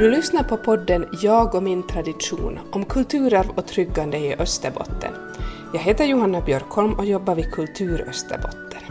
Du 0.00 0.10
lyssnar 0.10 0.42
på 0.42 0.56
podden 0.56 1.06
Jag 1.22 1.54
och 1.54 1.62
min 1.62 1.86
tradition 1.86 2.58
om 2.72 2.84
kulturarv 2.84 3.50
och 3.56 3.66
tryggande 3.66 4.18
i 4.18 4.34
Österbotten. 4.34 5.12
Jag 5.72 5.80
heter 5.80 6.04
Johanna 6.04 6.40
Björkholm 6.40 6.92
och 6.92 7.04
jobbar 7.04 7.34
vid 7.34 7.52
Kultur 7.52 8.04
Österbotten. 8.08 8.82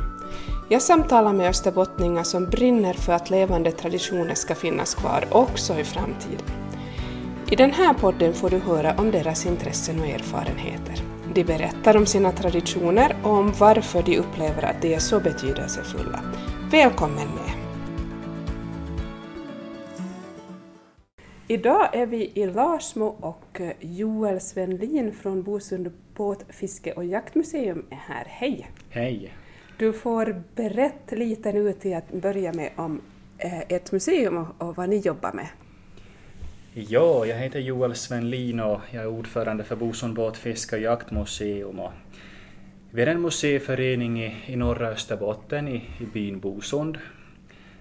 Jag 0.67 0.81
samtalar 0.81 1.33
med 1.33 1.49
österbottningar 1.49 2.23
som 2.23 2.45
brinner 2.45 2.93
för 2.93 3.13
att 3.13 3.29
levande 3.29 3.71
traditioner 3.71 4.33
ska 4.33 4.55
finnas 4.55 4.95
kvar 4.95 5.25
också 5.31 5.79
i 5.79 5.83
framtiden. 5.83 6.45
I 7.51 7.55
den 7.55 7.71
här 7.71 7.93
podden 7.93 8.33
får 8.33 8.49
du 8.49 8.57
höra 8.57 8.95
om 8.97 9.11
deras 9.11 9.45
intressen 9.45 9.99
och 9.99 10.07
erfarenheter. 10.07 10.95
De 11.33 11.43
berättar 11.43 11.97
om 11.97 12.05
sina 12.05 12.31
traditioner 12.31 13.15
och 13.23 13.31
om 13.31 13.53
varför 13.59 14.03
de 14.03 14.17
upplever 14.17 14.65
att 14.65 14.81
de 14.81 14.93
är 14.93 14.99
så 14.99 15.19
betydelsefulla. 15.19 16.19
Välkommen 16.71 17.27
med! 17.27 17.58
Idag 21.51 21.95
är 21.95 22.05
vi 22.05 22.31
i 22.33 22.45
Larsmo 22.45 23.05
och 23.05 23.61
Joel 23.79 24.39
Svenlin 24.39 25.13
från 25.13 25.43
Bosund 25.43 25.91
båt-, 26.15 26.45
fiske 26.49 26.93
och 26.93 27.05
jaktmuseum 27.05 27.85
är 27.89 27.95
här. 27.95 28.25
Hej! 28.27 28.71
Hej! 28.89 29.33
Du 29.77 29.93
får 29.93 30.43
berätta 30.55 31.15
lite 31.15 31.51
nu 31.51 31.73
till 31.73 31.95
att 31.95 32.11
börja 32.11 32.53
med 32.53 32.71
om 32.75 33.01
eh, 33.37 33.59
ert 33.59 33.91
museum 33.91 34.45
och, 34.57 34.75
vad 34.75 34.89
ni 34.89 34.97
jobbar 34.97 35.33
med. 35.33 35.47
Ja, 36.73 37.25
jag 37.25 37.37
heter 37.37 37.59
Joel 37.59 37.95
Svenlin 37.95 38.59
och 38.59 38.79
jag 38.91 39.03
är 39.03 39.07
ordförande 39.07 39.63
för 39.63 39.75
Bosund 39.75 40.15
båt-, 40.15 40.37
fiske 40.37 40.75
och 40.75 40.81
jaktmuseum. 40.81 41.79
Och 41.79 41.91
vi 42.91 43.01
är 43.01 43.07
en 43.07 43.21
museiförening 43.21 44.23
i, 44.23 44.35
i 44.45 44.55
norra 44.55 44.87
Österbotten 44.87 45.67
i, 45.67 45.83
i 45.99 46.05
byn 46.13 46.39
Bosund, 46.39 46.97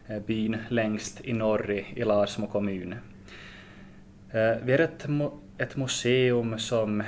eh, 0.07 0.19
byn 0.27 0.57
längst 0.69 1.21
i 1.25 1.33
norr 1.33 1.71
i, 1.71 1.87
i 2.01 2.05
Larsmo 2.05 2.47
kommun. 2.47 2.95
Eh, 4.33 4.57
vi 4.63 4.73
är 4.73 4.79
ett, 4.79 5.07
ett 5.59 5.77
museum 5.77 6.59
som 6.59 7.03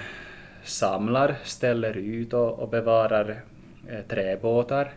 samlar, 0.64 1.36
ställer 1.44 1.96
ut 1.96 2.32
och, 2.32 2.58
och 2.58 2.68
bevarar 2.68 3.40
eh, 3.88 4.00
träbåtar, 4.08 4.92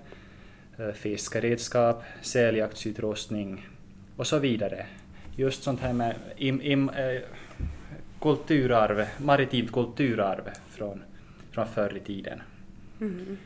eh, 0.78 0.92
fiskeredskap, 0.92 2.04
säljaktsutrustning 2.22 3.68
och 4.18 4.28
så 4.28 4.40
vidare. 4.40 4.86
Just 5.36 5.64
sånt 5.64 5.80
här 5.80 5.94
med 5.94 6.16
im, 6.38 6.62
im, 6.62 6.92
kulturarv, 8.22 9.06
maritimt 9.18 9.72
kulturarv 9.72 10.50
från, 10.70 11.04
från 11.52 11.68
förr 11.68 11.98
i 11.98 12.00
tiden. 12.00 12.42
Mm. 13.02 13.38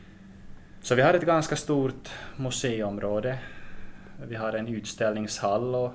Så 0.81 0.95
vi 0.95 1.01
har 1.01 1.13
ett 1.13 1.25
ganska 1.25 1.55
stort 1.55 2.09
museiområde. 2.35 3.37
Vi 4.27 4.35
har 4.35 4.53
en 4.53 4.67
utställningshall 4.67 5.75
och 5.75 5.91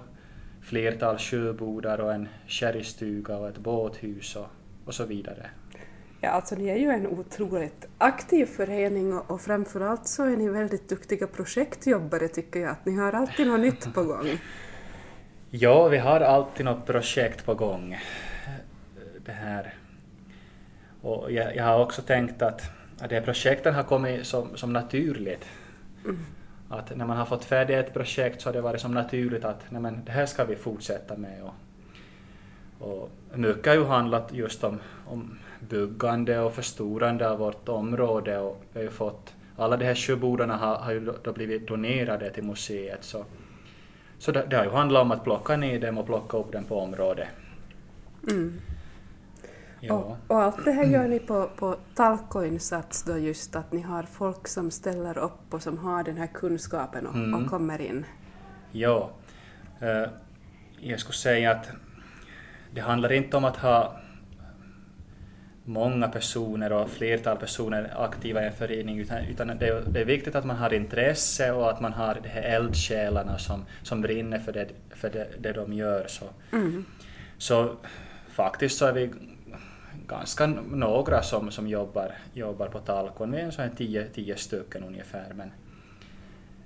flertal 0.63 1.19
sjöbodar 1.19 1.99
och 1.99 2.15
en 2.15 2.29
sherrystuga 2.47 3.37
och 3.37 3.49
ett 3.49 3.59
båthus 3.59 4.37
och, 4.37 4.47
och 4.85 4.95
så 4.95 5.05
vidare. 5.05 5.51
Ja, 6.21 6.31
alltså 6.31 6.55
ni 6.55 6.69
är 6.69 6.77
ju 6.77 6.91
en 6.91 7.07
otroligt 7.07 7.89
aktiv 7.99 8.47
förening 8.47 9.15
och, 9.15 9.31
och 9.31 9.41
framförallt 9.41 10.07
så 10.09 10.25
är 10.25 10.37
ni 10.37 10.49
väldigt 10.49 10.89
duktiga 10.89 11.27
projektjobbare 11.27 12.29
tycker 12.29 12.61
jag, 12.61 12.71
att 12.71 12.87
ni 12.87 12.97
har 12.97 13.13
alltid 13.13 13.47
något 13.47 13.61
nytt 13.61 13.95
på 13.95 14.03
gång. 14.03 14.27
Ja, 15.55 15.89
vi 15.89 15.99
har 15.99 16.21
alltid 16.21 16.65
något 16.65 16.87
projekt 16.87 17.45
på 17.45 17.55
gång. 17.55 17.99
Det 19.27 19.33
här. 19.33 19.75
Och 21.03 21.33
jag, 21.33 21.57
jag 21.57 21.65
har 21.65 21.79
också 21.79 22.03
tänkt 22.03 22.43
att, 22.43 22.63
att 23.01 23.11
de 23.11 23.15
här 23.15 23.23
projekten 23.23 23.75
har 23.75 23.83
kommit 23.83 24.27
som, 24.27 24.57
som 24.57 24.73
naturligt. 24.73 25.45
Mm 26.05 26.19
att 26.73 26.97
när 26.97 27.07
man 27.07 27.17
har 27.17 27.25
fått 27.25 27.45
färdigt 27.45 27.77
ett 27.77 27.95
projekt 27.95 28.41
så 28.41 28.49
har 28.49 28.55
det 28.55 28.61
varit 28.61 28.81
som 28.81 28.95
naturligt 28.95 29.45
att 29.45 29.65
nej 29.69 29.83
men, 29.83 30.05
det 30.05 30.13
här 30.13 30.27
ska 30.27 30.45
vi 30.45 30.57
fortsätta 30.57 31.17
med. 31.17 31.43
Och, 31.43 31.55
och 32.89 33.11
mycket 33.39 33.67
har 33.67 33.75
ju 33.75 33.85
handlat 33.85 34.33
just 34.33 34.65
om, 34.65 34.81
om 35.07 35.39
byggande 35.61 36.41
och 36.41 36.53
förstorande 36.53 37.31
av 37.31 37.39
vårt 37.39 37.69
område 37.69 38.39
och 38.39 38.63
vi 38.73 38.79
har 38.79 38.85
ju 38.85 38.91
fått, 38.91 39.35
alla 39.57 39.77
de 39.77 39.85
här 39.85 39.95
sjöbodarna 39.95 40.57
har, 40.57 40.77
har 40.77 40.93
ju 40.93 41.13
då 41.23 41.33
blivit 41.33 41.69
donerade 41.69 42.31
till 42.31 42.45
museet 42.45 43.05
så, 43.05 43.25
så 44.19 44.33
det, 44.33 44.47
det 44.51 44.57
har 44.57 44.65
ju 44.65 44.71
handlat 44.71 45.03
om 45.03 45.11
att 45.11 45.25
plocka 45.25 45.57
ner 45.57 45.81
dem 45.81 45.99
och 45.99 46.07
plocka 46.07 46.37
upp 46.37 46.53
dem 46.53 46.65
på 46.65 46.79
området. 46.79 47.29
Mm. 48.31 48.61
Ja. 49.85 49.95
Och, 49.95 50.17
och, 50.27 50.43
allt 50.43 50.65
det 50.65 50.73
här 50.73 50.85
gör 50.85 51.09
ni 51.09 51.19
på, 51.19 51.51
på 51.57 51.77
Talko-insats 51.95 53.03
då 53.03 53.19
just 53.19 53.57
att 53.57 53.73
ni 53.73 53.81
har 53.81 54.03
folk 54.03 54.49
som 54.49 54.71
ställer 54.71 55.19
upp 55.19 55.55
och 55.55 55.63
som 55.63 55.79
har 55.79 56.05
den 56.05 56.17
här 56.17 56.27
kunskapen 56.27 57.07
och, 57.07 57.15
mm. 57.15 57.35
och 57.35 57.51
kommer 57.51 57.81
in? 57.81 58.05
Ja, 58.73 59.11
uh, 59.83 60.09
jag 60.81 61.01
skulle 61.01 61.15
säga 61.15 61.51
att 61.51 61.71
det 62.75 62.81
handlar 62.81 63.13
inte 63.13 63.37
om 63.37 63.45
att 63.45 63.57
ha 63.57 63.97
många 65.65 66.09
personer 66.09 66.73
och 66.73 66.91
flertal 66.91 67.37
personer 67.37 68.05
aktiva 68.05 68.43
i 68.43 68.47
en 68.47 68.53
förening 68.53 68.99
utan, 68.99 69.19
utan 69.25 69.47
det, 69.47 69.69
är, 69.69 69.83
det, 69.87 70.01
är, 70.01 70.05
viktigt 70.05 70.35
att 70.35 70.45
man 70.45 70.57
har 70.57 70.75
intresse 70.75 71.53
och 71.53 71.71
att 71.71 71.81
man 71.81 71.93
har 71.93 72.19
de 72.23 72.29
här 72.29 72.43
eldsjälarna 72.43 73.39
som, 73.39 73.65
som 73.83 74.01
brinner 74.01 74.39
för 74.39 74.53
det, 74.53 74.69
för 74.91 75.11
det, 75.11 75.29
det 75.39 75.53
de 75.53 75.73
gör. 75.73 76.07
Så, 76.09 76.25
mm. 76.53 76.85
så 77.39 77.77
faktiskt 78.29 78.79
så 78.79 78.87
är 78.87 78.93
vi 78.93 79.11
ganska 80.09 80.47
några 80.47 81.23
som, 81.23 81.51
som 81.51 81.69
jobbar, 81.69 82.13
jobbar 82.35 82.69
på 82.69 82.79
Talkon. 82.79 83.33
Vi 83.33 83.41
är 83.41 83.51
så 83.51 83.69
tio, 83.77 84.09
tio 84.09 84.37
stycken 84.37 84.85
ungefär. 84.85 85.33
Men, 85.35 85.51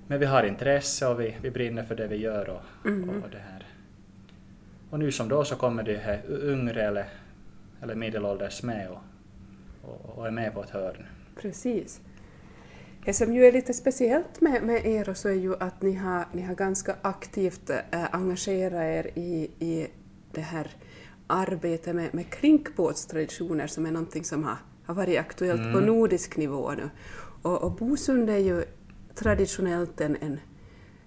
men 0.07 0.19
vi 0.19 0.25
har 0.25 0.43
intresse 0.43 1.07
och 1.07 1.19
vi, 1.19 1.35
vi 1.41 1.51
brinner 1.51 1.83
för 1.83 1.95
det 1.95 2.07
vi 2.07 2.15
gör. 2.15 2.49
Och, 2.49 2.87
mm. 2.87 3.09
och, 3.09 3.29
det 3.29 3.37
här. 3.51 3.65
och 4.89 4.99
nu 4.99 5.11
som 5.11 5.29
då 5.29 5.45
så 5.45 5.55
kommer 5.55 5.83
det 5.83 5.97
här 5.97 6.21
yngre 6.51 6.83
eller, 6.83 7.05
eller 7.81 7.95
medelålders 7.95 8.63
med 8.63 8.89
och, 8.89 9.01
och, 9.81 10.17
och 10.17 10.27
är 10.27 10.31
med 10.31 10.53
på 10.53 10.63
ett 10.63 10.69
hörn. 10.69 11.05
Precis. 11.41 12.01
Det 13.05 13.13
som 13.13 13.33
ju 13.33 13.45
är 13.45 13.51
lite 13.51 13.73
speciellt 13.73 14.41
med, 14.41 14.63
med 14.63 14.85
er 14.85 15.13
så 15.13 15.29
är 15.29 15.33
ju 15.33 15.55
att 15.59 15.81
ni 15.81 15.93
har, 15.93 16.25
ni 16.31 16.41
har 16.41 16.55
ganska 16.55 16.95
aktivt 17.01 17.69
äh, 17.69 18.15
engagerat 18.15 18.81
er 18.81 19.11
i, 19.15 19.51
i 19.59 19.87
det 20.31 20.41
här 20.41 20.67
arbete 21.27 21.93
med, 21.93 22.13
med 22.13 22.29
klinkbåtstraditioner 22.29 23.67
som 23.67 23.85
är 23.85 23.91
någonting 23.91 24.23
som 24.23 24.43
har, 24.43 24.57
har 24.85 24.93
varit 24.93 25.19
aktuellt 25.19 25.61
mm. 25.61 25.73
på 25.73 25.79
nordisk 25.79 26.37
nivå 26.37 26.71
nu. 26.71 26.89
Och, 27.41 27.63
och 27.63 27.71
Bosund 27.71 28.29
är 28.29 28.37
ju 28.37 28.63
traditionellt 29.15 30.01
en, 30.01 30.17
en, 30.21 30.39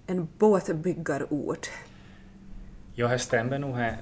en 0.07 0.27
båtbyggarort. 0.37 1.69
Ja, 2.93 3.07
det 3.07 3.19
stämmer 3.19 3.59
nog. 3.59 3.75
Här. 3.75 3.97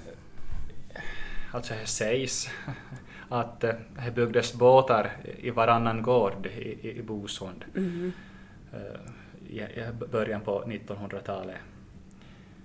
Alltså 1.52 1.74
det 1.74 1.88
sägs 1.88 2.50
att 3.29 3.59
det 3.59 3.78
byggdes 4.16 4.53
båtar 4.53 5.12
i 5.38 5.50
varannan 5.50 6.02
gård 6.02 6.46
i, 6.46 6.90
i 6.90 7.02
Bosund 7.03 7.66
mm. 7.75 8.12
i, 9.50 9.59
i 9.59 9.91
början 10.12 10.41
på 10.41 10.63
1900-talet. 10.63 11.56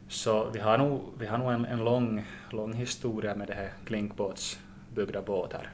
Så 0.08 0.50
vi 0.50 0.58
har 0.58 0.78
nog, 0.78 1.00
vi 1.18 1.26
har 1.26 1.38
nog 1.38 1.52
en, 1.52 1.64
en 1.64 1.84
lång, 1.84 2.24
lång 2.50 2.72
historia 2.72 3.34
med 3.34 3.48
det 3.48 3.54
här 3.54 3.70
klinkbåtsbyggda 3.84 5.22
båtar. 5.22 5.68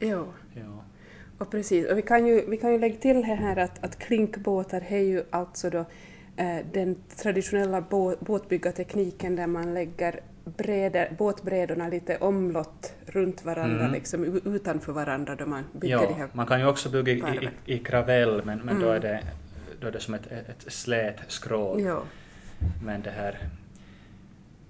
Jo. 0.00 0.26
Ja. 0.54 0.84
Och 1.38 1.50
precis, 1.50 1.90
och 1.90 1.98
vi 1.98 2.02
kan 2.02 2.26
ju, 2.26 2.50
vi 2.50 2.56
kan 2.56 2.72
ju 2.72 2.78
lägga 2.78 2.96
till 2.96 3.24
här 3.24 3.56
att, 3.56 3.84
att 3.84 3.98
klinkbåtar 3.98 4.84
är 4.88 5.00
ju 5.00 5.22
alltså 5.30 5.70
då 5.70 5.84
eh, 6.36 6.58
den 6.72 6.96
traditionella 7.16 7.80
bå, 7.80 8.16
båtbyggartekniken 8.20 9.36
där 9.36 9.46
man 9.46 9.74
lägger 9.74 10.20
bräder, 10.44 11.12
båtbrädorna 11.18 11.88
lite 11.88 12.16
omlott 12.16 12.94
runt 13.06 13.44
varandra, 13.44 13.80
mm. 13.80 13.92
liksom 13.92 14.40
utanför 14.44 14.92
varandra 14.92 15.34
då 15.34 15.46
man 15.46 15.64
bygger 15.72 15.94
ja, 15.94 16.06
de 16.08 16.14
här 16.14 16.28
man 16.32 16.46
kan 16.46 16.60
ju 16.60 16.66
också 16.66 16.88
bygga 16.88 17.12
i, 17.12 17.50
i, 17.66 17.74
i 17.74 17.78
kravell 17.78 18.42
men, 18.44 18.58
men 18.58 18.68
mm. 18.68 18.82
då, 18.82 18.90
är 18.90 19.00
det, 19.00 19.20
då 19.80 19.86
är 19.86 19.92
det 19.92 20.00
som 20.00 20.14
ett, 20.14 20.26
ett 20.26 20.72
slät 20.72 21.16
skrov. 21.28 21.80
Ja. 21.80 22.02
Men 22.84 23.02
det 23.02 23.10
här 23.10 23.32
det 23.32 23.65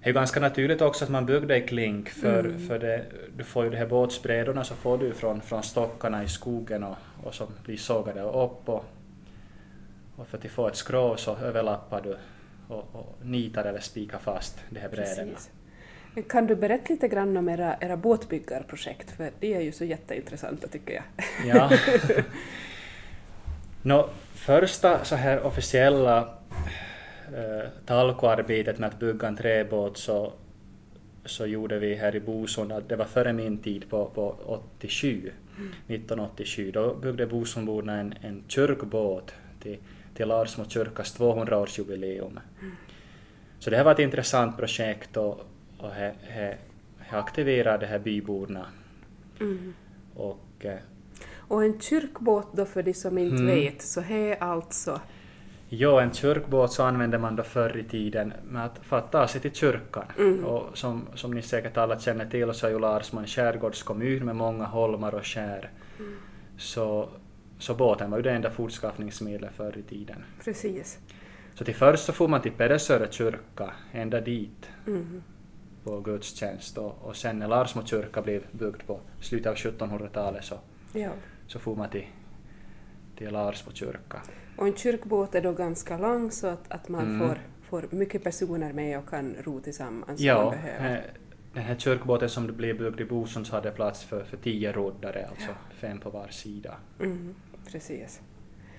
är 0.09 0.13
ganska 0.13 0.39
naturligt 0.39 0.81
också 0.81 1.03
att 1.05 1.11
man 1.11 1.25
byggde 1.25 1.57
i 1.57 1.61
klink 1.61 2.09
för, 2.09 2.39
mm. 2.39 2.67
för 2.67 2.79
det, 2.79 3.05
du 3.37 3.43
får 3.43 3.63
ju 3.63 3.69
de 3.69 3.77
här 3.77 3.85
båtsbrädorna 3.85 4.63
så 4.63 4.75
får 4.75 4.97
du 4.97 5.13
från, 5.13 5.41
från 5.41 5.63
stockarna 5.63 6.23
i 6.23 6.27
skogen 6.27 6.83
och, 6.83 6.97
och 7.23 7.35
så 7.35 7.47
blir 7.65 7.77
sågade 7.77 8.21
upp 8.21 8.69
och, 8.69 8.85
och 10.15 10.27
för 10.27 10.37
att 10.37 10.51
få 10.51 10.67
ett 10.67 10.75
skrov 10.75 11.15
så 11.15 11.35
överlappar 11.35 12.01
du 12.01 12.17
och, 12.67 12.95
och 12.95 13.25
nitar 13.25 13.65
eller 13.65 13.79
spikar 13.79 14.17
fast 14.17 14.59
de 14.69 14.79
här 14.79 14.89
brädorna. 14.89 15.37
Kan 16.29 16.47
du 16.47 16.55
berätta 16.55 16.93
lite 16.93 17.07
grann 17.07 17.37
om 17.37 17.49
era, 17.49 17.77
era 17.81 17.97
båtbyggarprojekt, 17.97 19.11
för 19.11 19.31
det 19.39 19.53
är 19.53 19.61
ju 19.61 19.71
så 19.71 19.85
jätteintressanta 19.85 20.67
tycker 20.67 20.93
jag. 20.93 21.03
Ja. 21.55 21.71
no, 23.81 24.09
första 24.33 25.05
så 25.05 25.15
här 25.15 25.43
officiella 25.43 26.37
talkoarbetet 27.85 28.79
med 28.79 28.87
att 28.89 28.99
bygga 28.99 29.27
en 29.27 29.35
träbåt 29.35 29.97
så, 29.97 30.33
så 31.25 31.45
gjorde 31.45 31.79
vi 31.79 31.95
här 31.95 32.15
i 32.15 32.19
Bosund, 32.19 32.73
det 32.87 32.95
var 32.95 33.05
före 33.05 33.33
min 33.33 33.57
tid 33.57 33.89
på, 33.89 34.05
på 34.05 34.35
87, 34.45 35.31
mm. 35.57 35.69
1987, 35.87 36.71
då 36.71 36.93
byggde 36.93 37.27
Bosundborna 37.27 37.99
en, 37.99 38.13
en 38.21 38.43
kyrkbåt 38.47 39.33
till, 39.59 39.77
till 40.13 40.27
Larsmo 40.27 40.65
kyrkas 40.69 41.19
200-årsjubileum. 41.19 42.39
Mm. 42.61 42.75
Så 43.59 43.69
det 43.69 43.77
här 43.77 43.83
var 43.83 43.91
ett 43.91 43.99
intressant 43.99 44.57
projekt 44.57 45.17
och 45.17 45.47
och 45.77 45.91
he, 45.91 46.11
he, 46.21 46.57
he 46.99 47.17
aktiverar 47.17 47.77
de 47.77 47.85
här 47.85 47.99
byborna. 47.99 48.65
Mm. 49.39 49.73
Och 50.15 50.65
eh, 50.65 50.77
Och 51.37 51.63
en 51.63 51.79
kyrkbåt 51.79 52.47
då 52.53 52.65
för 52.65 52.83
de 52.83 52.93
som 52.93 53.17
inte 53.17 53.35
Mm. 53.35 53.55
vet, 53.55 53.81
så 53.81 54.01
här 54.01 54.17
är 54.17 54.43
alltså... 54.43 55.01
Ja, 55.69 56.01
en 56.01 56.13
kyrkbåt 56.13 56.73
så 56.73 56.83
använde 56.83 57.17
man 57.17 57.35
då 57.35 57.43
förr 57.43 57.77
i 57.77 57.83
tiden 57.83 58.33
med 58.43 58.65
att, 58.65 58.79
för 58.81 58.97
att 58.97 59.11
ta 59.11 59.27
sig 59.27 59.41
till 59.41 59.51
kyrkan. 59.53 60.05
Mm. 60.17 60.45
Och 60.45 60.77
som, 60.77 61.07
som 61.15 61.31
ni 61.31 61.41
säkert 61.41 61.77
alla 61.77 61.99
känner 61.99 62.25
till 62.25 62.53
så 62.53 62.67
är 62.67 62.71
ju 62.71 62.79
Larsman 62.79 63.27
skärgårdskommun 63.27 64.25
med 64.25 64.35
många 64.35 64.65
holmar 64.65 65.15
och 65.15 65.25
skär. 65.25 65.71
Mm. 65.99 66.15
Så, 66.57 67.09
så 67.59 67.73
båten 67.75 68.11
var 68.11 68.17
ju 68.17 68.23
det 68.23 68.31
enda 68.31 68.49
fortskaffningsmedlet 68.49 69.51
förr 69.53 69.77
i 69.77 69.81
tiden. 69.83 70.23
Precis. 70.43 70.99
Så 71.55 71.65
till 71.65 71.75
först 71.75 72.05
så 72.05 72.13
får 72.13 72.27
man 72.27 72.41
till 72.41 72.51
Pedersöre 72.51 73.07
kyrka, 73.11 73.71
ända 73.91 74.21
dit 74.21 74.69
Mm. 74.87 75.23
på 75.83 75.99
gudstjänst 75.99 76.77
och, 76.77 76.97
och 77.01 77.15
sen 77.15 77.39
när 77.39 77.47
Larsmo 77.47 77.85
kyrka 77.85 78.21
blev 78.21 78.43
byggd 78.51 78.81
på 78.87 78.99
slutet 79.21 79.47
av 79.47 79.55
1700-talet 79.55 80.45
så, 80.45 80.55
Ja. 80.93 81.09
så 81.47 81.59
får 81.59 81.75
man 81.75 81.89
till, 81.89 82.05
till 83.17 83.31
Larsmo 83.31 83.71
kyrka. 83.73 84.21
Och 84.57 84.67
en 84.67 84.75
kyrkbåt 84.75 85.35
är 85.35 85.41
då 85.41 85.53
ganska 85.53 85.97
lång 85.97 86.31
så 86.31 86.47
att, 86.47 86.71
att 86.71 86.89
man 86.89 87.15
Mm. 87.15 87.27
får, 87.27 87.37
får 87.69 87.95
mycket 87.95 88.23
personer 88.23 88.73
med 88.73 88.99
och 88.99 89.09
kan 89.09 89.35
ro 89.43 89.59
tillsammans 89.59 90.19
Ja, 90.21 90.53
eh, 90.79 90.97
den 91.53 91.63
här 91.63 91.75
kyrkbåten 91.75 92.29
som 92.29 92.47
blev 92.47 92.77
byggd 92.77 93.01
i 93.01 93.05
Bosund 93.05 93.47
så 93.47 93.55
hade 93.55 93.71
plats 93.71 94.03
för, 94.03 94.23
för 94.23 94.37
tio 94.37 94.71
roddare, 94.71 95.27
alltså 95.29 95.51
fem 95.71 95.99
på 95.99 96.09
var 96.09 96.27
sida. 96.27 96.75
Mm. 96.99 97.35
Precis. 97.71 98.21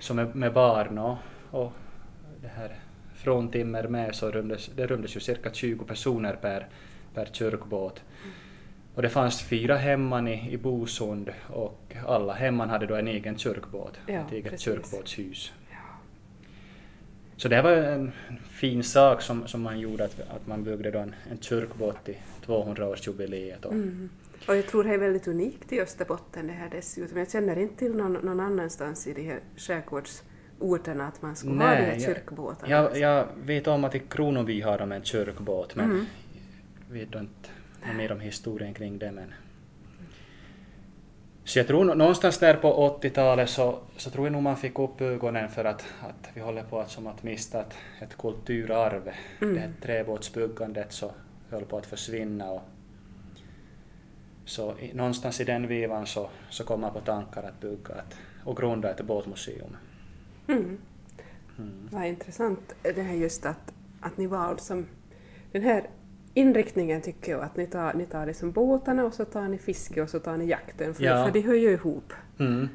Så 0.01 0.15
med, 0.15 0.37
med 0.37 0.53
barn 0.53 0.99
och, 0.99 1.17
och 1.51 1.73
det 2.43 2.49
här 2.49 2.79
fråntimmer 3.15 3.89
med 3.89 4.15
så 4.15 4.31
rymdes, 4.31 4.71
det 4.77 4.87
rymdes 4.87 5.17
ju 5.17 5.21
cirka 5.21 5.53
20 5.53 5.85
personer 5.85 6.35
per, 6.35 6.69
per 7.15 7.27
kyrkbåt. 7.33 8.03
Och 8.99 9.03
det 9.03 9.09
fanns 9.09 9.43
fyra 9.43 9.77
hemman 9.77 10.29
i, 10.29 10.53
i 10.53 10.57
Bosund 10.57 11.31
och 11.49 11.97
alla 12.07 12.33
hemman 12.33 12.71
hade 12.71 12.87
då 12.87 12.95
en 12.95 13.09
egen 13.09 13.39
kyrkbåt, 13.39 14.01
Ja, 14.07 14.15
ett 14.15 14.33
eget 14.33 14.45
precis. 14.51 14.61
kyrkbåtshus. 14.65 15.53
Så 17.37 17.49
det 17.49 17.63
var 17.63 17.71
en 17.73 18.13
fin 18.51 18.83
sak 18.85 19.23
som, 19.23 19.47
som 19.47 19.63
man 19.63 19.81
gjorde, 19.81 20.05
att, 20.05 20.21
att 20.21 20.47
man 20.47 20.65
byggde 20.65 20.91
då 20.91 20.99
en, 20.99 21.15
en 21.31 21.39
kyrkbåt 21.41 22.05
till 22.05 22.17
200-årsjubileet. 22.47 23.65
Och, 23.65 23.73
Mm. 23.73 24.09
Och 24.49 24.57
jag 24.57 24.67
tror 24.67 24.85
det 24.85 24.95
är 24.95 24.99
väldigt 24.99 25.29
unikt 25.29 25.73
i 25.73 25.81
Österbotten 25.81 26.47
det 26.47 26.53
här 26.53 26.69
dessutom. 26.71 27.19
Jag 27.19 27.31
känner 27.31 27.59
inte 27.59 27.77
till 27.77 27.95
någon, 27.97 28.13
någon 28.13 28.41
annanstans 28.41 29.07
i 29.07 29.13
de 29.13 29.23
här 29.23 29.41
skärgårdsorterna 29.57 31.07
att 31.09 31.23
man 31.23 31.37
skulle 31.37 31.55
ha 31.55 31.71
de 31.71 31.77
här 31.77 31.93
jag- 31.93 32.03
kyrkbåtarna. 32.03 32.71
Jag, 32.73 32.99
jag 32.99 33.27
vet 33.45 33.67
om 33.67 33.85
att 33.85 33.95
i 33.95 33.99
Kronoby 34.09 34.61
har 34.61 34.79
de 34.79 34.93
en 34.93 35.05
kyrkbåt, 35.05 35.75
men 35.75 35.85
Mm. 35.91 36.05
vet 36.91 37.15
inte 37.15 37.49
något 37.87 37.97
mer 37.97 38.13
om 38.13 38.21
historien 38.21 38.75
kring 38.75 38.99
det. 38.99 39.13
Men... 39.13 39.35
Så 41.45 41.59
jag 41.59 41.67
tror 41.67 41.85
nå- 41.85 41.95
någonstans 41.95 42.39
där 42.39 42.55
på 42.55 42.99
80-talet 43.03 43.51
så, 43.51 43.79
så 43.97 44.11
tror 44.11 44.27
jag 44.27 44.33
nog 44.33 44.43
man 44.43 44.57
fick 44.57 44.79
upp 44.79 45.01
ögonen 45.01 45.49
för 45.49 45.65
att, 45.65 45.87
att 46.01 46.31
vi 46.35 46.41
håller 46.41 46.63
på 46.63 46.81
att, 46.81 46.91
som 46.91 47.07
att 47.07 47.23
mista 47.23 47.61
ett, 47.61 47.75
ett 48.01 48.19
kulturarv. 48.19 49.11
Mm. 49.41 49.55
Det 49.55 49.61
här 49.61 49.73
träbåtsbyggandet 49.83 50.93
så 50.93 51.13
höll 51.51 51.65
på 51.65 51.77
att 51.77 51.87
försvinna. 51.87 52.51
Och, 52.51 52.63
så 54.45 54.79
i, 54.79 54.95
någonstans 54.95 55.41
i 55.41 55.45
den 55.45 55.69
vevan 55.69 56.07
så, 56.07 56.31
så 56.51 56.65
kom 56.65 56.81
man 56.81 56.93
på 56.93 57.01
tankar 57.01 57.43
att 57.43 57.61
bygga 57.61 57.95
ett, 57.95 58.17
och 58.45 58.57
grunda 58.57 58.91
ett 58.91 59.01
båtmuseum. 59.01 59.77
Mm. 60.49 60.79
Mm. 61.59 61.89
Vad 61.93 62.07
intressant 62.07 62.75
det 62.83 63.03
här 63.03 63.15
just 63.15 63.47
att, 63.47 63.73
att 64.01 64.17
ni 64.17 64.27
valde 64.27 64.63
som 64.63 64.87
den 65.53 65.63
här 65.63 65.89
inriktningen 66.35 67.03
tycker 67.03 67.33
jag 67.33 67.43
att 67.43 67.57
ni 67.57 67.67
tar, 67.67 67.95
ni 67.95 68.07
tar 68.07 68.27
liksom 68.27 68.53
båtarna 68.53 69.05
och 69.05 69.15
så 69.15 69.25
tar 69.25 69.49
ni 69.49 69.59
fiske 69.59 70.03
och 70.03 70.11
så 70.11 70.19
tar 70.19 70.37
ni 70.37 70.47
jakten 70.47 70.95
för, 70.95 71.05
Ja. 71.05 71.25
för 71.25 71.33
de 71.33 71.41
hör 71.41 71.55
ju 71.55 71.71
ihop. 71.71 72.13
Mm. 72.39 72.69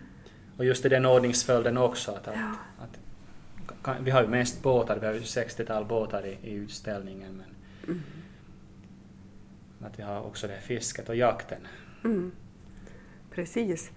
Och 0.57 0.65
just 0.65 0.85
i 0.85 0.89
den 0.89 1.05
ordningsföljden 1.05 1.77
också. 1.77 2.11
Att, 2.11 2.27
att, 2.27 2.35
att, 2.79 2.99
kan, 3.83 4.03
vi 4.03 4.11
har 4.11 4.21
ju 4.21 4.27
mest 4.27 4.63
båtar, 4.63 4.97
vi 4.99 5.05
har 5.05 5.13
ju 5.13 5.19
60-tal 5.19 5.85
båtar 5.85 6.25
i, 6.25 6.37
i 6.49 6.53
utställningen. 6.53 7.31
Men 7.37 7.45
Mm. 7.87 8.01
att 9.81 9.99
vi 9.99 10.03
har 10.03 10.21
också 10.21 10.47
det 10.47 10.53
här 10.53 10.61
fisket 10.61 11.09
och 11.09 11.15
jakten. 11.15 11.67
Mm. 12.03 12.31
Precis. 13.31 13.91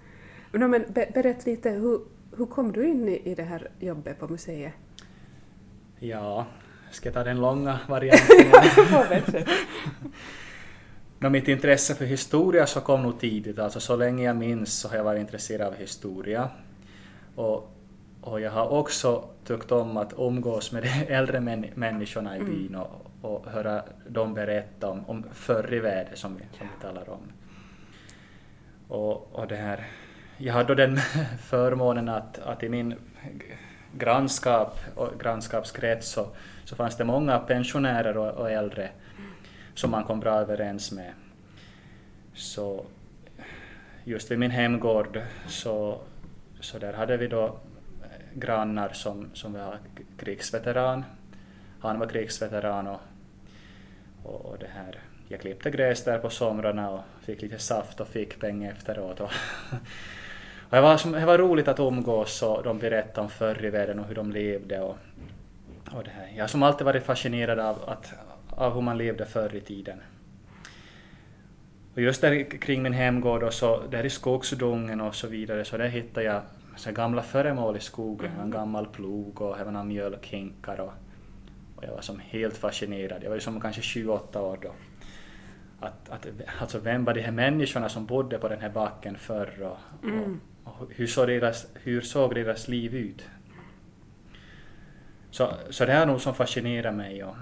Men, 0.53 0.71
men 0.71 0.85
be, 0.89 1.11
berätta 1.15 1.51
lite, 1.51 1.71
hur, 1.71 2.01
hur 2.37 2.47
kom 2.47 2.73
du 2.73 2.87
in 2.89 3.09
i, 3.09 3.23
i 3.31 3.35
det 3.35 3.43
här 3.43 3.69
jobbet 3.81 4.19
på 4.19 4.29
museet? 4.29 4.73
Ja, 5.99 6.47
ska 6.91 7.07
jag 7.09 7.15
ta 7.15 7.25
den 7.25 7.41
långa 7.41 7.79
varianten? 7.87 8.53
Nå, 11.19 11.29
mitt 11.31 11.49
intresse 11.49 11.95
för 11.95 12.05
historia 12.05 12.67
så 12.67 12.81
kom 12.81 13.03
nog 13.03 13.21
tidigt, 13.21 13.59
alltså 13.59 13.81
så 13.81 13.97
länge 13.97 14.25
jag 14.25 14.37
minns 14.37 14.79
så 14.79 14.89
har 14.89 14.97
jag 14.97 15.05
varit 15.05 15.21
intresserad 15.21 15.67
av 15.67 15.75
historia. 15.75 16.49
Och, 17.35 17.73
och 18.21 18.41
jag 18.41 18.51
har 18.51 18.69
också 18.69 19.25
tyckt 19.45 19.73
om 19.73 19.97
att 19.97 20.13
umgås 20.19 20.73
med 20.73 20.83
de 20.83 20.89
äldre 21.15 21.41
män, 21.41 21.67
människorna 21.75 22.37
i 22.37 22.41
Mm. 22.41 22.53
byn 22.53 22.75
och, 22.75 23.07
och 23.21 23.47
höra 23.47 23.83
dem 24.09 24.35
berätta 24.35 24.91
om, 24.91 25.05
om 25.07 25.25
förr 25.33 25.75
i 25.75 25.79
världen 25.79 26.17
som 26.17 26.37
vi, 26.37 26.59
som 26.59 26.67
vi 26.77 26.83
talar 26.83 27.11
om. 27.11 27.33
Och, 28.89 29.35
och 29.35 29.47
det 29.47 29.57
här, 29.57 29.87
jag 30.39 30.55
hade 30.55 30.69
då 30.69 30.75
den 30.75 30.97
förmånen 31.43 32.09
att, 32.09 32.39
att 32.39 32.63
i 32.63 32.69
min 32.69 32.95
grannskap 33.93 34.79
och 34.95 35.21
grannskapskrets 35.21 36.09
så, 36.09 36.27
så 36.67 36.77
fanns 36.77 36.97
det 36.97 37.05
många 37.05 37.39
pensionärer 37.39 38.17
och, 38.17 38.31
och 38.31 38.51
äldre 38.51 38.91
som 39.75 39.91
man 39.91 40.05
kom 40.05 40.21
bra 40.21 40.41
överens 40.41 40.93
med. 40.93 41.13
Så 42.35 42.85
just 44.05 44.31
vid 44.31 44.39
min 44.39 44.51
hemgård 44.51 45.21
så, 45.49 46.01
så 46.61 46.79
där 46.79 46.93
hade 46.93 47.17
vi 47.17 47.27
då 47.27 47.45
eh, 47.45 48.39
grannar 48.39 48.89
som, 48.89 49.31
som 49.35 49.53
var 49.53 49.79
krigsveteran. 50.19 51.05
Han 51.81 51.99
var 51.99 52.07
krigsveteran 52.07 52.87
och, 52.87 53.01
och, 54.23 54.59
det 54.59 54.69
här, 54.75 54.99
jag 55.29 55.41
klippte 55.41 55.71
gräs 55.71 56.05
där 56.05 56.19
på 56.19 56.31
somrarna 56.31 56.91
och 56.91 57.01
fick 57.23 57.43
lite 57.43 57.59
saft 57.59 58.01
och 58.01 58.09
fick 58.09 58.41
pengar 58.41 58.73
efteråt. 58.73 59.21
Och, 59.21 59.31
och 60.61 60.71
det, 60.71 60.81
var, 60.81 61.21
det 61.21 61.27
var 61.27 61.39
roligt 61.39 61.69
att 61.69 61.79
umgås 61.79 62.43
och 62.43 62.63
de 62.63 62.79
berättade 62.79 63.21
om 63.21 63.29
förr 63.29 63.65
i 63.65 63.71
världen 63.71 63.99
och 63.99 64.07
hur 64.07 64.15
de 64.15 64.33
levde. 64.33 64.81
Och, 64.81 64.97
och 65.93 66.05
det 66.05 66.11
här. 66.11 66.29
Jag 66.37 66.43
har 66.43 66.49
som 66.49 66.63
alltid 66.63 66.85
varit 66.85 67.03
fascinerad 67.05 67.59
av, 67.59 67.79
att, 67.87 68.15
av 68.51 68.75
hur 68.75 68.81
man 68.81 68.99
levde 68.99 69.27
förr 69.27 69.55
i 69.55 69.61
tiden. 69.61 69.99
Och 71.95 72.03
just 72.03 72.21
där 72.21 72.45
kring 72.61 72.83
min 72.83 72.93
hemgård 72.93 73.43
och 73.43 73.53
så 73.55 73.83
där 73.91 74.07
i 74.07 74.11
skogsdungen 74.11 75.01
och 75.01 75.15
så 75.15 75.27
vidare 75.29 75.65
så 75.65 75.77
där 75.77 75.89
hittade 75.89 76.27
jag 76.27 76.43
så 76.77 76.93
gamla 76.93 77.23
föremål 77.23 77.77
i 77.77 77.81
skogen. 77.81 78.31
En 78.43 78.51
gammal 78.51 78.87
plog 78.87 79.41
och 79.41 79.59
även 79.61 79.73
några 79.73 79.85
mjölkhinkar 79.85 80.81
och, 80.81 80.93
och 81.77 81.85
jag 81.85 81.93
var 81.93 82.01
som 82.01 82.19
helt 82.19 82.57
fascinerad. 82.57 83.23
Jag 83.23 83.29
var 83.29 83.37
ju 83.37 83.41
som 83.41 83.61
kanske 83.61 83.83
28 83.83 84.43
år 84.43 84.59
då. 84.63 84.73
Att, 85.81 86.09
att, 86.11 86.27
alltså 86.61 86.79
vem 86.79 87.05
var 87.05 87.15
de 87.15 87.21
här 87.21 87.33
människorna 87.33 87.89
som 87.89 88.07
bodde 88.07 88.39
på 88.39 88.49
den 88.49 88.61
här 88.61 88.71
backen 88.71 89.17
förr 89.17 89.63
och, 89.63 90.05
Mm. 90.05 90.41
och, 90.65 90.83
och 90.83 90.89
hur, 90.91 91.07
såg 91.07 91.29
deras, 91.29 91.67
hur 91.75 92.01
såg 92.01 92.35
deras 92.35 92.69
liv 92.69 92.95
ut? 92.95 93.29
Så, 95.37 95.53
så 95.71 95.85
det 95.85 95.93
är 95.93 96.07
nog 96.07 96.21
som 96.21 96.35
fascinerar 96.35 96.93
mig 96.93 97.25
och, 97.25 97.37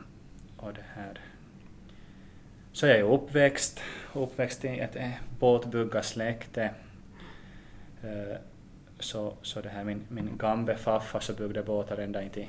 och 0.57 0.75
det 0.75 0.85
här. 0.95 1.21
Så 2.73 2.87
jag 2.87 2.99
är 2.99 3.03
uppväxt, 3.03 3.81
uppväxt 4.15 4.65
i 4.65 4.79
ett 4.79 4.97
eh, 4.97 5.11
båtbyggarsläkte. 5.39 6.71
Eh, 8.03 8.37
Så, 8.99 9.35
så 9.43 9.61
det 9.61 9.69
här 9.69 9.85
min, 9.85 10.07
min 10.09 10.37
gamle 10.39 10.77
farfar 10.77 11.21
så 11.21 11.33
byggde 11.33 11.63
båtar 11.63 11.99
ända 11.99 12.23
in 12.23 12.31
till, 12.31 12.49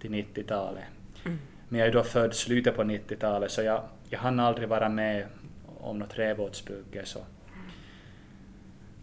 till 0.00 0.10
90-talet. 0.10 0.84
Mm. 1.24 1.38
Men 1.68 1.80
jag 1.80 1.88
är 1.88 1.92
då 1.92 2.02
född 2.02 2.34
slutet 2.34 2.76
på 2.76 2.82
90-talet 2.82 3.50
så 3.50 3.62
jag, 3.62 3.82
jag 4.08 4.18
hann 4.18 4.40
aldrig 4.40 4.68
vara 4.68 4.88
med 4.88 5.26
om 5.80 5.98
något 5.98 6.10
träbåtsbygge. 6.10 7.04
Så, 7.04 7.20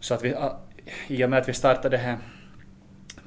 så 0.00 0.14
att 0.14 0.24
vi, 0.24 0.34
i 1.08 1.24
och 1.24 1.30
med 1.30 1.38
att 1.38 1.48
vi 1.48 1.52
startade 1.54 1.96
det 1.96 2.02
här 2.02 2.18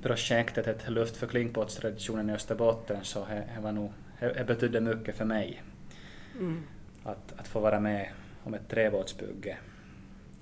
projektet, 0.01 0.67
ett 0.67 0.89
luft 0.89 1.17
för 1.17 1.27
klinkbåtstraditionen 1.27 2.29
i 2.29 2.33
Österbotten, 2.33 2.97
så 3.03 3.25
det, 3.55 3.61
var 3.61 3.71
nog, 3.71 3.91
det, 4.19 4.47
betydde 4.47 4.81
mycket 4.81 5.15
för 5.15 5.25
mig 5.25 5.63
Mm. 6.39 6.61
att, 7.03 7.33
att 7.37 7.47
få 7.47 7.59
vara 7.59 7.79
med 7.79 8.09
om 8.43 8.53
ett 8.53 8.67
träbåtsbygge. 8.69 9.57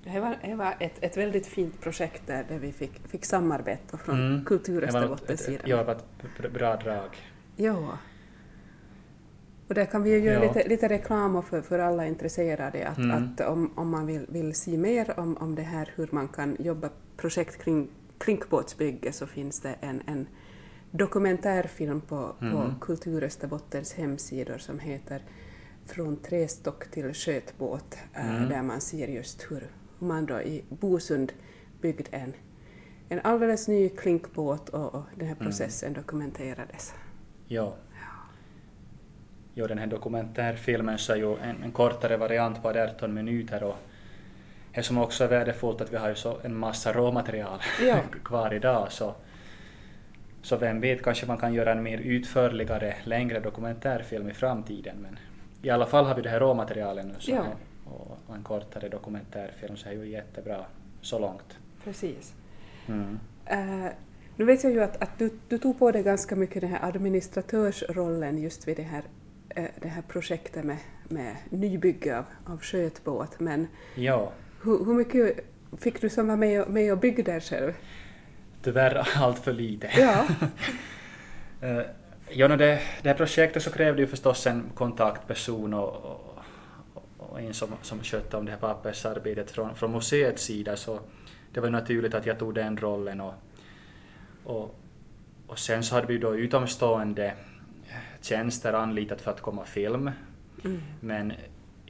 Det 0.04 0.20
var, 0.20 0.36
det 0.44 0.54
var 0.54 0.74
ett, 0.80 0.92
ett 1.00 1.16
väldigt 1.16 1.46
fint 1.46 1.80
projekt 1.80 2.22
där, 2.26 2.44
där 2.48 2.58
vi 2.58 2.72
fick, 2.72 3.08
fick 3.08 3.24
samarbeta 3.24 3.96
från 3.98 4.26
Mm. 4.26 4.44
Kultur 4.44 4.84
Österbottens 4.84 5.40
sida. 5.40 5.62
Ja, 5.66 5.76
det 5.76 5.84
var 5.84 5.92
ett 5.94 6.04
br- 6.38 6.48
bra 6.52 6.76
drag. 6.76 7.16
Ja. 7.56 7.98
Och 9.68 9.74
där 9.74 9.84
kan 9.84 10.02
vi 10.02 10.10
ju 10.10 10.18
göra 10.18 10.44
Ja. 10.44 10.52
lite, 10.52 10.68
lite 10.68 10.88
reklam 10.88 11.42
för, 11.42 11.62
för 11.62 11.78
alla 11.78 12.06
intresserade 12.06 12.88
att, 12.88 12.98
Mm. 12.98 13.10
att 13.34 13.40
om, 13.40 13.72
om 13.78 13.90
man 13.90 14.06
vill, 14.06 14.26
vill 14.28 14.54
se 14.54 14.76
mer 14.78 15.18
om, 15.20 15.36
om 15.36 15.54
det 15.54 15.62
här 15.62 15.90
hur 15.94 16.08
man 16.10 16.28
kan 16.28 16.56
jobba 16.60 16.88
projekt 17.16 17.64
kring 17.64 17.88
klinkbåtsbygge 18.18 19.12
så 19.12 19.26
finns 19.26 19.60
det 19.60 19.74
en, 19.80 20.02
en 20.06 20.26
dokumentärfilm 20.90 22.00
på, 22.00 22.32
på 22.38 22.44
Mm. 22.46 22.74
Kultur 22.80 23.24
Österbottens 23.24 23.92
hemsidor 23.94 24.58
som 24.58 24.78
heter 24.78 25.22
från 25.86 26.16
trästock 26.16 26.90
till 26.90 27.14
skötbåt 27.14 27.96
eh, 28.14 28.36
Mm. 28.36 28.48
där 28.48 28.62
man 28.62 28.80
ser 28.80 29.08
just 29.08 29.46
hur 29.50 29.70
man 29.98 30.26
då 30.26 30.40
i 30.40 30.64
Bosund 30.68 31.32
byggde 31.80 32.04
en, 32.10 32.32
en 33.08 33.20
alldeles 33.24 33.68
ny 33.68 33.88
klinkbåt 33.88 34.68
och, 34.68 34.94
och 34.94 35.02
den 35.16 35.26
här 35.28 35.34
Mm. 35.34 35.46
processen 35.46 35.92
dokumenterades. 35.92 36.94
Ja. 37.46 37.74
Jo, 39.54 39.66
den 39.66 39.78
här 39.78 39.86
dokumentärfilmen 39.86 40.98
så 40.98 41.12
är 41.12 41.16
ju 41.16 41.36
en, 41.36 41.62
en 41.62 41.72
kortare 41.72 42.16
variant 42.16 42.62
på 42.62 42.68
18 42.68 43.14
minuter 43.14 43.62
och 43.62 43.76
det 44.76 44.82
som 44.82 44.98
också 44.98 45.24
är 45.24 45.28
värdefullt 45.28 45.80
att 45.80 45.92
vi 45.92 45.96
har 45.96 46.08
ju 46.08 46.14
så 46.14 46.38
en 46.42 46.56
massa 46.56 46.92
råmaterial 46.92 47.60
Ja. 47.86 47.98
kvar 48.24 48.54
idag 48.54 48.92
så, 48.92 49.14
så 50.42 50.56
vem 50.56 50.80
vet, 50.80 51.02
kanske 51.02 51.26
man 51.26 51.38
kan 51.38 51.54
göra 51.54 51.72
en 51.72 51.82
mer 51.82 51.98
utförligare, 51.98 52.94
längre 53.04 53.40
dokumentärfilm 53.40 54.28
i 54.30 54.34
framtiden 54.34 54.96
men 55.02 55.18
i 55.62 55.70
alla 55.70 55.86
fall 55.86 56.04
har 56.04 56.14
vi 56.14 56.22
det 56.22 56.28
här 56.28 56.40
råmaterialet 56.40 57.06
nu 57.06 57.14
så 57.18 57.30
Ja. 57.30 57.44
och, 57.84 58.34
en 58.34 58.42
kortare 58.42 58.88
dokumentärfilm 58.88 59.76
så 59.76 59.88
är 59.88 59.92
ju 59.92 60.08
jättebra 60.08 60.64
så 61.00 61.18
långt. 61.18 61.58
Precis. 61.84 62.34
Mm. 62.88 63.18
Eh, 63.46 63.92
nu 64.36 64.44
vet 64.44 64.64
jag 64.64 64.72
ju 64.72 64.82
att, 64.82 65.02
att 65.02 65.18
du, 65.18 65.38
du 65.48 65.58
tog 65.58 65.78
på 65.78 65.92
dig 65.92 66.02
ganska 66.02 66.36
mycket 66.36 66.60
den 66.60 66.70
här 66.70 66.88
administratörsrollen 66.88 68.38
just 68.38 68.68
vid 68.68 68.76
det 68.76 68.82
här, 68.82 69.02
eh, 69.48 69.64
det 69.80 69.88
här 69.88 70.02
projektet 70.02 70.64
med, 70.64 70.76
med 71.08 71.36
nybygge 71.50 72.18
av, 72.18 72.24
av 72.46 72.60
skötbåt, 72.60 73.40
men 73.40 73.68
Ja. 73.94 74.32
Hur, 74.66 74.84
hur 74.84 74.94
mycket 74.94 75.44
fick 75.78 76.00
du 76.00 76.08
som 76.08 76.28
var 76.28 76.36
med 76.36 76.62
och, 76.62 76.70
med 76.70 76.92
och 76.92 76.98
byggde 76.98 77.22
där 77.22 77.40
själv? 77.40 77.72
Tyvärr 78.62 79.08
allt 79.16 79.38
för 79.38 79.52
lite. 79.52 79.90
Ja, 79.96 80.26
Uh, 81.62 81.82
ja, 82.30 82.48
no, 82.48 82.56
det, 82.56 82.80
det 83.02 83.08
här 83.08 83.16
projektet 83.16 83.62
så 83.62 83.70
krävde 83.70 84.02
ju 84.02 84.06
förstås 84.06 84.46
en 84.46 84.64
kontaktperson 84.74 85.74
och, 85.74 85.88
och, 85.88 86.38
och 87.18 87.40
en 87.40 87.54
som, 87.54 87.68
som 87.82 88.02
skötte 88.02 88.36
om 88.36 88.44
det 88.44 88.50
här 88.50 88.58
pappersarbetet 88.58 89.50
från, 89.50 89.74
från 89.74 89.92
museets 89.92 90.42
sida 90.42 90.76
så 90.76 91.00
det 91.52 91.60
var 91.60 91.70
naturligt 91.70 92.14
att 92.14 92.26
jag 92.26 92.38
tog 92.38 92.54
den 92.54 92.76
rollen 92.76 93.20
och, 93.20 93.34
och, 94.44 94.74
och 95.46 95.58
sen 95.58 95.82
så 95.82 95.94
hade 95.94 96.06
vi 96.06 96.18
då 96.18 96.36
utomstående 96.36 97.32
tjänster 98.20 98.72
anlitat 98.72 99.20
för 99.20 99.30
att 99.30 99.40
komma 99.40 99.64
film 99.64 100.10
mm. 100.64 100.82
men 101.00 101.32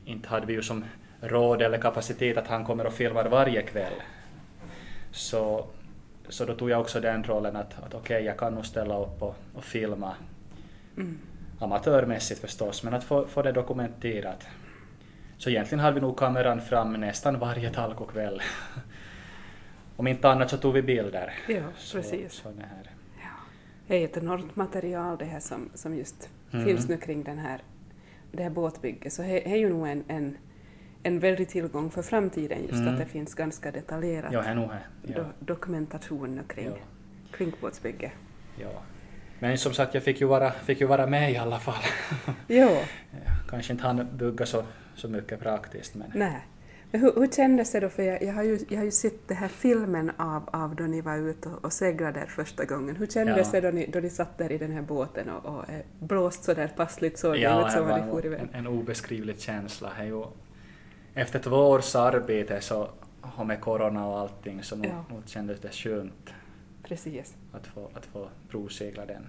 inte 0.04 0.28
hade 0.28 0.46
vi 0.46 0.52
ju 0.52 0.62
som 0.62 0.84
råd 1.20 1.62
eller 1.62 1.78
kapacitet 1.78 2.36
att 2.36 2.46
han 2.48 2.64
kommer 2.64 2.86
och 2.86 2.92
filmar 2.92 3.24
varje 3.28 3.62
kväll. 3.62 3.92
Så, 5.10 5.66
så 6.28 6.44
då 6.44 6.54
tog 6.54 6.70
jag 6.70 6.80
också 6.80 7.00
den 7.00 7.24
rollen 7.24 7.56
att, 7.56 7.82
att 7.84 7.94
okej, 7.94 8.24
jag 8.24 8.36
kan 8.38 8.54
nog 8.54 8.66
ställa 8.66 8.98
upp 8.98 9.22
och, 9.22 9.34
och 9.54 9.64
filma 9.64 10.14
Mm. 10.96 11.18
amatörmässigt 11.60 12.40
förstås, 12.40 12.82
men 12.82 12.94
att 12.94 13.04
få, 13.04 13.26
få 13.26 13.42
det 13.42 13.52
dokumenterat. 13.52 14.46
Så 15.38 15.50
egentligen 15.50 15.80
hade 15.80 15.94
vi 15.94 16.00
nog 16.00 16.16
kameran 16.16 16.60
fram 16.60 16.92
nästan 16.92 17.38
varje 17.38 17.70
talkokväll. 17.70 18.42
Om 19.96 20.06
inte 20.06 20.28
annat 20.30 20.50
så 20.50 20.56
tog 20.56 20.74
vi 20.74 20.82
bilder. 20.82 21.32
ja 21.48 21.62
Så, 21.78 21.96
precis. 21.96 22.32
så 22.32 22.48
det 22.48 22.62
här. 22.62 22.90
Ja. 23.20 23.28
Det 23.86 23.96
är 23.96 24.04
ett 24.04 24.16
enormt 24.16 24.56
material 24.56 25.18
det 25.18 25.24
här 25.24 25.40
som, 25.40 25.70
som 25.74 25.94
just 25.96 26.28
Mm. 26.52 26.64
finns 26.66 26.88
nu 26.88 26.96
kring 26.96 27.22
den 27.22 27.38
här, 27.38 27.62
det 28.32 28.42
här 28.42 28.50
båtbygget, 28.50 29.12
så 29.12 29.22
det 29.22 29.52
är 29.52 29.56
ju 29.56 29.68
nog 29.68 29.88
en, 29.88 30.04
en, 30.08 30.36
en 31.06 31.18
väldig 31.18 31.48
tillgång 31.48 31.90
för 31.90 32.02
framtiden 32.02 32.58
just 32.62 32.72
Mm. 32.72 32.88
att 32.88 32.98
det 32.98 33.06
finns 33.06 33.34
ganska 33.34 33.70
detaljerat 33.72 34.32
Ja, 34.32 34.40
här 34.40 34.54
nog 34.54 34.70
här. 34.70 34.86
Ja, 35.02 35.14
do, 35.16 35.24
dokumentation 35.40 36.40
kring, 36.48 36.66
ja, 36.66 36.72
kring 37.36 37.52
båtsbygge. 37.60 38.12
ja. 38.60 38.82
Men 39.38 39.58
som 39.58 39.72
sagt, 39.72 39.94
jag 39.94 40.02
fick 40.02 40.20
ju 40.20 40.26
vara, 40.26 40.50
fick 40.52 40.80
ju 40.80 40.86
vara 40.86 41.06
med 41.06 41.32
i 41.32 41.36
alla 41.36 41.58
fall. 41.58 41.82
Jo, 42.48 42.68
Kanske 43.50 43.72
inte 43.72 43.84
han 43.84 44.08
bygga 44.16 44.46
så, 44.46 44.62
så 44.94 45.08
mycket 45.08 45.40
praktiskt, 45.40 45.94
men 45.94 46.10
nej. 46.14 46.46
Men 46.90 47.00
hur, 47.00 47.12
hur 47.14 47.26
kändes 47.28 47.72
det 47.72 47.80
då? 47.80 47.88
För 47.88 48.02
jag, 48.02 48.22
jag, 48.22 48.32
har 48.34 48.42
ju, 48.42 48.58
jag 48.68 48.76
har 48.78 48.84
ju 48.84 48.90
sett 48.90 49.28
den 49.28 49.36
här 49.36 49.48
filmen 49.48 50.10
av, 50.16 50.48
av 50.52 50.76
då 50.76 50.84
ni 50.84 51.00
var 51.00 51.16
ute 51.16 51.48
och, 51.48 51.64
och 51.64 51.72
seglade 51.72 52.20
där 52.20 52.26
första 52.26 52.64
gången. 52.64 52.96
Hur 52.96 53.06
kändes 53.06 53.50
Ja. 53.52 53.60
det 53.60 53.70
då 53.70 53.74
ni, 53.76 53.86
då 53.92 54.00
ni 54.00 54.10
satt 54.10 54.38
där 54.38 54.52
i 54.52 54.58
den 54.58 54.72
här 54.72 54.82
båten 54.82 55.30
och, 55.30 55.44
och 55.54 55.70
eh, 55.70 55.80
blåst 55.98 56.44
så 56.44 56.54
där 56.54 56.68
passligt 56.68 57.22
det 57.22 57.38
ja, 57.38 57.60
ut 57.60 57.66
det 57.66 57.72
som 57.72 57.88
var 57.88 58.06
for 58.10 58.26
iväg? 58.26 58.40
en, 58.40 58.48
en 58.54 58.66
obeskrivlig 58.66 59.40
känsla. 59.40 59.92
Det 59.96 60.02
är 60.02 60.06
ju, 60.06 60.24
efter 61.16 61.38
två 61.38 61.56
års 61.56 61.94
arbete 61.94 62.60
så, 62.60 62.88
och 63.36 63.46
med 63.46 63.60
corona 63.60 64.06
och 64.06 64.18
allting, 64.18 64.62
så 64.62 64.76
nog, 64.76 64.86
Ja. 64.86 65.04
nog 65.14 65.28
kändes 65.28 65.60
det 65.60 65.70
skönt 65.72 66.34
Precis. 66.82 67.36
att 67.52 67.66
få, 67.66 67.90
att 67.94 68.06
få 68.06 68.28
provsegla 68.48 69.06
den. 69.06 69.26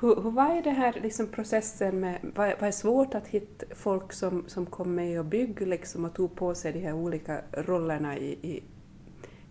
Hur, 0.00 0.22
hur 0.22 0.30
vad 0.30 0.46
är 0.58 0.62
det 0.62 0.70
här 0.70 0.92
liksom 1.02 1.26
processen 1.26 2.00
med, 2.00 2.18
vad, 2.22 2.52
vad 2.60 2.68
är 2.68 2.72
svårt 2.72 3.14
att 3.14 3.26
hitta 3.26 3.66
folk 3.74 4.12
som, 4.12 4.44
som 4.48 4.66
kom 4.66 4.94
med 4.94 5.18
och 5.18 5.24
byggde 5.24 5.66
liksom 5.66 6.04
och 6.04 6.14
tog 6.14 6.34
på 6.36 6.54
sig 6.54 6.72
de 6.72 6.80
här 6.80 6.92
olika 6.92 7.40
rollerna 7.52 8.18
i, 8.18 8.30
i 8.42 8.62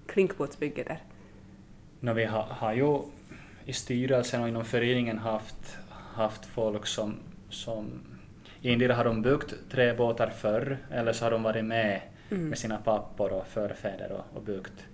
klinkbåtsbygget 0.07 0.87
där? 0.87 1.03
No, 1.99 2.13
vi 2.13 2.25
har, 2.25 2.43
har 2.43 2.73
ju 2.73 2.99
i 3.65 3.73
styrelsen 3.73 4.41
och 4.41 4.49
inom 4.49 4.65
föreningen 4.65 5.17
haft, 5.17 5.77
haft 5.89 6.45
folk 6.45 6.85
som, 6.85 7.15
som 7.49 7.85
endera 8.73 8.95
har 8.95 9.03
de 9.03 9.21
byggt 9.21 9.53
träbåtar 9.71 10.29
förr 10.29 10.77
eller 10.91 11.13
så 11.13 11.25
har 11.25 11.31
de 11.31 11.43
varit 11.43 11.65
med 11.65 12.01
Mm. 12.31 12.49
med 12.49 12.57
sina 12.57 12.77
pappor 12.77 13.31
och 13.33 13.47
förfäder 13.47 14.11
och, 14.11 14.37
och 14.37 14.41
byggt. 14.43 14.85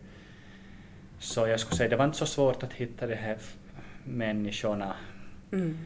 Så 1.19 1.47
jag 1.47 1.59
skulle 1.59 1.75
säga 1.77 1.89
det 1.89 1.95
var 1.95 2.05
inte 2.05 2.17
så 2.17 2.25
svårt 2.25 2.63
att 2.63 2.73
hitta 2.73 3.07
de 3.07 3.15
här 3.15 3.37
människorna. 4.03 4.93
Mm. 5.51 5.77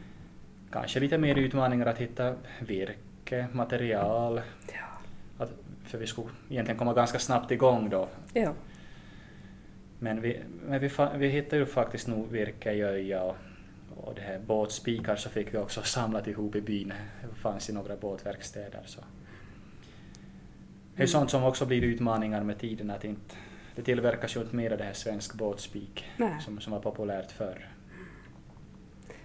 Kanske 0.70 1.00
lite 1.00 1.18
mer 1.18 1.34
utmaningar 1.38 1.86
att 1.86 1.98
hitta 1.98 2.34
virke, 2.60 3.46
material, 3.52 4.40
Ja. 4.72 5.44
att, 5.44 5.50
för 5.84 5.98
vi 5.98 6.06
skulle 6.06 6.26
egentligen 6.50 6.78
komma 6.78 6.92
ganska 6.94 7.18
snabbt 7.18 7.50
igång 7.50 7.90
då. 7.90 8.08
ja. 8.32 8.52
Men 9.98 10.20
vi, 10.20 10.40
men 10.66 10.80
vi, 10.80 10.90
vi 11.16 11.28
hittade 11.28 11.56
ju 11.56 11.66
faktiskt 11.66 12.08
nog 12.08 12.30
virke 12.32 12.72
i 12.72 12.82
Öja 12.82 13.22
och, 13.22 13.36
och 13.96 14.14
det 14.14 14.20
här 14.20 14.38
båtspikar 14.38 15.16
så 15.16 15.28
fick 15.28 15.54
vi 15.54 15.58
också 15.58 15.82
samlat 15.82 16.26
ihop 16.26 16.54
i 16.56 16.60
byn. 16.60 16.92
Det 17.30 17.34
fanns 17.34 17.70
i 17.70 17.72
några 17.72 17.96
båtverkstäder. 17.96 18.82
Så. 18.86 19.00
Det 20.96 21.02
är 21.02 21.06
sånt 21.06 21.30
som 21.30 21.44
också 21.44 21.66
blir 21.66 21.82
utmaningar 21.84 22.42
med 22.42 22.58
tiden 22.58 22.90
att 22.90 23.04
inte, 23.04 23.34
det 23.76 23.82
tillverkas 23.82 24.36
ju 24.36 24.40
inte 24.40 24.56
mer 24.56 24.70
av 24.70 24.78
det 24.78 24.84
här 24.84 24.92
svensk 24.92 25.34
båtspik 25.34 26.04
Nej. 26.16 26.40
som, 26.40 26.60
som 26.60 26.72
var 26.72 26.80
populärt 26.80 27.30
förr. 27.32 27.68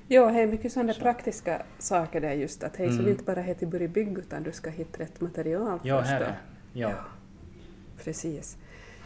Jo, 0.07 0.27
det 0.29 0.41
är 0.41 0.47
mycket 0.47 0.71
sådana 0.71 0.93
Så. 0.93 1.01
praktiska 1.01 1.63
saker 1.79 2.21
där 2.21 2.31
just 2.33 2.63
att 2.63 2.75
hej, 2.75 2.87
så 2.87 2.93
Mm. 2.93 3.05
det 3.05 3.11
inte 3.11 3.23
bara 3.23 3.41
heter 3.41 3.65
börja 3.65 3.87
bygga 3.87 4.19
utan 4.21 4.43
du 4.43 4.51
ska 4.51 4.69
hitta 4.69 4.99
rätt 5.03 5.21
material 5.21 5.79
Ja, 5.83 5.99
först. 5.99 6.11
här 6.11 6.21
är 6.21 6.35
ja. 6.73 6.93
Precis. 8.03 8.57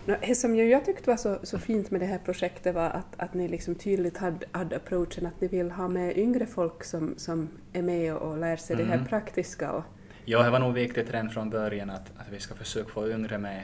Det 0.05 0.35
som 0.35 0.55
jag 0.55 0.85
tyckte 0.85 1.09
var 1.09 1.17
så, 1.17 1.39
så 1.43 1.59
fint 1.59 1.91
med 1.91 2.01
det 2.01 2.05
här 2.05 2.17
projektet 2.17 2.75
var 2.75 2.89
att, 2.89 3.15
att 3.17 3.33
ni 3.33 3.47
liksom 3.47 3.75
tydligt 3.75 4.17
hade, 4.17 4.45
hade 4.51 4.75
approachen 4.75 5.25
att 5.25 5.41
ni 5.41 5.47
vill 5.47 5.71
ha 5.71 5.87
med 5.87 6.17
yngre 6.17 6.45
folk 6.45 6.83
som, 6.83 7.13
som 7.17 7.49
är 7.73 7.81
med 7.81 8.13
och, 8.15 8.31
och 8.31 8.37
lär 8.37 8.55
sig 8.57 8.75
det 8.75 8.83
här 8.83 8.93
Mm. 8.95 9.05
praktiska. 9.07 9.71
Och, 9.71 9.83
Ja, 10.27 10.43
det 10.43 10.49
var 10.49 10.59
nog 10.59 10.73
viktigt 10.73 11.11
redan 11.13 11.29
från 11.29 11.49
början 11.49 11.89
att, 11.89 12.11
att 12.17 12.29
vi 12.31 12.39
ska 12.39 12.55
försöka 12.55 12.89
få 12.89 13.09
yngre 13.11 13.37
med. 13.37 13.63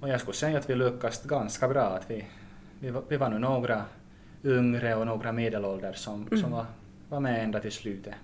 Och 0.00 0.08
jag 0.08 0.20
skulle 0.20 0.34
säga 0.34 0.58
att 0.58 0.70
vi 0.70 0.74
lyckades 0.74 1.22
ganska 1.22 1.68
bra. 1.68 1.82
Att 1.82 2.10
vi, 2.10 2.24
vi, 2.80 2.90
var, 2.90 3.02
vi 3.08 3.16
var 3.16 3.28
nu 3.28 3.38
några 3.38 3.84
yngre 4.44 4.94
och 4.94 5.06
några 5.06 5.32
medelålders 5.32 5.96
som, 5.96 6.26
Mm. 6.26 6.42
som 6.42 6.50
var, 6.52 6.66
var 7.08 7.20
med 7.20 7.44
ända 7.44 7.60
till 7.60 7.72
slutet. 7.72 8.14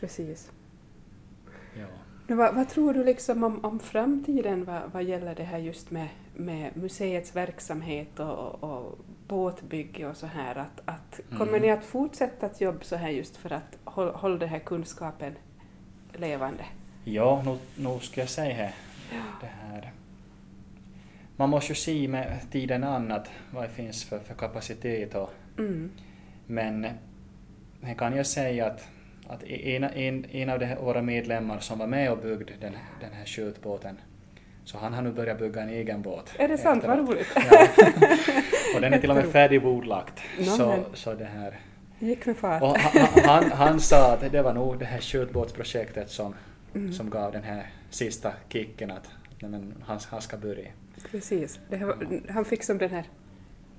precis. 0.00 0.50
Ja. 1.80 1.86
Nu, 2.26 2.34
vad, 2.34 2.54
vad 2.54 2.68
tror 2.68 2.94
du 2.94 3.04
liksom 3.04 3.44
om, 3.44 3.64
om 3.64 3.78
framtiden 3.80 4.64
vad, 4.64 4.82
vad 4.92 5.04
gäller 5.04 5.34
det 5.34 5.42
här 5.44 5.58
just 5.58 5.90
med, 5.90 6.08
med 6.34 6.76
museets 6.76 7.36
verksamhet 7.36 8.20
och, 8.20 8.38
och, 8.38 8.62
och 8.64 8.98
båtbygge 9.28 10.06
och 10.06 10.16
så 10.16 10.26
här? 10.26 10.54
Att, 10.56 10.80
att, 10.84 11.20
Kommer 11.30 11.48
Mm. 11.48 11.62
ni 11.62 11.70
att 11.70 11.84
fortsätta 11.84 12.46
att 12.46 12.60
jobba 12.60 12.80
så 12.84 12.96
här 12.96 13.08
just 13.08 13.36
för 13.36 13.52
att 13.52 13.78
hålla, 13.84 14.12
hålla 14.12 14.38
den 14.38 14.48
här 14.48 14.58
kunskapen 14.58 15.32
levande? 16.12 16.64
Ja, 17.04 17.42
nu, 17.44 17.58
nu 17.84 17.98
ska 18.00 18.20
jag 18.20 18.30
säga 18.30 18.54
här, 18.54 18.74
det 19.40 19.46
här. 19.46 19.92
Man 21.36 21.50
måste 21.50 21.72
ju 21.72 21.76
se 21.76 22.08
med 22.08 22.40
tiden 22.50 22.84
an 22.84 23.12
att 23.12 23.30
vad 23.50 23.64
det 23.64 23.68
finns 23.68 24.04
för, 24.04 24.18
för 24.18 24.34
kapacitet 24.34 25.14
och 25.14 25.30
Mm. 25.58 25.90
Men 26.46 26.86
kan 27.98 28.16
jag 28.16 28.26
säga 28.26 28.66
att, 28.66 28.88
att 29.28 29.42
en, 29.44 29.84
en, 29.84 30.24
en 30.30 30.50
av 30.50 30.58
de 30.58 30.66
här, 30.66 30.76
våra 30.76 31.02
medlemmar 31.02 31.58
som 31.58 31.78
var 31.78 31.86
med 31.86 32.12
och 32.12 32.18
byggde 32.18 32.52
den, 32.60 32.72
den 33.00 33.12
här 33.12 33.24
skjutbåten, 33.24 34.00
så 34.64 34.78
han 34.78 34.94
har 34.94 35.02
nu 35.02 35.12
börjat 35.12 35.38
bygga 35.38 35.62
en 35.62 35.68
egen 35.68 36.02
båt. 36.02 36.34
Är 36.38 36.48
det 36.48 36.58
sant? 36.58 36.84
Vad 36.84 36.98
roligt. 36.98 37.26
Ja. 37.34 37.68
och 38.74 38.80
den 38.80 38.92
är 38.92 38.98
till 38.98 39.10
och 39.10 39.16
med 39.16 39.26
färdigbordlagt. 39.28 40.20
Så, 40.56 40.66
men. 40.66 40.84
så 40.94 41.14
det 41.14 41.24
här. 41.24 41.58
Gick 41.98 42.26
med 42.26 42.36
fart. 42.36 42.62
Och 42.62 42.78
han, 42.78 43.22
han, 43.24 43.50
han 43.52 43.80
sa 43.80 44.12
att 44.12 44.32
det 44.32 44.42
var 44.42 44.54
nog 44.54 44.78
det 44.78 44.84
här 44.84 45.00
skjutbåtsprojektet 45.00 46.10
som, 46.10 46.34
Mm. 46.74 46.92
som 46.92 47.10
gav 47.10 47.32
den 47.32 47.42
här 47.42 47.66
sista 47.90 48.32
kicken 48.48 48.90
att 48.90 49.10
men 49.40 49.74
han, 49.86 49.98
han 50.10 50.22
ska 50.22 50.36
börja. 50.36 50.70
Precis. 51.10 51.60
Här, 51.70 51.94
han 52.32 52.44
fick 52.44 52.62
som 52.62 52.78
den 52.78 52.90
här 52.90 53.04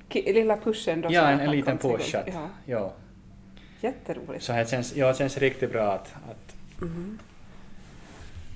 lilla 0.09 0.57
pushen 0.57 1.01
då. 1.01 1.09
Ja, 1.11 1.27
en, 1.27 1.39
en 1.39 1.51
liten 1.51 1.77
push. 1.77 2.15
Att, 2.15 2.27
Ja, 2.27 2.49
ja. 2.65 2.93
Jätteroligt. 3.85 4.43
Så 4.43 4.53
här 4.53 4.65
känns, 4.65 4.95
ja, 4.95 5.07
det 5.07 5.15
känns 5.17 5.37
riktigt 5.37 5.71
bra 5.71 5.91
att, 5.93 6.15
att 6.29 6.55
Mhm. 6.81 7.19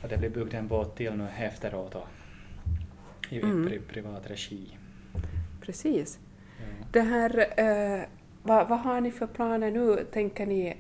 Och 0.04 0.10
det 0.10 0.18
blir 0.18 0.30
byggt 0.30 0.54
en 0.54 0.68
båt 0.68 0.96
till 0.96 1.14
nu 1.14 1.28
efteråt 1.40 1.96
och 1.96 2.08
i 3.30 3.42
Mm. 3.42 3.68
pri, 3.68 3.80
privat 3.80 4.30
regi. 4.30 4.78
Precis. 5.62 6.20
Ja. 6.60 6.66
Det 6.92 7.02
här, 7.02 7.40
eh, 7.58 8.04
vad, 8.44 8.68
vad 8.70 8.80
har 8.80 9.02
ni 9.02 9.12
för 9.12 9.28
planer 9.28 9.72
nu? 9.72 10.06
Tänker 10.14 10.46
ni, 10.46 10.78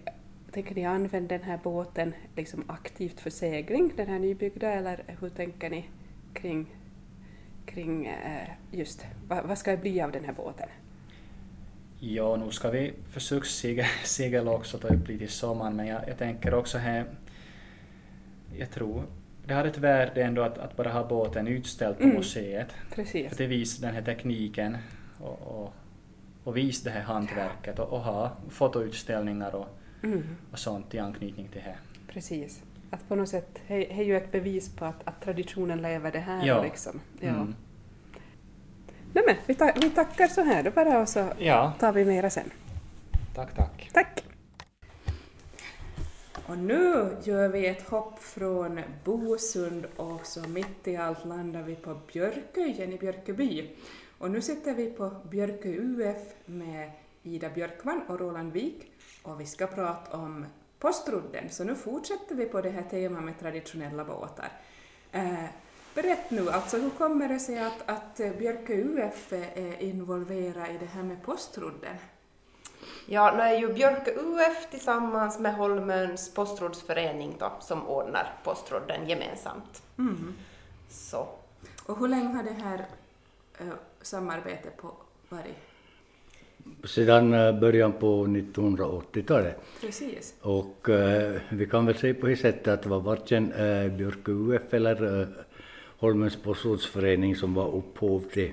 tänker 0.52 0.76
ni 0.76 0.86
använda 0.86 1.38
den 1.38 1.48
här 1.48 1.60
båten 1.64 2.14
liksom 2.36 2.64
aktivt 2.68 3.20
för 3.20 3.30
segling, 3.30 3.92
den 3.96 4.08
här 4.08 4.20
nybyggda, 4.20 4.72
eller 4.72 5.04
hur 5.22 5.30
tänker 5.30 5.70
ni 5.70 5.90
kring, 6.34 6.66
kring 7.66 8.06
eh, 8.06 8.50
just, 8.72 9.06
vad, 9.28 9.44
vad 9.46 9.58
ska 9.58 9.72
det 9.72 9.78
bli 9.78 10.02
av 10.02 10.12
den 10.12 10.26
här 10.26 10.34
båten? 10.34 10.70
Ja, 12.00 12.36
nu 12.36 12.52
ska 12.52 12.70
vi 12.70 12.94
försöka 13.12 13.86
segla, 14.04 14.52
också 14.56 14.78
ta 14.78 14.88
upp 14.88 15.08
lite 15.08 15.24
i 15.24 15.28
sommaren, 15.28 15.76
men 15.76 15.88
jag, 15.88 16.02
jag 16.08 16.18
tänker 16.18 16.54
också 16.54 16.78
här, 16.78 17.06
jag 18.58 18.72
tror 18.72 19.04
det 19.46 19.54
har 19.54 19.66
ett 19.66 19.78
värde 19.78 20.24
ändå 20.24 20.42
att, 20.42 20.58
att 20.58 20.76
bara 20.78 20.92
ha 20.92 21.08
båten 21.08 21.48
utställd 21.48 21.98
på 21.98 22.04
Mm. 22.04 22.16
museet. 22.16 22.68
Precis. 22.96 23.30
För 23.30 23.38
det 23.38 23.48
visar 23.48 23.86
den 23.88 23.96
här 23.96 24.02
tekniken 24.02 24.78
och, 25.20 25.42
och, 25.42 25.74
och 26.44 26.58
visa 26.58 26.90
det 26.90 26.96
här 26.96 27.02
hantverket 27.02 27.80
och, 27.80 27.94
och 27.94 28.00
ha 28.00 28.32
fotoutställningar 28.50 29.56
och, 29.56 29.68
Mm, 30.04 30.24
och 30.52 30.60
sånt 30.60 30.94
i 30.94 31.00
anknytning 31.00 31.48
till 31.48 31.62
det. 31.66 31.76
precis. 32.14 32.64
Att 32.90 33.08
på 33.08 33.16
något 33.16 33.30
sätt, 33.30 33.60
det 33.68 34.00
är 34.00 34.04
ju 34.04 34.18
ett 34.18 34.32
bevis 34.32 34.76
på 34.76 34.86
att, 34.86 35.08
att 35.08 35.22
traditionen 35.22 35.82
lever 35.82 36.12
det 36.12 36.20
här. 36.20 36.46
Ja. 36.48 36.64
Liksom. 36.64 37.02
Ja. 37.22 37.28
Mm. 37.30 37.56
Nej, 39.14 39.24
men, 39.28 39.36
vi, 39.46 39.54
ta, 39.56 39.72
vi 39.82 39.90
tackar 39.90 40.28
så 40.28 40.42
här 40.42 40.64
då 40.64 40.72
bara 40.72 41.02
och 41.02 41.10
så 41.10 41.34
Ja, 41.38 41.74
tar 41.80 41.92
vi 41.94 42.06
mera 42.06 42.30
sen. 42.30 42.52
tack, 43.36 43.56
tack. 43.56 43.90
Tack! 43.94 44.24
Och 46.48 46.58
nu 46.58 47.18
gör 47.24 47.50
vi 47.50 47.68
ett 47.68 47.90
hopp 47.90 48.20
från 48.20 48.82
Bosund 49.04 49.86
och 49.96 50.26
så 50.26 50.40
mitt 50.50 50.88
i 50.88 50.96
allt 50.96 51.26
landar 51.26 51.62
vi 51.64 51.76
på 51.76 51.98
Björköjen 52.14 52.94
i 52.94 52.98
Björköby. 52.98 53.76
Och 54.18 54.32
nu 54.32 54.42
sitter 54.42 54.74
vi 54.74 54.92
på 54.92 55.10
Björkö 55.30 55.70
UF 55.70 56.18
med 56.46 56.92
Ida 57.24 57.50
Björkman 57.50 58.02
och 58.08 58.20
Roland 58.20 58.54
Wik 58.54 58.92
och 59.24 59.42
vi 59.42 59.46
ska 59.46 59.68
prata 59.68 60.18
om 60.18 60.46
Postrudden. 60.80 61.50
Så 61.50 61.64
nu 61.64 61.76
fortsätter 61.76 62.36
vi 62.36 62.46
på 62.46 62.62
det 62.62 62.70
här 62.70 62.84
temat 62.84 63.24
med 63.24 63.40
traditionella 63.40 64.04
båtar. 64.06 64.52
Eh, 65.96 66.04
berätt 66.04 66.32
nu, 66.32 66.50
alltså 66.50 66.78
hur 66.78 66.90
kommer 66.90 67.30
det 67.30 67.40
sig 67.40 67.60
att, 67.60 67.90
att 67.90 68.20
eh, 68.20 68.32
Björkö 68.32 68.74
UF 68.74 69.34
är 69.34 69.82
involverad 69.82 70.70
i 70.70 70.78
det 70.80 70.86
här 70.86 71.04
med 71.04 71.24
Postrudden? 71.24 71.96
Ja, 73.06 73.34
nu 73.38 73.42
är 73.42 73.60
ju 73.60 73.74
Björkö 73.74 74.12
UF 74.12 74.72
tillsammans 74.72 75.40
med 75.40 75.56
Holmöns 75.56 76.34
postrådsförening 76.34 77.36
då, 77.40 77.52
som 77.60 77.88
ordnar 77.88 78.34
postråden 78.44 79.10
gemensamt. 79.10 79.84
Mm. 79.98 80.34
Så, 80.90 81.28
Och 81.86 82.00
hur 82.00 82.08
länge 82.08 82.36
har 82.36 82.44
det 82.44 82.64
här 82.64 82.86
eh, 83.60 83.68
samarbetet 84.02 84.78
på 84.78 84.92
varit? 85.30 85.56
Sedan 86.84 87.34
eh, 87.34 87.60
början 87.60 87.94
på 87.94 88.26
1980-talet. 88.26 89.62
Precis. 89.82 90.36
Och 90.42 90.90
eh, 90.90 91.42
vi 91.50 91.66
kan 91.66 91.86
väl 91.86 91.96
säga 91.96 92.14
på 92.14 92.28
det 92.28 92.38
sättet 92.38 92.68
att 92.68 92.84
det 92.84 92.90
var 92.90 93.00
varken 93.00 93.52
eh, 93.52 93.92
Björkö 93.92 94.32
UF 94.32 94.74
eller 94.74 95.22
eh, 95.22 95.28
Holmens 96.00 96.36
postrådsförening 96.36 97.36
som 97.36 97.54
var 97.54 97.76
upphov 97.76 98.20
till, 98.20 98.52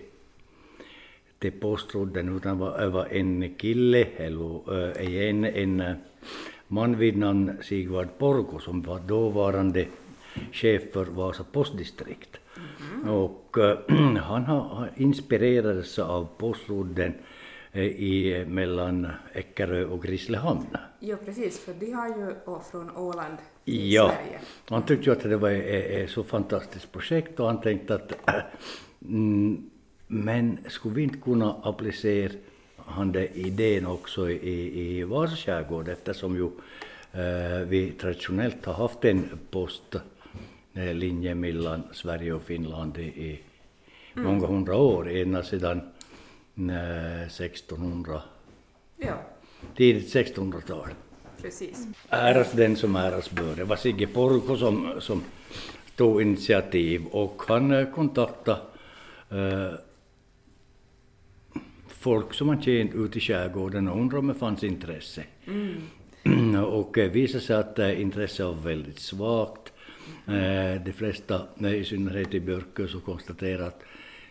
till 1.39 1.53
postråden 1.53 2.37
utan 2.37 2.59
var, 2.59 2.81
det 2.81 2.89
var 2.89 3.07
en 3.07 3.55
kille, 3.55 4.05
eller 4.17 4.61
eh, 4.75 5.09
igen 5.11 5.45
en 5.45 5.81
eh, 5.81 5.97
man 6.69 6.99
vid 6.99 7.17
namn 7.17 7.59
Sigvard 7.63 8.19
Porko 8.19 8.59
som 8.59 8.83
var 8.83 8.99
dåvarande 8.99 9.87
chef 10.53 10.93
för 10.93 11.05
Vasa 11.05 11.45
postdistrikt. 11.45 12.37
Och 13.09 13.59
eh, 13.59 13.79
han 14.23 14.45
har 14.45 14.91
inspirerades 14.97 15.99
av 15.99 16.29
postråden 16.39 17.15
eh, 17.73 17.85
i, 17.85 18.45
mellan 18.49 19.07
Eckerö 19.33 19.85
och 19.85 20.03
Grisslehamn. 20.03 20.77
Jo, 21.01 21.17
precis, 21.25 21.61
för 21.61 21.75
de 21.75 21.93
har 21.93 22.09
ju 22.09 22.35
från 22.71 22.97
Åland 22.97 23.37
Ja, 23.69 24.09
Sverige. 24.09 24.41
han 24.69 24.87
tyckte 24.87 25.11
ju 25.11 25.13
att 25.13 25.23
det 25.23 25.37
var 25.37 25.51
ett, 25.51 25.91
ett 25.91 26.11
så 26.11 26.25
fantastiskt 26.25 26.93
projekt 26.93 27.41
och 27.41 27.47
han 27.47 27.61
tänkte 27.61 27.95
att 27.95 28.13
mm, 29.09 29.71
men 30.07 30.59
skulle 30.69 30.95
vi 30.95 31.03
inte 31.03 31.19
kunna 31.19 31.57
applicera 31.63 32.33
han 32.77 33.13
den 33.13 33.29
idén 33.35 33.87
också 33.87 34.31
i, 34.31 34.99
i 34.99 35.05
Vasa 35.05 35.37
skärgård 35.37 35.89
eftersom 35.89 36.37
ju 36.37 36.45
eh, 37.23 37.61
vi 37.69 37.91
traditionellt 37.91 38.65
har 38.65 38.75
haft 38.75 39.05
en 39.05 39.39
postlinje 39.51 41.35
mellan 41.35 41.83
Sverige 41.93 42.33
och 42.33 42.43
Finland 42.43 42.99
i, 42.99 43.03
i 43.03 43.41
många 44.15 44.47
hundra 44.47 44.77
år, 44.77 45.11
ända 45.11 45.43
sedan 45.43 45.81
eh, 46.57 47.23
1600, 47.23 48.23
Ja, 48.97 49.15
tidigt 49.77 50.15
1600-tal. 50.15 50.89
Precis. 51.43 51.87
Äras 52.11 52.53
den 52.53 52.77
som 52.77 52.97
äras 52.97 53.31
bör. 53.31 53.57
Det 53.57 53.65
var 53.65 53.77
Sigge 53.77 54.07
Porko 54.07 54.57
som, 54.57 54.93
som 55.01 55.23
tog 55.97 56.23
initiativ 56.23 57.07
och 57.07 57.43
han 57.49 57.73
eh, 57.73 57.91
kontaktade 57.91 58.61
eh, 59.31 59.73
folk 61.89 62.35
som 62.35 62.49
han 62.49 62.63
känt 62.63 62.95
ute 62.95 63.19
i 63.19 63.21
skärgården 63.21 63.89
och 63.89 64.01
undrade 64.01 64.19
om 64.19 64.27
det 64.27 64.35
fanns 64.35 64.65
intresse. 64.65 65.25
och 66.67 66.99
eh, 66.99 67.11
visade 67.11 67.45
sig 67.45 67.57
att 67.57 67.79
eh, 67.79 68.01
intresset 68.01 68.47
var 68.47 68.55
väldigt 68.55 68.99
svagt. 68.99 69.73
Eh, 70.27 70.83
de 70.85 70.93
flesta, 70.93 71.43
eh, 71.61 71.75
i 71.75 71.85
synnerhet 71.85 72.35
i 72.35 72.41
Björkö, 72.41 72.89
så 72.89 73.01
konstaterade 73.01 73.67
att 73.67 73.83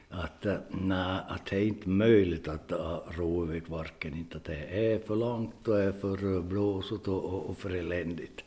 att, 0.09 0.45
eh, 0.45 0.55
nej, 0.69 1.19
att 1.27 1.45
det 1.45 1.55
är 1.55 1.65
inte 1.65 1.89
möjligt 1.89 2.47
att 2.47 2.71
uh, 2.71 2.99
ro 3.17 3.43
över 3.43 3.59
Kvarken, 3.59 4.13
inte 4.13 4.37
att 4.37 4.43
det 4.43 4.55
är 4.55 4.97
för 4.97 5.15
långt 5.15 5.67
och 5.67 5.79
är 5.79 5.91
för 5.91 6.35
eh, 6.35 6.41
blåsigt 6.41 7.07
och, 7.07 7.23
och, 7.23 7.49
och 7.49 7.57
för 7.57 7.69
eländigt. 7.69 8.43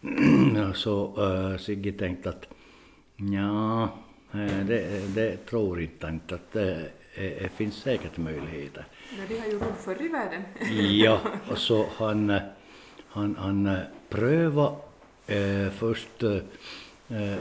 så 0.74 1.24
uh, 1.26 1.58
Sigge 1.58 1.92
tänkte 1.92 2.28
att 2.28 2.48
ja, 3.16 3.82
eh, 4.32 4.66
det, 4.66 5.14
det 5.14 5.36
tror 5.36 5.80
inte 5.80 6.06
inte 6.06 6.34
att 6.34 6.52
det, 6.52 6.90
det 7.14 7.52
finns 7.56 7.74
säkert 7.74 8.16
möjligheter. 8.16 8.86
Men 9.18 9.28
de 9.28 9.38
har 9.38 9.46
ju 9.46 9.52
gjort 9.52 9.78
förr 9.78 10.02
i 10.02 10.08
världen. 10.08 10.42
Ja, 11.04 11.20
och 11.50 11.58
så 11.58 11.86
han, 11.96 12.30
eh, 12.30 12.42
han, 13.08 13.36
han 13.36 13.66
eh, 13.66 13.78
prövade 14.08 14.76
eh, 15.26 15.70
först 15.70 16.22
eh, 16.22 16.30
eh, 16.32 16.42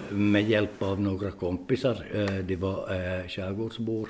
med 0.09 0.49
hjälp 0.49 0.81
av 0.81 1.01
några 1.01 1.31
kompisar. 1.31 2.05
Eh, 2.13 2.45
de 2.45 2.55
var 2.55 2.93
eh, 2.93 3.27
skärgårdsbor 3.27 4.09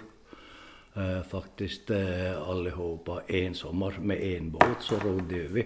eh, 0.94 1.24
faktiskt 1.30 1.90
eh, 1.90 2.50
allihopa. 2.50 3.22
En 3.28 3.56
sommar 3.56 3.98
med 4.02 4.22
en 4.24 4.52
båt 4.52 4.78
så 4.80 4.96
rodde 4.96 5.36
vi. 5.36 5.66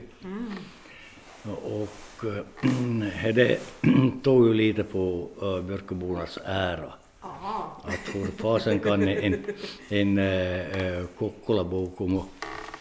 Och 1.44 2.26
eh, 2.26 3.34
det 3.34 3.60
tog 4.24 4.48
ju 4.48 4.54
lite 4.54 4.84
på 4.84 5.28
eh, 5.42 5.62
Björköbornas 5.62 6.40
ära. 6.46 6.94
Aha. 7.22 7.82
Att 7.84 8.16
hur 8.16 8.26
fasen 8.26 8.80
kan 8.80 9.08
en, 9.08 9.46
en 9.90 10.18
äh, 10.18 11.06
Kokkolabo 11.18 11.92
komma 11.98 12.24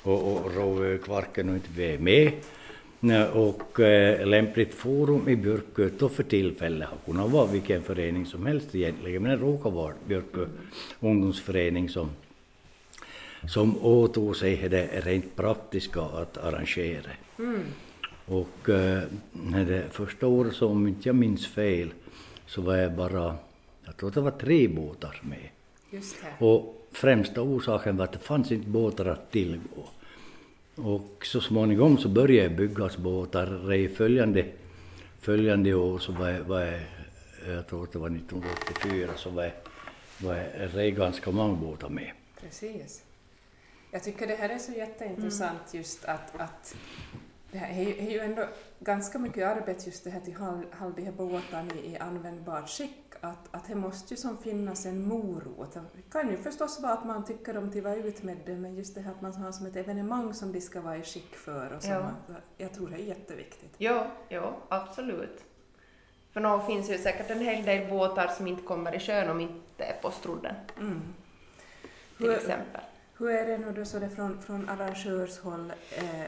och, 0.02 0.32
och 0.32 0.54
ro 0.54 0.84
över 0.84 0.98
Kvarken 0.98 1.48
och 1.48 1.54
inte 1.54 1.88
vara 1.88 1.98
med. 1.98 2.32
Och 3.32 3.80
äh, 3.80 4.26
lämpligt 4.26 4.74
forum 4.74 5.28
i 5.28 5.36
Björkö 5.36 5.90
då 5.98 6.08
för 6.08 6.22
tillfället 6.22 6.88
har 6.88 6.98
kunnat 7.06 7.30
vara 7.30 7.46
vilken 7.46 7.82
förening 7.82 8.26
som 8.26 8.46
helst 8.46 8.74
egentligen, 8.74 9.22
men 9.22 9.30
det 9.30 9.44
råkar 9.44 9.70
vara 9.70 9.94
Björkö 10.06 10.46
ungdomsförening 11.00 11.88
som, 11.88 12.10
som 13.48 13.84
åtog 13.84 14.36
sig 14.36 14.68
det 14.68 15.00
rent 15.04 15.36
praktiska 15.36 16.00
att 16.00 16.38
arrangera. 16.38 17.10
Och 18.26 18.68
äh, 18.68 19.02
det 19.66 19.84
första 19.90 20.26
året, 20.26 20.54
så 20.54 20.68
om 20.68 20.88
inte 20.88 21.08
jag 21.08 21.16
minns 21.16 21.46
fel, 21.46 21.92
så 22.46 22.62
var 22.62 22.76
jag 22.76 22.92
bara, 22.92 23.36
jag 23.84 23.96
tror 23.96 24.10
det 24.10 24.20
var 24.20 24.30
tre 24.30 24.68
båtar 24.68 25.20
med. 25.22 25.48
Och 26.38 26.88
främsta 26.92 27.42
orsaken 27.42 27.96
var 27.96 28.04
att 28.04 28.12
det 28.12 28.18
fanns 28.18 28.52
inte 28.52 28.68
båtar 28.68 29.06
att 29.06 29.30
tillgå. 29.30 29.88
Och 30.76 31.26
så 31.26 31.40
småningom 31.40 31.98
så 31.98 32.08
började 32.08 32.48
byggas 32.54 32.96
båtar. 32.96 33.72
I 33.74 33.88
följande, 33.88 34.44
följande 35.20 35.74
år 35.74 35.98
så 35.98 36.12
var, 36.12 36.28
jag- 36.28 36.44
var 36.44 36.60
jag, 36.60 36.80
jag 37.48 37.66
tror 37.66 37.82
att 37.84 37.92
det 37.92 37.98
var 37.98 38.10
1984, 38.10 39.10
så 39.16 39.30
var, 39.30 39.52
var 40.18 40.34
jag- 40.34 40.70
det 40.74 40.90
ganska 40.90 41.30
många 41.30 41.54
båtar 41.54 41.88
med. 41.88 42.10
Precis. 42.40 43.02
Jag 43.90 44.02
tycker 44.04 44.26
det 44.26 44.34
här 44.34 44.48
är 44.48 44.58
så 44.58 44.72
jätteintressant 44.72 45.74
just 45.74 46.04
att, 46.04 46.40
att 46.40 46.76
det 47.52 47.58
här 47.58 47.80
är 47.80 47.84
ju, 47.84 48.06
är 48.06 48.10
ju 48.10 48.18
ändå 48.18 48.48
ganska 48.80 49.18
mycket 49.18 49.44
arbete 49.56 49.82
just 49.86 50.04
det 50.04 50.10
här 50.10 50.20
till 50.20 50.34
håll 50.34 50.66
håll 50.78 50.92
de 50.96 51.02
här 51.02 51.12
båtarna 51.12 51.74
i, 51.84 51.92
i 51.92 51.96
användbart 51.96 52.68
skick. 52.70 53.03
Att, 53.20 53.48
att 53.50 53.68
det 53.68 53.74
måste 53.74 54.14
ju 54.14 54.18
som 54.20 54.38
finnas 54.38 54.86
en 54.86 55.02
morot. 55.08 55.74
Det 55.74 56.10
kan 56.10 56.30
ju 56.30 56.36
förstås 56.36 56.80
vara 56.80 56.92
att 56.92 57.06
man 57.06 57.24
tycker 57.24 57.56
om 57.56 57.68
att 57.68 57.76
vara 57.76 57.94
ute 57.96 58.26
med 58.26 58.36
det, 58.46 58.56
men 58.56 58.74
just 58.74 58.94
det 58.94 59.00
här 59.00 59.10
att 59.10 59.20
man 59.22 59.32
har 59.34 59.52
som 59.52 59.66
ett 59.66 59.76
evenemang 59.76 60.34
som 60.34 60.52
de 60.52 60.60
ska 60.60 60.80
vara 60.80 60.96
i 60.96 61.02
skick 61.02 61.34
för. 61.34 61.72
Och 61.76 61.82
som 61.82 61.90
Ja. 61.92 62.10
jag 62.56 62.72
tror 62.72 62.88
det 62.88 62.94
är 62.96 63.04
jätteviktigt. 63.04 63.74
ja, 63.78 64.06
ja, 64.28 64.56
absolut. 64.68 65.44
För 66.32 66.40
nu 66.40 66.60
finns 66.66 66.90
ju 66.90 66.98
säkert 66.98 67.30
en 67.30 67.40
hel 67.40 67.64
del 67.64 67.90
båtar 67.90 68.28
som 68.28 68.46
inte 68.46 68.62
kommer 68.62 68.94
i 68.94 69.00
sjön 69.00 69.30
om 69.30 69.40
inte 69.40 69.84
är 69.84 70.02
Postrodden, 70.02 70.54
Mm. 70.80 71.00
till 72.16 72.26
Hur- 72.26 72.34
exempel. 72.36 72.80
Hur 73.18 73.30
är 73.30 73.46
det 73.46 73.58
nu 73.58 73.72
då 73.72 73.84
så 73.84 73.98
det 73.98 74.10
från, 74.10 74.40
från 74.42 74.68
arrangörshåll? 74.68 75.72
Eh, 75.98 76.20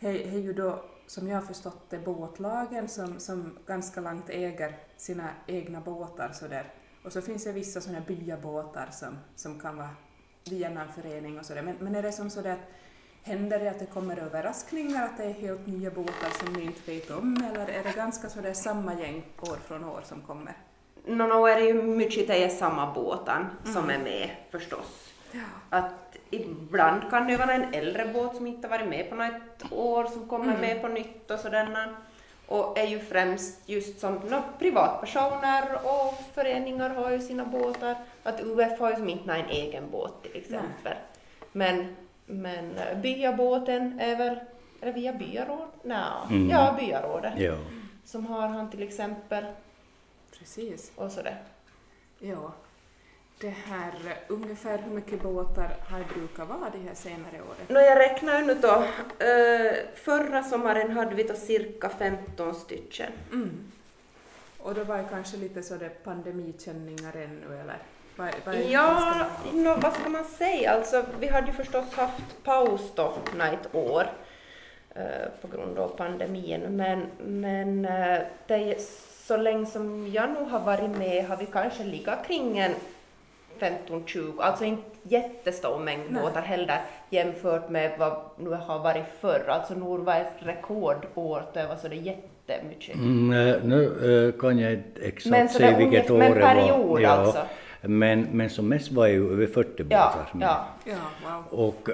är 0.00 0.38
ju 0.38 0.52
då, 0.52 0.84
som 1.08 1.28
jag 1.28 1.36
har 1.36 1.46
förstått 1.46 1.90
det, 1.90 1.98
båtlagen 1.98 2.88
som, 2.88 3.20
som 3.20 3.58
ganska 3.66 4.00
långt 4.00 4.30
äger 4.30 4.78
sina 4.96 5.28
egna 5.46 5.80
båtar 5.80 6.32
sådär. 6.32 6.72
Och 7.04 7.12
så 7.12 7.22
finns 7.22 7.44
det 7.44 7.52
vissa 7.52 7.80
sådana 7.80 8.00
byabåtar 8.00 8.88
som, 8.92 9.18
som 9.36 9.60
kan 9.60 9.76
vara 9.76 9.90
via 10.50 10.70
någon 10.70 10.88
förening 10.88 11.38
och 11.38 11.46
sådär. 11.46 11.62
Men, 11.62 11.76
men 11.80 11.94
är 11.94 12.02
det 12.02 12.12
som 12.12 12.30
sådär 12.30 12.52
att 12.52 12.68
händer 13.22 13.58
det 13.58 13.70
att 13.70 13.78
det 13.78 13.86
kommer 13.86 14.16
överraskningar, 14.16 15.04
att 15.04 15.16
det 15.16 15.24
är 15.24 15.32
helt 15.32 15.66
nya 15.66 15.90
båtar 15.90 16.44
som 16.44 16.52
ni 16.52 16.64
inte 16.64 16.92
vet 16.92 17.10
om, 17.10 17.44
eller 17.50 17.68
är 17.68 17.84
det 17.84 17.92
ganska 17.96 18.28
sådär 18.28 18.52
samma 18.52 18.94
gäng 18.94 19.24
år 19.40 19.56
från 19.66 19.84
år 19.84 20.00
som 20.04 20.20
kommer? 20.20 20.56
Nå, 21.06 21.26
nå 21.26 21.46
är 21.46 21.56
det 21.56 21.66
ju 21.66 21.82
mycket 21.82 22.26
det 22.26 22.44
är 22.44 22.48
samma 22.48 22.94
båten 22.94 23.46
som 23.64 23.90
är 23.90 23.98
med 23.98 24.30
förstås. 24.50 25.12
Att 25.70 26.07
ibland 26.30 27.10
kan 27.10 27.26
det 27.26 27.36
vara 27.36 27.52
en 27.52 27.74
äldre 27.74 28.06
båt 28.14 28.36
som 28.36 28.46
inte 28.46 28.68
varit 28.68 28.88
med 28.88 29.10
på 29.10 29.16
något 29.16 29.72
år 29.72 30.04
som 30.04 30.28
kommer 30.28 30.56
med 30.60 30.82
på 30.82 30.88
nytt 30.88 31.30
och 31.30 31.38
sådana. 31.38 31.96
Och 32.46 32.78
är 32.78 32.86
ju 32.86 32.98
främst 32.98 33.68
just 33.68 34.00
som 34.00 34.14
no, 34.14 34.42
privatpersoner 34.58 35.64
och 35.84 36.14
föreningar 36.34 36.90
har 36.90 37.10
ju 37.10 37.20
sina 37.20 37.44
båtar. 37.44 37.96
Att 38.22 38.40
UF 38.40 38.78
har 38.80 38.90
ju 38.90 38.96
som 38.96 39.08
inte 39.08 39.32
en 39.32 39.48
egen 39.48 39.90
båt 39.90 40.22
till 40.22 40.36
exempel. 40.36 40.94
Men, 41.52 41.96
men 42.26 42.76
eh, 42.76 42.98
byabåten 42.98 44.00
är 44.00 44.16
väl, 44.16 44.38
är 44.80 44.86
det 44.86 44.92
via 44.92 45.12
byaråd? 45.12 45.68
Nej, 45.82 45.98
Mm. 46.30 46.50
ja 46.50 46.74
byarådet. 46.80 47.32
Ja. 47.38 47.54
Som 48.04 48.26
har 48.26 48.48
han 48.48 48.70
till 48.70 48.82
exempel 48.82 49.44
Precis. 50.38 50.92
och 50.96 51.12
sådär. 51.12 51.42
Ja. 52.18 52.52
Det 53.40 53.54
här, 53.66 53.92
ungefär 54.28 54.78
hur 54.78 54.90
mycket 54.94 55.22
båtar 55.22 55.68
har 55.88 56.04
brukat 56.14 56.48
vara 56.48 56.70
de 56.72 56.78
här 56.78 56.94
senare 56.94 57.42
åren? 57.42 57.66
Nå, 57.68 57.80
jag 57.80 57.98
räknar 57.98 58.42
nu 58.42 58.54
då. 58.54 58.84
Eh, 59.24 59.72
förra 59.94 60.42
sommaren 60.42 60.90
hade 60.90 61.14
vi 61.14 61.22
då 61.22 61.34
cirka 61.34 61.88
15 61.88 62.54
stycken. 62.54 63.12
Mm. 63.32 63.50
Och 64.58 64.74
då 64.74 64.84
var 64.84 64.96
det 64.96 65.04
kanske 65.10 65.36
lite 65.36 65.62
så 65.62 65.74
det 65.76 66.04
pandemikänningar 66.04 67.12
ännu 67.16 67.60
eller? 67.60 67.78
Är- 68.18 68.34
vad 68.44 68.54
Ja, 68.56 69.00
ska 69.00 69.56
nå, 69.56 69.76
vad 69.82 69.92
ska 69.92 70.08
man 70.08 70.24
säga? 70.24 70.70
Alltså, 70.70 71.04
vi 71.20 71.26
hade 71.28 71.46
ju 71.46 71.52
förstås 71.52 71.92
haft 71.92 72.44
paus 72.44 72.92
då 72.94 73.14
ett 73.52 73.74
år 73.74 74.06
eh, 74.94 75.28
på 75.40 75.48
grund 75.56 75.78
av 75.78 75.88
pandemin. 75.88 76.60
Men, 76.60 77.06
men 77.18 77.84
eh, 77.84 78.18
det 78.46 78.54
så 79.26 79.36
länge 79.36 79.66
som 79.66 80.12
jag 80.12 80.30
nog 80.30 80.48
har 80.48 80.60
varit 80.60 80.90
med 80.90 81.26
har 81.26 81.36
vi 81.36 81.46
kanske 81.46 81.84
legat 81.84 82.26
kring 82.26 82.58
en 82.58 82.74
15-20, 83.60 84.32
alltså 84.40 84.64
inte 84.64 84.82
jättestor 85.02 85.78
mängd 85.78 86.02
Nej. 86.10 86.22
båtar 86.22 86.40
heller 86.42 86.80
jämfört 87.10 87.68
med 87.70 87.92
vad 87.98 88.16
nu 88.38 88.50
har 88.50 88.78
varit 88.78 89.04
förr. 89.20 89.44
Alltså 89.48 89.74
nu 89.74 90.04
var 90.04 90.14
ett 90.14 90.32
rekordår, 90.38 91.42
det 91.54 91.66
var 91.66 91.76
så 91.76 91.88
det 91.88 91.96
jättemycket. 91.96 92.94
Mm, 92.94 93.48
eh, 93.48 93.56
nu 93.64 93.84
eh, 94.34 94.40
kan 94.40 94.58
jag 94.58 94.72
inte 94.72 95.00
exakt 95.02 95.30
Men 95.30 95.48
säga 95.48 95.78
vilket 95.78 96.10
år 96.10 96.18
men 96.18 96.32
det 96.34 96.40
var. 96.40 96.54
period 96.54 97.04
alltså. 97.04 97.42
Men, 97.82 98.26
men 98.32 98.50
som 98.50 98.68
mest 98.68 98.92
var 98.92 99.06
ju 99.06 99.32
över 99.32 99.46
40 99.46 99.70
Ja, 99.76 99.84
båtar 99.84 100.28
med. 100.32 100.48
ja. 100.48 100.66
Ja, 100.84 100.94
wow. 101.50 101.60
Och 101.66 101.88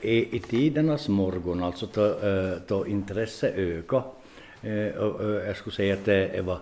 i, 0.00 0.36
i 0.36 0.40
tidernas 0.40 1.08
morgon, 1.08 1.62
alltså 1.62 1.86
då, 1.94 2.04
eh, 2.06 2.58
då 2.66 2.86
intresse 2.86 3.52
ökade, 3.56 4.02
eh, 4.62 4.86
jag 5.46 5.56
skulle 5.56 5.76
säga 5.76 5.94
att 5.94 6.04
det 6.04 6.44
var 6.44 6.58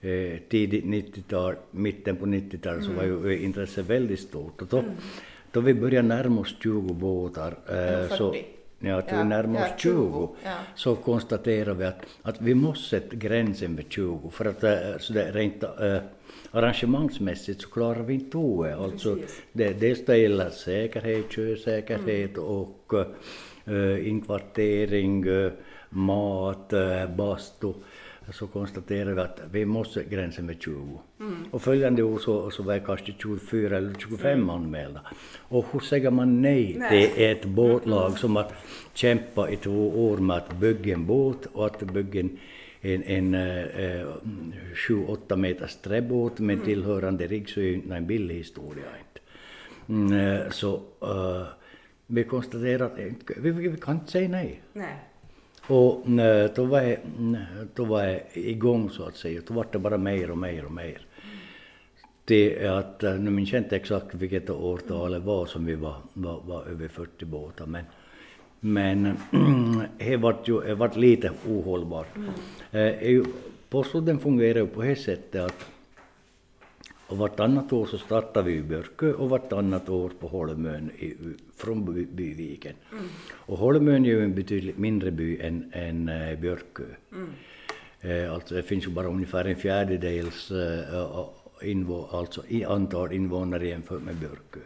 eh, 0.00 0.38
tidigt 0.48 0.84
90-tal, 0.84 1.54
mitten 1.70 2.16
på 2.16 2.26
90-talet 2.26 2.84
så 2.84 2.92
var 2.92 3.04
ju 3.04 3.32
eh, 3.32 3.44
intresset 3.44 3.86
väldigt 3.86 4.20
stort. 4.20 4.62
Och 4.62 4.68
då, 4.68 4.84
då 5.52 5.60
vi 5.60 5.74
började 5.74 6.08
närma 6.08 6.40
oss 6.40 6.54
20 6.62 6.94
båtar, 6.94 7.54
eh, 7.68 8.16
så, 8.16 8.32
40. 8.32 8.44
ja, 8.78 9.02
till 9.02 9.16
Ja, 9.16 9.24
närma 9.24 9.58
oss 9.58 9.68
ja, 9.70 9.76
20, 9.78 9.90
20, 9.92 10.28
ja. 10.44 10.56
så 10.74 10.96
konstaterade 10.96 11.74
vi 11.74 11.84
att, 11.84 12.06
att 12.22 12.40
vi 12.40 12.54
måste 12.54 12.88
sätta 12.88 13.16
gränsen 13.16 13.76
vid 13.76 13.92
20 13.92 14.30
för 14.30 14.44
att 14.44 14.64
eh, 14.64 14.98
så 14.98 15.12
det 15.12 15.30
rent 15.32 15.62
eh, 15.62 15.98
arrangemangsmässigt 16.50 17.62
så 17.62 17.70
klarar 17.70 18.02
vi 18.02 18.14
inte 18.14 18.38
det. 18.38 18.76
Alltså, 18.76 19.14
Precis. 19.14 19.42
det, 19.52 19.72
dels 19.72 20.04
det 20.04 20.18
gäller 20.18 20.50
säkerhet, 20.50 21.32
sjösäkerhet 21.32 22.38
och 22.38 22.92
äh, 23.66 24.08
inkvartering, 24.08 25.24
mat, 25.90 26.72
äh, 26.72 27.16
bastu. 27.16 27.72
Så 28.32 28.46
konstaterade 28.46 29.14
vi 29.14 29.20
att 29.20 29.40
vi 29.52 29.64
måste 29.64 30.04
gränsen 30.04 30.46
med 30.46 30.62
20. 30.62 31.00
Och 31.50 31.62
följande 31.62 32.02
år 32.02 32.18
så, 32.18 32.50
så 32.50 32.62
var 32.62 32.74
det 32.74 32.80
kanske 32.80 33.12
24 33.18 33.76
eller 33.76 33.94
25 33.94 34.50
anmälda. 34.50 35.00
Och 35.48 35.66
hur 35.72 35.80
säger 35.80 36.10
man 36.10 36.42
nej, 36.42 36.76
Nej. 36.78 36.90
till 36.90 37.24
ett 37.24 37.44
båtlag 37.44 38.18
som 38.18 38.36
har 38.36 38.46
kämpat 38.94 39.50
i 39.50 39.56
två 39.56 40.10
år 40.10 40.16
med 40.16 40.36
att 40.36 40.52
bygga 40.52 40.94
en 40.94 41.06
båt 41.06 41.46
och 41.52 41.66
att 41.66 41.80
bygga 41.80 42.20
en 42.20 42.38
en, 42.80 43.02
en 43.02 43.34
eh, 43.34 44.06
7-8 44.88 45.36
meters 45.36 45.76
träbåt 45.76 46.38
med 46.38 46.64
tillhörande 46.64 47.26
rigg 47.26 47.48
så 47.48 47.60
är 47.60 47.74
inte 47.74 47.94
en 47.94 48.06
billig 48.06 48.34
historia 48.34 48.84
inte. 48.98 49.20
Mm, 49.88 50.12
eh, 50.12 50.50
så 50.50 50.74
eh, 51.02 51.46
vi 52.06 52.24
konstaterar 52.24 52.86
att 52.86 52.98
eh, 52.98 53.06
vi, 53.36 53.50
vi 53.50 53.76
kan 53.76 53.94
inte 53.94 54.10
säga 54.10 54.28
nej. 54.28 54.62
Nej. 54.72 55.09
Och 55.70 56.08
eh, 56.08 56.50
då 56.54 56.64
var, 56.64 56.80
jag, 56.80 56.98
mm, 57.18 57.36
då 57.74 57.84
var 57.84 58.02
jag 58.04 58.20
igång 58.34 58.90
så 58.90 59.04
att 59.04 59.16
säga, 59.16 59.40
då 59.46 59.54
var 59.54 59.66
det 59.72 59.78
bara 59.78 59.98
mer 59.98 60.30
och 60.30 60.38
mer 60.38 60.64
och 60.64 60.72
mer. 60.72 61.06
Det 62.24 62.64
är 62.64 62.70
att, 62.70 63.02
eh, 63.02 63.14
nu 63.14 63.30
minns 63.30 63.52
jag 63.52 63.60
inte 63.62 63.76
exakt 63.76 64.14
vilket 64.14 64.50
årtal 64.50 65.10
det 65.12 65.18
var 65.18 65.46
som 65.46 65.64
vi 65.66 65.74
var, 65.74 65.94
var, 66.12 66.40
var 66.46 66.64
över 66.64 66.88
40 66.88 67.24
båtar, 67.24 67.66
men 67.66 67.84
men 68.60 69.16
det 69.98 70.16
vart 70.16 70.48
ju 70.48 70.60
det 70.60 70.74
vart 70.74 70.96
lite 70.96 71.30
ohållbart. 71.48 72.08
Eh, 72.72 73.02
ju- 73.10 73.24
Postloden 73.68 74.18
fungerar 74.18 74.58
ju 74.58 74.66
på 74.66 74.82
det 74.82 74.96
sättet 74.96 75.40
att 75.44 75.66
och 77.10 77.16
vartannat 77.18 77.72
år 77.72 77.86
så 77.86 77.98
startar 77.98 78.42
vi 78.42 78.52
i 78.52 78.62
Björkö 78.62 79.12
och 79.12 79.30
vartannat 79.30 79.88
år 79.88 80.10
på 80.20 80.28
Holmön 80.28 80.90
i, 80.98 81.14
från 81.56 81.84
By- 81.94 82.06
Byviken. 82.12 82.74
Och 83.32 83.58
Holmön 83.58 84.04
är 84.04 84.08
ju 84.10 84.24
en 84.24 84.34
betydligt 84.34 84.78
mindre 84.78 85.10
by 85.10 85.40
än, 85.40 85.70
än 85.74 86.08
eh, 86.08 86.38
Björkö. 86.38 86.82
Eh, 88.00 88.32
alltså 88.32 88.54
det 88.54 88.62
finns 88.62 88.86
ju 88.86 88.90
bara 88.90 89.06
ungefär 89.06 89.44
en 89.44 89.56
fjärdedels 89.56 90.50
eh, 90.50 91.24
invå, 91.62 92.06
alltså 92.12 92.42
i 92.48 92.64
antal 92.64 93.12
invånare 93.12 93.68
jämfört 93.68 94.02
med 94.02 94.16
Björkö. 94.16 94.60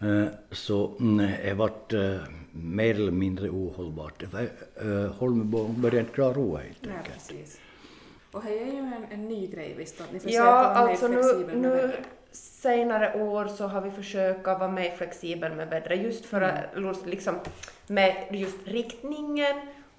Eh, 0.00 0.28
Så 0.50 0.92
mm, 1.00 1.16
det 1.44 1.54
vart 1.54 1.92
eh, 1.92 2.16
mer 2.52 2.94
eller 2.94 3.12
mindre 3.12 3.48
ohållbart. 3.50 4.22
Eh, 4.22 5.12
Holmebo 5.18 5.68
började 5.68 6.00
inte 6.00 6.12
klara 6.12 6.34
helt 6.58 6.86
enkelt. 6.86 7.14
precis. 7.14 7.60
Och 8.36 8.42
det 8.44 8.58
är 8.62 8.66
ju 8.66 8.78
en, 8.78 9.06
en 9.10 9.28
ny 9.28 9.46
grej 9.46 9.74
visst, 9.74 10.00
att 10.00 10.12
ni 10.12 10.20
försöker 10.20 10.44
Ja, 10.44 10.52
vara 10.52 10.84
mer 10.84 10.90
alltså 10.90 11.08
nu, 11.08 11.46
med 11.46 11.56
nu 11.56 11.68
vädret. 11.70 12.00
senare 12.32 13.22
år 13.22 13.46
så 13.46 13.66
har 13.66 13.80
vi 13.80 13.90
försökt 13.90 14.46
vara 14.46 14.68
mer 14.68 14.90
flexibel 14.90 15.54
med 15.54 15.68
vädret 15.68 16.00
just 16.02 16.24
för 16.26 16.40
att 16.40 17.06
liksom 17.06 17.34
med 17.86 18.26
just 18.30 18.56
riktningen 18.68 19.56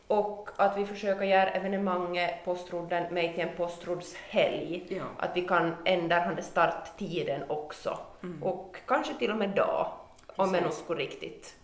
och 0.07 0.49
att 0.55 0.77
vi 0.77 0.85
försöker 0.85 1.25
göra 1.25 1.49
evenemanget 1.49 2.45
Postrodden 2.45 3.13
med 3.13 3.33
till 3.35 3.43
en 3.43 3.55
Postroddshelg. 3.57 4.85
Ja. 4.89 5.03
Att 5.17 5.37
vi 5.37 5.41
kan 5.41 5.75
ändra 5.85 6.19
den 6.19 6.43
starttiden 6.43 7.41
också 7.47 7.99
och 8.41 8.77
kanske 8.87 9.13
till 9.13 9.31
och 9.31 9.37
med 9.37 9.49
dag 9.49 9.91
om 10.35 10.51
det 10.51 10.71
skulle 10.71 11.01
riktigt 11.01 11.55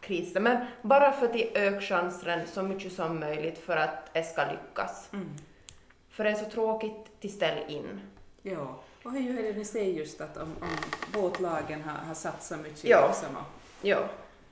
krisa. 0.00 0.40
Men 0.40 0.56
bara 0.82 1.12
för 1.12 1.26
att 1.26 1.36
öka 1.54 1.80
chansen 1.80 2.40
så 2.46 2.62
mycket 2.62 2.92
som 2.92 3.20
möjligt 3.20 3.58
för 3.58 3.76
att 3.76 4.14
det 4.14 4.22
ska 4.22 4.42
lyckas. 4.44 5.10
För 6.12 6.24
det 6.24 6.30
är 6.30 6.34
så 6.34 6.44
tråkigt 6.44 7.20
till 7.20 7.32
ställ 7.32 7.58
in. 7.70 8.00
Ja, 8.42 8.80
och 9.04 9.12
hur 9.12 9.38
är 9.38 9.42
det 9.52 9.58
ni 9.58 9.64
säger 9.64 9.92
just 9.92 10.20
att 10.20 10.36
om, 10.36 10.56
om 10.60 10.68
båtlagen 11.12 11.82
har, 11.82 12.06
har 12.06 12.14
satsat 12.14 12.60
mycket 12.60 12.84
Ja. 12.84 13.06
liksom 13.08 13.36
och 13.36 13.42
Ja, 13.82 13.98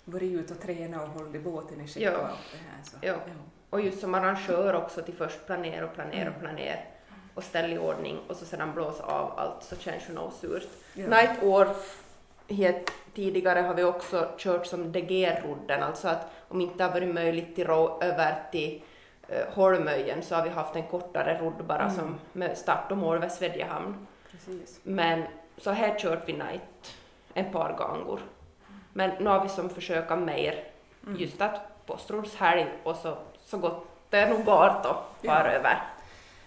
varit 0.04 0.32
ute 0.32 0.54
och 0.54 0.60
tränat 0.60 1.02
och 1.02 1.08
hållit 1.08 1.42
båten 1.42 1.80
i 1.80 1.88
skick 1.88 2.02
Ja. 2.02 2.10
och 2.18 2.24
allt 2.26 2.38
det 2.52 2.58
här. 2.58 2.82
Så. 2.84 2.96
ja. 3.00 3.14
Och 3.70 3.80
just 3.80 4.00
som 4.00 4.14
arrangör 4.14 4.74
också 4.74 5.02
till 5.02 5.14
först 5.14 5.46
planera 5.46 5.84
och 5.86 5.94
planera 5.94 6.30
och 6.30 6.40
planera 6.40 6.78
och 7.34 7.44
ställa 7.44 7.68
i 7.74 7.78
ordning 7.78 8.18
och 8.28 8.36
så 8.36 8.44
sedan 8.44 8.72
blåsa 8.74 9.02
av 9.04 9.38
allt 9.38 9.62
så 9.64 9.76
känns 9.76 10.06
det 10.06 10.12
nog 10.12 10.32
surt. 10.32 10.68
Ja. 10.94 11.06
Night 11.08 11.42
år 11.42 11.68
het, 12.48 12.90
tidigare 13.14 13.60
har 13.60 13.74
vi 13.74 13.84
också 13.84 14.28
kört 14.38 14.66
som 14.66 14.92
DG-rodden, 14.92 15.82
alltså 15.82 16.08
att 16.08 16.26
om 16.48 16.60
inte 16.60 16.84
har 16.84 16.90
varit 16.92 17.14
möjligt 17.14 17.54
till 17.54 17.66
ro 17.66 18.02
över 18.02 18.42
till 18.52 18.82
Holmöjen 19.48 20.22
så 20.22 20.34
har 20.34 20.42
vi 20.42 20.48
haft 20.50 20.76
en 20.76 20.82
kortare 20.82 21.38
rodd 21.38 21.64
bara 21.64 21.90
som 21.90 22.18
med 22.32 22.58
start 22.58 22.90
och 22.90 22.96
mål 22.98 23.18
vid 23.18 23.32
Svedjehamn. 23.32 24.06
Precis. 24.30 24.80
Men 24.82 25.22
så 25.58 25.70
här 25.70 25.98
kört 25.98 26.22
vi 26.26 26.32
night 26.32 26.96
en 27.34 27.52
par 27.52 27.72
gånger. 27.72 28.20
Men 28.92 29.10
nu 29.24 29.30
har 29.30 29.42
vi 29.42 29.48
som 29.48 29.70
försöka 29.70 30.16
mer 30.16 30.64
just 31.18 31.40
att 31.40 31.86
Postroddshelg 31.86 32.66
och 32.82 32.96
så, 32.96 33.18
så 33.38 33.58
gott 33.58 33.86
det 34.10 34.28
nog 34.30 34.44
går 34.44 34.80
då 34.82 34.92
far 35.28 35.44
Ja. 35.44 35.46
över. 35.46 35.82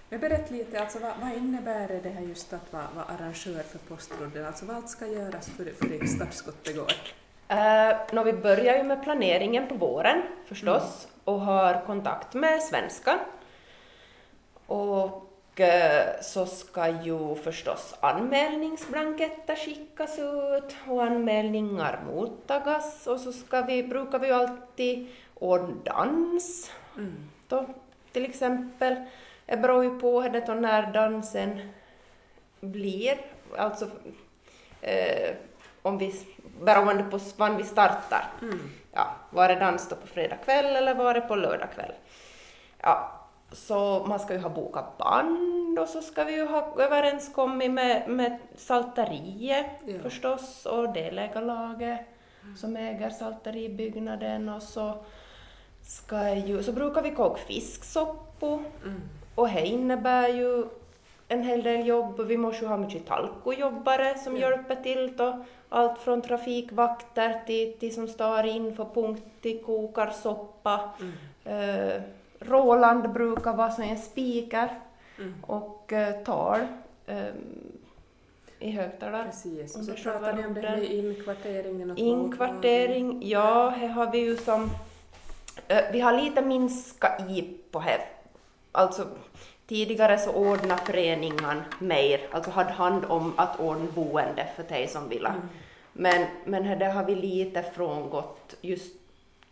Men 0.10 0.20
berätta 0.20 0.54
lite, 0.54 0.82
alltså, 0.82 1.00
vad, 1.00 1.12
vad 1.22 1.34
innebär 1.34 2.00
det 2.04 2.10
här 2.10 2.22
just 2.22 2.54
att 2.54 2.74
vara, 2.74 2.88
vara 2.96 3.06
arrangör 3.06 3.64
för 3.64 3.78
Postrodden? 3.78 4.46
Alltså 4.46 4.66
vad 4.66 4.76
allt 4.76 4.90
ska 4.90 5.08
göras 5.08 5.50
för, 5.50 5.66
för 5.66 5.86
det 5.86 6.08
startskottet 6.08 6.76
går? 8.12 8.20
Uh, 8.20 8.24
vi 8.24 8.34
börjar 8.34 8.78
ju 8.78 8.84
med 8.84 9.04
planeringen 9.04 9.68
på 9.68 9.76
våren 9.76 10.22
förstås 10.46 11.08
mm. 11.08 11.20
och 11.24 11.42
har 11.42 11.86
kontakt 11.86 12.34
med 12.34 12.62
Svenskan. 12.62 13.20
Och 14.66 15.30
uh, 15.60 16.22
så 16.22 16.46
ska 16.46 16.88
ju 16.88 17.36
förstås 17.36 17.96
anmälningsblanketter 18.00 19.56
skickas 19.56 20.20
ut 20.20 20.76
och 20.88 21.04
anmälningar 21.04 22.00
mottagas 22.08 23.08
och 23.08 23.20
så 23.20 23.34
ska 23.34 23.62
vi, 23.62 23.84
brukar 23.84 24.20
vi 24.20 24.28
ju 24.28 24.34
alltid 24.34 25.08
ordna 25.36 25.76
dans. 25.84 26.72
Mm. 26.98 27.30
Då, 27.48 27.66
till 28.12 28.26
exempel 28.26 28.96
det 29.46 29.58
beror 29.58 29.84
ju 29.84 30.00
på 30.00 30.22
det 30.22 30.56
när 30.56 30.92
dansen 30.94 31.70
blir, 32.60 33.18
alltså 33.58 33.88
eh, 34.82 35.36
om 35.84 35.98
vi, 35.98 36.14
beroende 36.62 37.04
på 37.04 37.20
när 37.38 37.58
vi 37.58 37.64
startar. 37.64 38.32
Mm. 38.42 38.60
Ja, 38.92 39.08
var 39.30 39.48
det 39.48 39.56
dans 39.56 39.90
då 39.90 39.96
på 39.96 40.08
fredag 40.08 40.36
kväll 40.36 40.76
eller 40.76 40.96
var 40.96 41.14
det 41.14 41.22
på 41.22 41.36
lördag 41.36 41.68
kväll? 41.76 41.92
Ja, 42.78 43.12
så 43.52 44.06
man 44.08 44.20
ska 44.20 44.34
ju 44.34 44.40
ha 44.40 44.50
bokat 44.50 44.98
band 44.98 45.80
och 45.80 45.88
så 45.88 46.02
ska 46.02 46.24
vi 46.24 46.36
ju 46.36 46.46
ha 46.46 46.76
överenskommit 46.80 47.72
med, 47.72 48.10
med 48.10 48.40
Salteriet 48.56 49.72
ja. 49.86 50.00
förstås 50.02 50.66
och 50.66 50.94
delägarlaget 50.94 52.00
mm. 52.44 52.58
som 52.58 52.76
äger 52.76 53.10
salteribyggnaden 53.10 54.50
och 54.50 54.64
så 54.64 54.94
ska 55.82 56.34
ju, 56.34 56.64
så 56.64 56.72
brukar 56.72 57.02
vi 57.02 57.12
koka 57.12 57.42
fisksoppa 57.48 58.48
mm. 58.48 59.02
Och 59.36 59.50
det 59.50 59.66
innebär 59.66 60.28
ju 60.28 60.66
en 61.28 61.44
hel 61.44 61.64
del 61.64 61.88
jobb. 61.88 62.22
Vi 62.22 62.38
måste 62.38 62.66
ju 62.66 62.70
ha 62.70 62.78
mycket 62.78 63.06
talkojobbare 63.06 64.18
som 64.18 64.38
ja. 64.38 64.50
hjälper 64.50 64.76
till. 64.76 65.18
Då. 65.18 65.46
Allt 65.70 66.00
från 66.00 66.22
trafikvakter 66.22 67.42
till, 67.46 67.74
till 67.80 67.94
som 67.94 68.08
står 68.08 68.46
inför 68.46 68.86
punkt 68.86 69.24
till 69.42 69.64
kokar 69.64 70.10
soppa. 70.10 70.90
Mm. 71.00 71.16
Eh, 71.46 72.02
Roland 72.40 73.14
brukar 73.14 73.54
vara 73.54 73.72
som 73.72 73.84
en 73.84 73.98
speaker 73.98 74.70
mm. 75.18 75.34
och 75.48 75.94
eh, 75.94 76.24
tal 76.24 76.60
eh, 77.08 77.24
i 78.60 78.72
högtalare. 78.72 79.26
Precis, 79.26 79.76
och 79.76 79.84
så 79.84 79.94
pratar 79.94 80.34
ni 80.34 80.46
om 80.46 80.54
det 80.54 80.62
här 80.62 80.78
med 80.78 80.92
inkvarteringen 80.92 81.92
och 81.92 81.98
Inkvartering, 81.98 83.30
ja, 83.30 83.70
här 83.70 83.88
har 83.88 84.12
vi 84.12 84.18
ju 84.18 84.38
som... 84.38 84.70
Eh, 85.68 85.82
vi 85.92 86.00
har 86.00 86.14
lite 86.14 86.42
minska 86.42 87.18
i 87.30 87.58
på 87.72 87.80
här 87.80 88.00
alltså 88.74 89.08
tidigare 89.68 90.18
så 90.18 90.32
ordnade 90.32 90.82
föreningen 90.86 91.62
mer, 91.80 92.22
alltså 92.32 92.52
hade 92.52 92.72
hand 92.72 93.06
om 93.06 93.34
att 93.38 93.60
ordna 93.60 93.88
boende 93.96 94.48
för 94.56 94.64
dig 94.64 94.88
som 94.88 95.10
ville. 95.10 95.30
Mm. 95.30 95.50
Men, 95.94 96.28
men 96.46 96.80
det 96.80 96.86
har 96.86 97.04
vi 97.04 97.16
lite 97.16 97.64
frångått, 97.64 98.56
just 98.62 98.96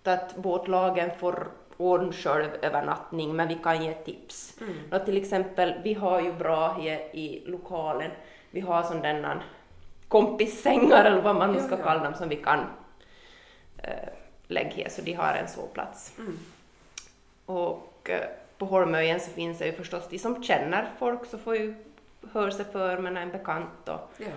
att 0.03 0.35
båtlagen 0.35 1.11
får 1.19 1.47
ordna 1.77 2.13
själv 2.13 2.49
övernattning, 2.61 3.35
men 3.35 3.47
vi 3.47 3.55
kan 3.55 3.83
ge 3.83 3.93
tips. 3.93 4.57
Mm. 4.61 4.73
Och 4.91 5.05
till 5.05 5.17
exempel, 5.17 5.73
vi 5.83 5.93
har 5.93 6.21
ju 6.21 6.33
bra 6.33 6.81
i, 6.81 6.89
i 7.19 7.43
lokalen, 7.45 8.11
vi 8.51 8.61
har 8.61 8.83
sån 8.83 9.01
denna 9.01 9.41
kompissängar 10.07 11.05
eller 11.05 11.21
vad 11.21 11.35
man 11.35 11.53
nu 11.53 11.59
ska 11.59 11.77
kalla 11.77 12.03
dem 12.03 12.13
som 12.13 12.29
vi 12.29 12.35
kan 12.35 12.59
äh, 13.77 14.09
lägga 14.47 14.75
här, 14.75 14.89
så 14.89 15.01
de 15.01 15.13
har 15.13 15.33
en 15.33 15.47
sovplats. 15.47 16.13
Mm. 16.17 16.39
Och 17.45 18.09
äh, 18.09 18.40
på 18.61 18.67
Holmöjen 18.67 19.19
så 19.19 19.31
finns 19.31 19.57
det 19.57 19.65
ju 19.65 19.73
förstås 19.73 20.07
de 20.09 20.19
som 20.19 20.43
känner 20.43 20.91
folk 20.99 21.25
så 21.25 21.37
får 21.37 21.55
ju 21.55 21.75
höra 22.31 22.51
sig 22.51 22.65
för 22.65 22.97
med 22.97 23.17
en 23.17 23.31
bekant 23.31 23.89
och 23.89 24.11
ja. 24.17 24.27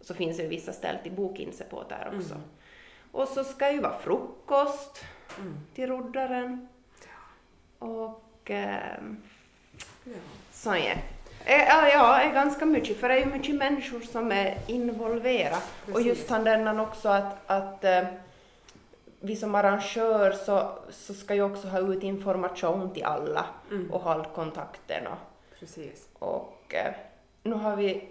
så 0.00 0.14
finns 0.14 0.36
det 0.36 0.42
ju 0.42 0.48
vissa 0.48 0.72
ställen 0.72 1.02
till 1.02 1.12
boka 1.12 1.42
in 1.42 1.52
sig 1.52 1.66
på 1.68 1.84
där 1.88 2.12
också. 2.16 2.34
Mm. 2.34 2.46
Och 3.12 3.28
så 3.28 3.44
ska 3.44 3.66
det 3.66 3.72
ju 3.72 3.80
vara 3.80 3.98
frukost 3.98 5.04
mm. 5.38 5.56
till 5.74 5.86
roddaren. 5.86 6.68
Och 7.78 8.50
eh, 8.50 8.78
ja. 10.04 10.12
så 10.52 10.68
ja. 10.68 10.94
Ja, 11.46 11.88
ja, 11.88 12.20
är 12.20 12.34
ganska 12.34 12.66
mycket, 12.66 13.00
för 13.00 13.08
det 13.08 13.14
är 13.14 13.18
ju 13.18 13.26
mycket 13.26 13.54
människor 13.54 14.00
som 14.00 14.32
är 14.32 14.58
involverade. 14.66 15.62
Och 15.92 16.00
just 16.00 16.30
han 16.30 16.44
denna 16.44 16.82
också 16.82 17.08
att, 17.08 17.36
att 17.46 17.84
eh, 17.84 18.02
vi 19.20 19.36
som 19.36 19.54
arrangör 19.54 20.32
så, 20.32 20.78
så 20.90 21.14
ska 21.14 21.34
ju 21.34 21.42
också 21.42 21.68
ha 21.68 21.78
ut 21.78 22.02
information 22.02 22.94
till 22.94 23.04
alla 23.04 23.46
mm. 23.70 23.90
och 23.90 24.00
hålla 24.00 24.24
kontakten. 24.24 25.06
Och, 25.06 25.18
Precis. 25.58 26.08
och 26.18 26.74
eh, 26.74 26.94
nu 27.42 27.54
har 27.54 27.76
vi, 27.76 28.08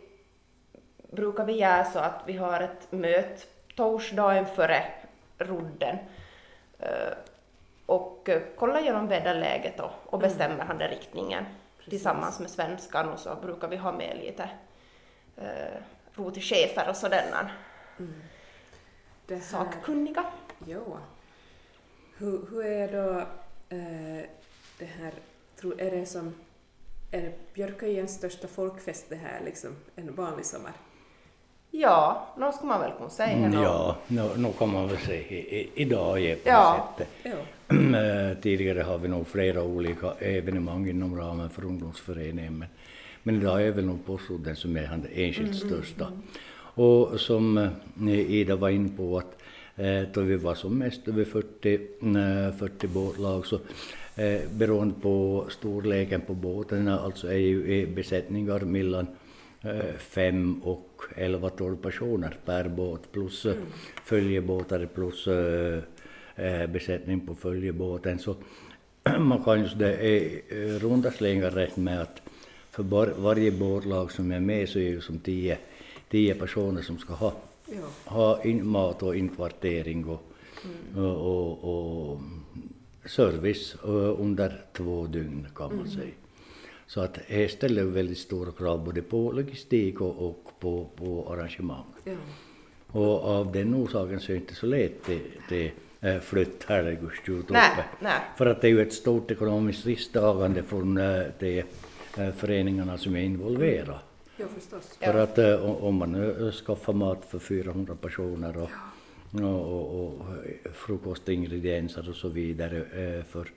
brukar 1.12 1.46
vi 1.46 1.54
göra 1.54 1.86
så 1.86 2.00
att 2.00 2.22
vi 2.26 2.38
har 2.38 2.62
ett 2.62 2.92
möte 2.92 3.42
torsdagen 3.76 4.46
före 4.46 4.84
rodden 5.38 5.98
eh, 6.80 7.14
och 7.86 8.30
eh, 8.30 8.42
kollar 8.56 8.82
igenom 8.82 9.08
väderläget 9.08 9.78
då, 9.78 9.92
och 10.06 10.20
mm. 10.20 10.30
bestämmer 10.30 10.56
mm. 10.56 10.68
han 10.68 10.78
den 10.78 10.90
riktningen 10.90 11.46
Precis. 11.78 11.90
tillsammans 11.90 12.40
med 12.40 12.50
svenskan 12.50 13.10
och 13.10 13.20
så 13.20 13.36
brukar 13.36 13.68
vi 13.68 13.78
ha 13.78 13.92
med 13.92 14.18
lite 14.18 14.50
eh, 15.38 15.82
rotechefer 16.14 16.90
och 16.90 16.96
sådana 16.96 17.52
mm. 18.00 18.14
här... 19.30 19.40
sakkunniga. 19.40 20.26
Jo. 20.68 20.98
Hur, 22.18 22.42
hur 22.50 22.66
är 22.66 22.92
då 22.92 23.20
äh, 23.76 24.24
det 24.80 24.86
här, 24.86 25.14
tror, 25.60 25.82
är 25.82 25.92
det 25.92 26.06
som, 26.06 26.34
är 27.12 27.22
det 27.22 27.54
Björköjens 27.54 28.14
största 28.14 28.48
folkfest 28.48 29.06
det 29.10 29.16
här 29.16 29.42
liksom, 29.46 29.70
en 29.96 30.16
vanlig 30.16 30.46
sommar? 30.46 30.72
Ja, 31.72 32.28
nu 32.38 32.52
ska 32.52 32.66
man 32.66 32.82
väl 32.82 32.92
kunna 32.98 33.10
säga. 33.10 33.38
Mm, 33.38 33.54
ja, 33.54 33.98
nu, 34.08 34.30
nu 34.38 34.54
kan 34.60 34.70
man 34.70 34.88
väl 34.88 34.98
säga 34.98 35.24
idag 35.76 36.22
är 36.22 36.36
på 36.36 36.50
ja. 36.50 36.90
sättet. 36.98 37.14
Ja. 37.24 37.38
Eh, 37.70 38.38
tidigare 38.38 38.82
har 38.82 38.98
vi 38.98 39.08
nog 39.08 39.28
flera 39.28 39.64
olika 39.64 40.12
evenemang 40.20 40.90
inom 40.90 41.20
ramen 41.20 41.50
för 41.50 41.66
ungdomsföreningen 41.66 42.58
men, 42.58 42.68
men 43.24 43.36
idag 43.36 43.68
är 43.68 43.72
väl 43.72 43.86
nog 43.86 44.06
Påsudden 44.06 44.56
som 44.56 44.78
är 44.78 44.82
det 44.82 45.26
enskilt 45.26 45.64
mm, 45.64 45.70
största. 45.70 46.06
Mm, 46.06 46.14
mm. 46.14 46.28
Och 46.86 47.20
som 47.20 47.58
eh, 47.58 48.32
Ida 48.32 48.56
var 48.56 48.70
inne 48.70 48.90
på 48.98 49.18
att 49.18 49.39
Eh, 49.39 49.39
då 50.14 50.22
vi 50.22 50.38
var 50.38 50.56
som 50.56 50.78
mest 50.78 51.08
över 51.08 51.26
40, 51.26 51.80
40 52.58 52.88
båtlag 52.88 53.46
så 53.46 53.60
eh, 54.16 54.42
beroende 54.52 54.96
på 55.02 55.46
storleken 55.50 56.22
på 56.22 56.34
båtarna, 56.34 57.00
alltså 57.00 57.28
är 57.28 57.38
ju 57.38 57.88
besättningar 57.88 58.60
mellan 58.60 59.08
eh, 59.62 59.96
fem 59.98 60.62
och 60.64 61.02
11-12 61.16 61.76
personer 61.76 62.36
per 62.46 62.70
båt 62.70 63.12
plus 63.12 63.46
mm. 63.46 63.58
följebåtar 64.06 64.86
plus 64.86 65.28
besättning 66.70 67.20
på 67.20 67.36
följebåten. 67.36 68.20
Så 68.20 68.36
man 69.20 69.44
kan 69.44 69.64
ju 69.64 69.68
det 69.76 69.94
är 69.94 70.80
runda 70.80 71.12
slängar 71.12 71.52
räkna 71.52 71.84
med 71.84 72.02
att 72.02 72.22
för 72.72 72.84
varje 73.22 73.52
båtlag 73.52 74.12
som 74.12 74.32
är 74.32 74.40
med 74.40 74.70
så 74.70 74.80
är 74.80 74.96
det 74.96 75.02
som 75.02 75.20
tio, 75.20 75.58
tio 76.12 76.36
personer 76.36 76.82
som 76.82 76.98
ska 76.98 77.14
ha 77.14 77.34
ja. 77.72 78.12
ha 78.12 78.44
in, 78.44 78.68
mat 78.68 79.04
och 79.04 79.16
inkvartering 79.16 80.06
och, 80.06 80.22
mm. 80.94 81.06
och, 81.06 81.64
och, 81.64 82.12
och, 82.12 82.22
service 83.06 83.76
under 84.18 84.62
två 84.74 85.08
dygn 85.08 85.48
kan 85.56 85.68
man 85.68 85.80
mm. 85.80 85.92
säga. 85.92 86.14
Så 86.88 87.02
att 87.02 87.20
det 87.28 87.52
ställer 87.52 87.84
väldigt 87.84 88.18
stora 88.18 88.52
krav 88.52 88.86
både 88.86 89.02
på 89.02 89.32
logistik 89.32 90.02
och, 90.02 90.30
och 90.30 90.52
på, 90.60 90.90
på 90.96 91.34
arrangemang. 91.34 91.86
Ja. 92.04 92.14
Och 92.92 93.24
av 93.24 93.52
den 93.52 93.76
orsaken 93.76 94.20
så 94.20 94.32
är 94.32 94.36
det 94.36 94.42
inte 94.42 94.56
så 94.56 94.66
lätt 94.66 95.06
det, 95.06 95.22
det 95.50 95.72
äh, 96.02 96.20
flytt 96.20 96.64
herregudstjut 96.68 97.44
uppe. 97.44 97.84
För 98.38 98.46
att 98.46 98.62
det 98.62 98.68
är 98.68 98.72
ju 98.72 98.82
ett 98.82 98.94
stort 98.94 99.32
ekonomiskt 99.32 99.86
risktagande 99.86 100.64
från 100.64 100.98
äh, 100.98 101.24
de 101.40 101.64
föreningarna 102.38 102.98
som 102.98 103.16
är 103.16 103.22
involverade. 103.22 104.00
Ja, 104.40 104.46
förstås. 104.56 104.98
För 105.00 105.16
att 105.16 105.38
eh, 105.38 105.84
om 105.84 105.96
man 105.96 106.12
nu 106.12 106.52
skaffar 106.52 106.94
mat 106.94 107.26
för 107.26 107.40
400 107.40 107.96
personer 108.02 108.58
och, 108.58 108.70
ja. 109.32 109.48
och, 109.48 109.96
och, 109.96 110.06
och 110.06 110.26
frukostingredienser 110.74 112.10
och 112.10 112.16
så 112.16 112.30
vidare 112.30 112.78
eh, 112.78 113.24
för, 113.24 113.52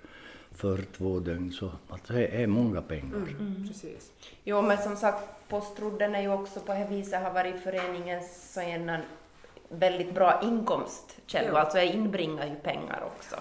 för 0.55 0.79
två 0.97 1.19
dygn 1.19 1.53
så 1.53 1.71
alltså, 1.89 2.13
det 2.13 2.43
är 2.43 2.47
många 2.47 2.83
pengar. 2.83 3.17
Mm, 3.17 3.37
mm. 3.39 3.69
Precis. 3.69 4.13
Jo, 4.45 4.63
men 4.63 4.79
som 4.79 4.97
sagt, 4.97 5.49
Postrodden 5.49 6.15
är 6.15 6.21
ju 6.21 6.33
också 6.33 6.61
på 6.61 6.73
det 6.75 6.87
viset 6.91 7.23
har 7.23 7.33
varit 7.33 7.63
föreningens 7.63 8.59
en 8.59 8.91
väldigt 9.69 10.15
bra 10.15 10.41
inkomstkälla, 10.43 11.49
ja. 11.49 11.59
alltså 11.59 11.79
jag 11.79 11.87
inbringar 11.87 12.47
ju 12.47 12.55
pengar 12.55 13.03
också. 13.17 13.37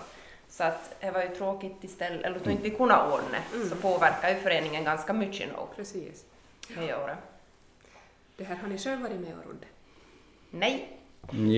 Så 0.49 0.63
att 0.63 0.95
det 0.99 1.11
var 1.11 1.21
ju 1.21 1.29
tråkigt 1.29 1.83
istället, 1.83 2.25
eller 2.25 2.39
då 2.43 2.51
inte 2.51 2.63
vi 2.63 2.69
kunde 2.69 2.95
ordna, 2.95 3.37
mm. 3.53 3.69
så 3.69 3.75
påverkar 3.75 4.29
ju 4.29 4.35
föreningen 4.35 4.83
ganska 4.83 5.13
mycket 5.13 5.49
nog. 5.53 5.67
Precis. 5.75 6.25
Det 6.75 6.85
gör 6.85 7.07
det. 7.07 7.17
Det 8.37 8.43
här 8.43 8.55
har 8.55 8.67
ni 8.69 8.77
själv 8.77 9.01
varit 9.01 9.19
med 9.19 9.33
och 9.39 9.45
rodd? 9.45 9.65
Nej, 10.51 10.97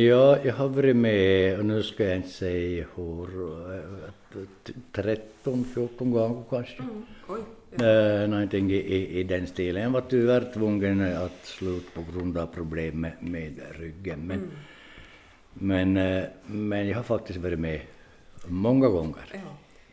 Ja, 0.07 0.37
jag 0.43 0.53
har 0.53 0.67
varit 0.67 0.95
med, 0.95 1.59
och 1.59 1.65
nu 1.65 1.83
ska 1.83 2.03
jag 2.03 2.15
inte 2.15 2.29
säga 2.29 2.85
hur, 2.95 3.27
13, 4.91 5.65
14 5.73 6.11
gånger 6.11 6.43
kanske. 6.49 6.83
Mm. 6.83 7.05
Oj. 7.27 7.39
Uh, 7.81 8.29
någonting 8.29 8.71
i, 8.71 8.75
i, 8.75 9.19
i 9.19 9.23
den 9.23 9.47
stilen. 9.47 9.83
Jag 9.83 9.89
var 9.89 10.01
tyvärr 10.01 10.51
tvungen 10.53 11.01
att 11.17 11.45
sluta 11.45 11.89
på 12.01 12.11
grund 12.11 12.37
av 12.37 12.45
problem 12.47 13.01
med, 13.01 13.11
med 13.19 13.61
ryggen. 13.79 14.27
Men, 14.27 14.37
Mm. 14.37 14.49
men, 15.53 15.97
eh, 16.17 16.23
men 16.45 16.87
jag 16.87 16.95
har 16.95 17.03
faktiskt 17.03 17.39
varit 17.39 17.59
med 17.59 17.81
många 18.47 18.87
gånger. 18.87 19.25
Ja. 19.33 19.39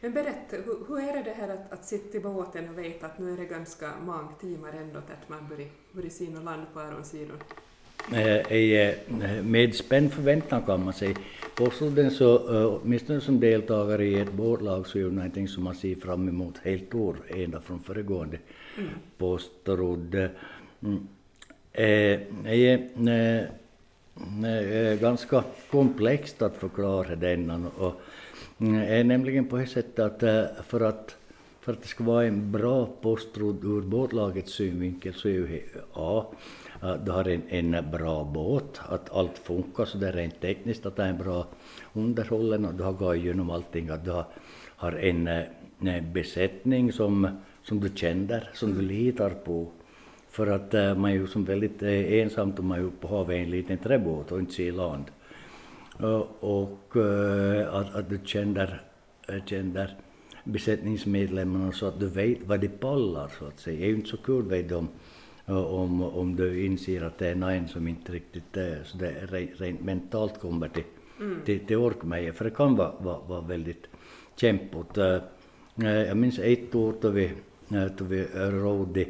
Men 0.00 0.12
berätta, 0.12 0.56
hur, 0.56 0.78
hur 0.88 0.98
är 0.98 1.12
det 1.12 1.22
det 1.22 1.30
här 1.30 1.48
att, 1.48 1.72
att 1.72 1.84
sitta 1.84 2.18
i 2.18 2.20
båten 2.20 2.68
och 2.68 2.78
veta 2.78 3.06
att 3.06 3.18
nu 3.18 3.32
är 3.32 3.36
det 3.36 3.44
ganska 3.44 3.92
många 4.06 4.28
timmar 4.40 4.72
ändå 4.72 4.98
att 4.98 5.28
man 5.28 5.48
börjar, 5.48 5.68
börjar 5.92 6.10
se 6.10 6.30
något 6.30 6.44
land 6.44 6.66
på 6.74 6.80
andra 6.80 7.02
sidan? 7.02 7.36
Eh, 8.12 9.44
med 9.44 9.74
spänd 9.74 10.12
förväntan 10.12 10.62
kan 10.62 10.84
man 10.84 10.92
säga. 10.92 11.16
Så, 12.10 12.54
eh, 12.54 12.80
åtminstone 12.82 13.20
som 13.20 13.40
deltagare 13.40 14.04
i 14.04 14.20
ett 14.20 14.32
båtlag 14.32 14.86
så 14.86 14.98
är 14.98 15.02
det 15.02 15.10
någonting 15.10 15.48
som 15.48 15.64
man 15.64 15.74
ser 15.74 15.94
fram 15.94 16.28
emot 16.28 16.58
helt 16.58 16.94
år, 16.94 17.16
ända 17.28 17.60
från 17.60 17.80
föregående 17.80 18.38
mm. 18.78 18.90
påstådd. 19.18 20.14
Mm. 20.14 21.08
Det 21.72 22.22
är 22.42 22.88
eh, 23.08 24.90
eh, 24.90 25.00
ganska 25.00 25.44
komplext 25.70 26.42
att 26.42 26.56
förklara 26.56 27.16
denna. 27.16 27.54
Och, 27.54 27.84
mm, 27.84 28.00
Mm, 28.60 28.74
är 28.74 29.04
nämligen 29.04 29.46
på 29.46 29.56
det 29.56 29.66
sättet 29.66 29.98
att 29.98 30.22
eh, 30.22 30.44
för 30.62 30.80
att 30.80 31.16
för 31.60 31.72
att 31.72 31.82
det 31.82 31.88
ska 31.88 32.04
vara 32.04 32.24
en 32.24 32.52
bra 32.52 32.86
postrod 33.00 33.64
ur 33.64 33.80
båtlagets 33.80 34.52
synvinkel 34.52 35.14
så 35.14 35.28
är 35.28 35.32
ju 35.32 35.62
A, 35.92 36.26
att 36.80 37.06
du 37.06 37.12
har 37.12 37.28
en, 37.28 37.42
en 37.48 37.90
bra 37.90 38.24
båt, 38.24 38.80
att 38.88 39.10
allt 39.10 39.38
funkar 39.38 39.84
så 39.84 39.98
det 39.98 40.08
är 40.08 40.12
rent 40.12 40.40
tekniskt, 40.40 40.86
att 40.86 40.96
det 40.96 41.02
är 41.02 41.08
en 41.08 41.18
bra 41.18 41.46
underhållen 41.92 42.64
och 42.64 42.74
du 42.74 42.82
har 42.82 42.92
gått 42.92 43.16
igenom 43.16 43.50
allting, 43.50 43.88
att 43.88 44.04
du 44.04 44.10
har, 44.10 44.24
har 44.76 44.92
en, 44.92 45.28
eh, 45.28 45.42
en 45.80 46.12
besättning 46.12 46.92
som, 46.92 47.28
som 47.62 47.80
du 47.80 47.90
känner, 47.94 48.50
som 48.54 48.74
du 48.74 48.82
litar 48.82 49.30
på. 49.30 49.66
För 50.30 50.46
att 50.46 50.72
man 50.72 51.04
är 51.04 51.14
ju 51.14 51.26
som 51.26 51.44
väldigt 51.44 51.82
ensamt 51.82 52.58
om 52.58 52.66
man 52.66 52.78
är 52.78 52.82
uppe 52.82 53.06
på 53.06 53.16
havet 53.16 53.36
i 53.36 53.40
en 53.40 53.50
liten 53.50 53.78
träbåt 53.78 54.32
och 54.32 54.38
inte 54.38 54.52
ser 54.52 54.72
land. 54.72 55.04
Och, 56.02 56.28
och 56.40 56.96
äh, 56.96 57.74
att, 57.74 57.94
att 57.94 58.10
du 58.10 58.20
känner, 58.24 58.82
känner 59.46 59.96
besättningsmedlemmarna 60.44 61.72
så 61.72 61.86
att 61.86 62.00
du 62.00 62.06
vet 62.06 62.38
vad 62.46 62.60
de 62.60 62.68
pallar 62.68 63.30
så 63.38 63.46
att 63.46 63.60
säga. 63.60 63.78
Det 63.78 63.84
är 63.84 63.88
ju 63.88 63.94
inte 63.94 64.08
så 64.08 64.16
kul 64.16 64.42
vet 64.42 64.68
du, 64.68 64.74
om, 64.74 64.88
om, 65.46 66.02
om 66.02 66.36
du 66.36 66.64
inser 66.64 67.02
att 67.02 67.18
det 67.18 67.28
är 67.28 67.34
någon 67.34 67.68
som 67.68 67.88
inte 67.88 68.12
riktigt 68.12 68.56
är 68.56 68.84
så 68.84 68.98
det 68.98 69.10
är 69.10 69.26
rent, 69.26 69.60
rent 69.60 69.80
mentalt 69.80 70.40
kommer 70.40 70.68
till, 70.68 70.84
mm. 71.20 71.40
till, 71.44 71.66
till 71.66 71.76
ork 71.76 72.02
med 72.02 72.34
för 72.34 72.44
det 72.44 72.50
kan 72.50 72.76
vara, 72.76 72.92
vara, 72.98 73.18
vara 73.18 73.40
väldigt 73.40 73.86
kämpigt. 74.36 74.96
Jag 75.74 76.16
minns 76.16 76.38
ett 76.38 76.74
år 76.74 76.94
då 77.00 77.08
vi, 77.08 77.30
då 77.68 78.04
vi 78.04 78.26
rodde 78.34 79.06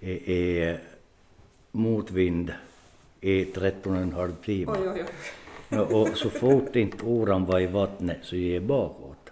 i, 0.00 0.10
i 0.10 0.76
motvind 1.72 2.52
i 3.20 3.44
13,5 3.44 4.32
timmar. 4.44 4.78
Oj, 4.80 4.88
oj, 4.88 5.04
oj. 5.06 5.43
Och 5.80 6.08
så 6.16 6.30
fort 6.30 6.76
inte 6.76 7.04
oran 7.04 7.44
var 7.44 7.60
i 7.60 7.66
vattnet 7.66 8.18
så 8.22 8.36
gick 8.36 8.56
jag 8.56 8.62
bakåt. 8.62 9.30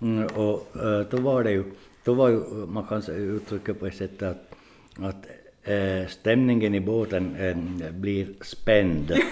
Mm, 0.00 0.26
och 0.26 0.68
då 1.10 1.16
var 1.16 1.44
det 1.44 1.50
ju, 1.50 1.64
då 2.04 2.14
var 2.14 2.28
ju, 2.28 2.40
man 2.66 2.86
kan 2.86 3.02
uttrycka 3.10 3.74
på 3.74 3.86
ett 3.86 3.96
sätt 3.96 4.22
att, 4.22 4.54
att 4.98 5.26
äh, 5.62 6.06
stämningen 6.08 6.74
i 6.74 6.80
båten 6.80 7.36
blir 7.90 8.28
spänd. 8.42 9.10
mm. 9.10 9.22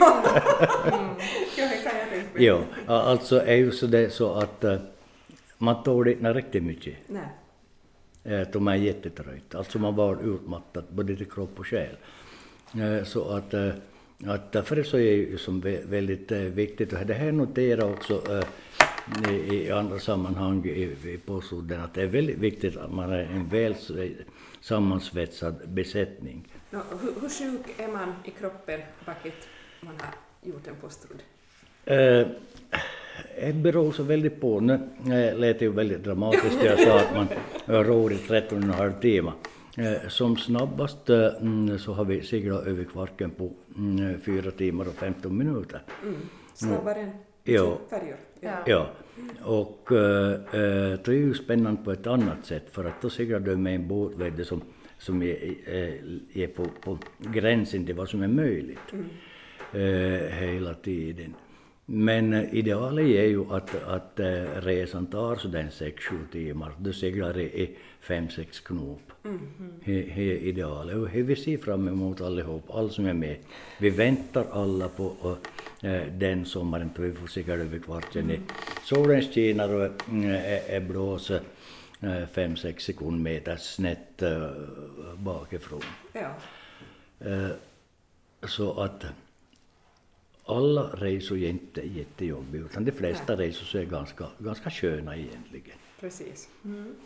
Ja, 1.57 1.69
det 1.69 1.83
kan 1.85 1.97
jag 1.99 2.11
tänka 2.11 2.33
mig. 2.35 2.45
ja, 2.47 2.63
alltså 2.87 3.41
är 3.41 3.55
ju 3.55 3.71
så 3.71 3.87
det 3.87 4.11
så 4.13 4.35
att 4.35 4.65
man 5.59 5.83
tål 5.83 6.09
inte 6.09 6.33
riktigt 6.33 6.63
mycket. 6.63 6.95
Nej. 7.07 7.29
Äh, 8.25 8.49
de 8.53 8.69
är 8.69 8.75
jättetrött, 8.75 9.55
alltså 9.55 9.79
man 9.79 9.97
var 9.97 10.35
utmattad 10.35 10.85
både 10.91 11.17
till 11.17 11.31
kropp 11.31 11.59
och 11.59 11.67
själ. 11.67 11.97
Så 13.05 13.31
att, 13.31 13.55
att 14.27 14.53
därför 14.53 14.83
så 14.83 14.97
är 14.97 15.17
det 15.17 15.17
ju 15.17 15.39
som 15.39 15.61
väldigt 15.85 16.31
viktigt, 16.31 16.93
och 16.93 17.07
det 17.07 17.15
här 17.15 17.33
noterar 17.33 17.93
också 17.93 18.43
i, 19.29 19.55
i 19.55 19.71
andra 19.71 19.99
sammanhang 19.99 20.65
i, 20.65 21.19
påståenden 21.27 21.81
att 21.81 21.95
det 21.95 22.03
är 22.03 22.07
väldigt 22.07 22.39
viktigt 22.39 22.77
att 22.77 22.93
man 22.93 23.13
är 23.13 23.23
en 23.23 23.49
väl 23.49 23.75
sammansvetsad 24.61 25.55
besättning. 25.69 26.49
No, 26.71 26.79
hur, 27.03 27.21
hur 27.21 27.29
sjuk 27.29 27.67
är 27.79 27.89
man 27.89 28.13
i 28.25 28.31
kroppen 28.31 28.81
bakit 29.07 29.49
man 29.81 29.95
har 30.01 30.15
gjort 30.51 30.67
en 30.67 30.77
postrod? 30.81 31.23
Eh, 31.85 32.27
det 33.41 33.55
beror 33.55 33.93
så 33.93 34.03
väldigt 34.03 34.41
på. 34.41 34.61
Nu 34.61 34.75
eh, 34.75 35.39
lät 35.39 35.59
det 35.59 35.65
ju 35.65 35.73
väldigt 35.73 36.05
dramatiskt 36.05 36.65
jag 36.65 36.81
sa 36.81 37.01
att 37.01 37.15
man 37.15 37.29
ror 37.85 38.13
i 38.13 38.17
13,5 38.17 39.01
timmar. 39.01 39.35
Eh, 39.77 40.09
som 40.09 40.37
snabbast 40.37 41.11
eh, 41.11 41.31
så 41.79 41.93
har 41.93 42.05
vi 42.05 42.23
seglat 42.23 42.67
över 42.67 42.85
Kvarken 42.85 43.31
på 43.31 43.53
mm, 43.77 44.21
4 44.21 44.51
timmar 44.51 44.89
och 44.89 44.95
15 44.95 45.39
minuter. 45.39 45.83
Mm. 46.03 46.15
Snabbare 46.55 46.99
än 47.01 47.11
Ja. 47.45 47.79
färjor? 47.91 48.17
Ja. 48.41 48.59
Ja, 48.67 48.91
och 49.43 49.93
äh, 49.93 50.41
det 50.53 51.09
är 51.09 51.13
ju 51.13 51.35
spännande 51.35 51.83
på 51.85 51.93
ett 51.93 52.07
annat 52.07 52.47
sätt 52.47 52.65
för 52.71 52.85
att 52.85 53.03
då 53.03 53.11
seglar 53.11 53.41
du 53.41 53.57
med 53.57 53.75
en 53.75 53.89
båt 53.89 54.15
vet 54.17 54.47
som, 54.47 54.63
som 54.99 55.23
är, 55.23 55.69
är, 55.69 55.99
är 56.35 56.47
på, 56.47 56.67
på 56.85 56.99
gränsen 57.19 57.87
till 57.87 57.95
vad 57.95 58.09
som 58.09 58.23
är 58.23 58.29
möjligt 58.29 58.79
Mm. 58.93 59.07
äh, 59.73 60.31
hela 60.31 60.75
tiden. 60.75 61.35
Men 61.87 62.35
idealet 62.35 63.05
är 63.05 63.25
ju 63.25 63.53
att, 63.53 63.83
att 63.83 64.21
äh, 64.21 64.27
resan 64.62 65.07
tar 65.07 65.37
sådär 65.37 65.68
6-7 65.73 66.29
timmar. 66.33 66.73
Du 66.79 66.92
seglar 66.92 67.38
i, 67.38 67.42
i 67.42 67.77
5-6 68.03 68.66
knop. 68.66 69.12
Mm. 69.25 69.40
Det 69.85 70.03
det 70.03 70.33
är 70.33 70.37
idealet 70.37 70.97
och 70.97 71.09
det 71.09 71.23
vi 71.23 71.37
ser 71.37 71.59
fram 71.59 71.88
emot 71.88 72.21
allihop, 72.21 72.71
alla 72.71 72.88
som 72.88 73.07
är 73.07 73.12
med. 73.12 73.37
Vi 73.79 73.90
väntar 73.90 74.47
alla 74.53 74.88
på 74.88 75.37
äh, 75.83 76.03
den 76.12 76.45
sommaren 76.45 76.90
då 76.97 77.03
vi 77.03 77.12
får 77.12 77.27
segla 77.27 77.55
över 77.55 77.79
kvarten 77.79 78.31
i 78.31 78.40
solen 78.85 79.23
skiner 79.23 79.75
och 79.75 79.85
äh, 79.85 80.53
är, 80.53 80.77
är 80.77 80.81
blåser 80.81 81.40
5-6 82.01 82.79
sekundmeter 82.79 83.57
snett 83.57 84.23
äh, 84.23 84.51
bakifrån. 85.16 85.83
Ja. 86.12 86.35
Äh, 87.21 87.49
så 88.42 88.81
att 88.81 89.05
alla 90.46 90.83
resor 90.83 91.38
är 91.38 91.48
inte 91.48 91.81
jättejobbiga 91.81 92.62
utan 92.64 92.85
de 92.85 92.92
flesta 92.92 93.37
resor 93.37 93.64
så 93.64 93.78
är 93.78 93.85
ganska, 93.85 94.24
ganska 94.38 94.70
sköna 94.70 95.16
egentligen. 95.16 95.76
Precis. 96.00 96.48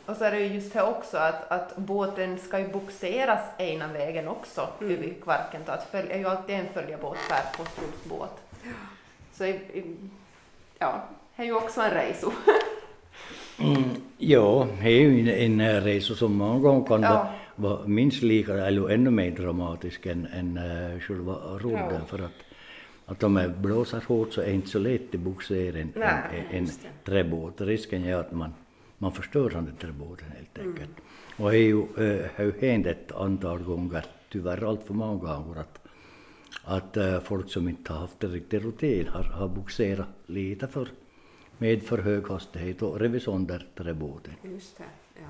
Och 0.06 0.16
så 0.16 0.24
är 0.24 0.30
det 0.30 0.40
ju 0.40 0.54
just 0.54 0.74
här 0.74 0.88
också 0.88 1.16
att, 1.16 1.50
att 1.50 1.76
båten 1.76 2.38
ska 2.38 2.58
ju 2.58 2.68
boxeras 2.68 3.40
ena 3.58 3.92
vägen 3.92 4.28
också 4.28 4.68
Mm. 4.80 4.92
över 4.94 5.14
Kvarken. 5.22 5.60
Att 5.66 5.88
följa, 5.90 6.14
är 6.14 6.18
ju 6.18 6.24
alltid 6.26 6.54
en 6.56 6.66
följebåt 6.74 7.16
per 7.28 7.58
postrodsbåt. 7.64 8.40
Så 9.32 9.44
i, 9.44 9.48
i, 9.50 9.96
ja, 10.78 11.08
det 11.36 11.42
är 11.42 11.46
ju 11.46 11.54
också 11.54 11.80
en 11.80 11.90
resa. 11.90 12.26
Mm, 13.58 13.82
ja, 14.18 14.68
det 14.82 14.88
är 14.88 15.00
ju 15.00 15.30
en, 15.30 15.60
en 15.60 15.80
resa 15.80 16.14
som 16.14 16.34
många 16.34 16.58
gånger 16.60 16.86
kan 16.86 17.02
Ja. 17.02 17.10
vara, 17.56 17.70
vara 17.76 17.86
minst 17.86 18.22
lika 18.22 18.52
eller 18.66 18.88
ännu 18.90 19.10
mer 19.10 19.30
dramatisk 19.30 20.06
än, 20.06 20.26
än 20.26 20.58
uh, 20.58 21.00
själva 21.00 21.32
rodden 21.34 21.94
Ja. 22.00 22.06
för 22.06 22.18
att, 22.18 22.32
att 23.06 23.22
om 23.22 23.34
det 23.34 23.48
blåser 23.48 24.02
hårt 24.08 24.32
så 24.32 24.40
är 24.40 24.46
det 24.46 24.52
inte 24.52 24.68
så 24.68 24.78
lätt 24.78 25.14
att 25.14 25.20
bogsera 25.20 25.78
en, 25.78 25.92
Nej, 25.96 26.46
en, 26.50 26.64
en 26.64 26.70
träbåt. 27.04 27.60
Risken 27.60 28.04
är 28.04 28.14
att 28.16 28.32
man, 28.32 28.54
man 28.98 29.12
förstör 29.12 29.50
den 29.50 29.64
där 29.64 29.72
träbåten 29.72 30.28
helt 30.36 30.58
Mm. 30.58 30.70
enkelt. 30.70 30.90
Och 31.38 31.50
det 31.50 31.72
uh, 31.72 32.26
har 32.36 32.44
ju 32.44 32.52
hänt 32.60 32.86
ett 32.86 33.12
antal 33.12 33.62
gånger, 33.62 34.04
tyvärr 34.32 34.68
allt 34.68 34.82
för 34.82 34.94
många 34.94 35.18
gånger, 35.18 35.60
att, 35.60 35.78
att 36.64 36.96
eh, 36.96 37.20
folk 37.20 37.50
som 37.50 37.68
inte 37.68 37.92
har 37.92 38.00
haft 38.00 38.24
en 38.24 38.30
riktig 38.30 38.64
rutin 38.64 39.08
har, 39.08 39.22
har 39.22 39.48
bogserat 39.48 40.06
lite 40.26 40.68
för 40.68 40.88
med 41.58 41.82
för 41.82 41.98
hög 41.98 42.28
hastighet 42.28 42.82
och 42.82 43.00
rivit 43.00 43.22
sönder 43.22 43.66
träbåten. 43.74 44.34
Just 44.42 44.78
det. 44.78 44.84
Ja. 45.14 45.28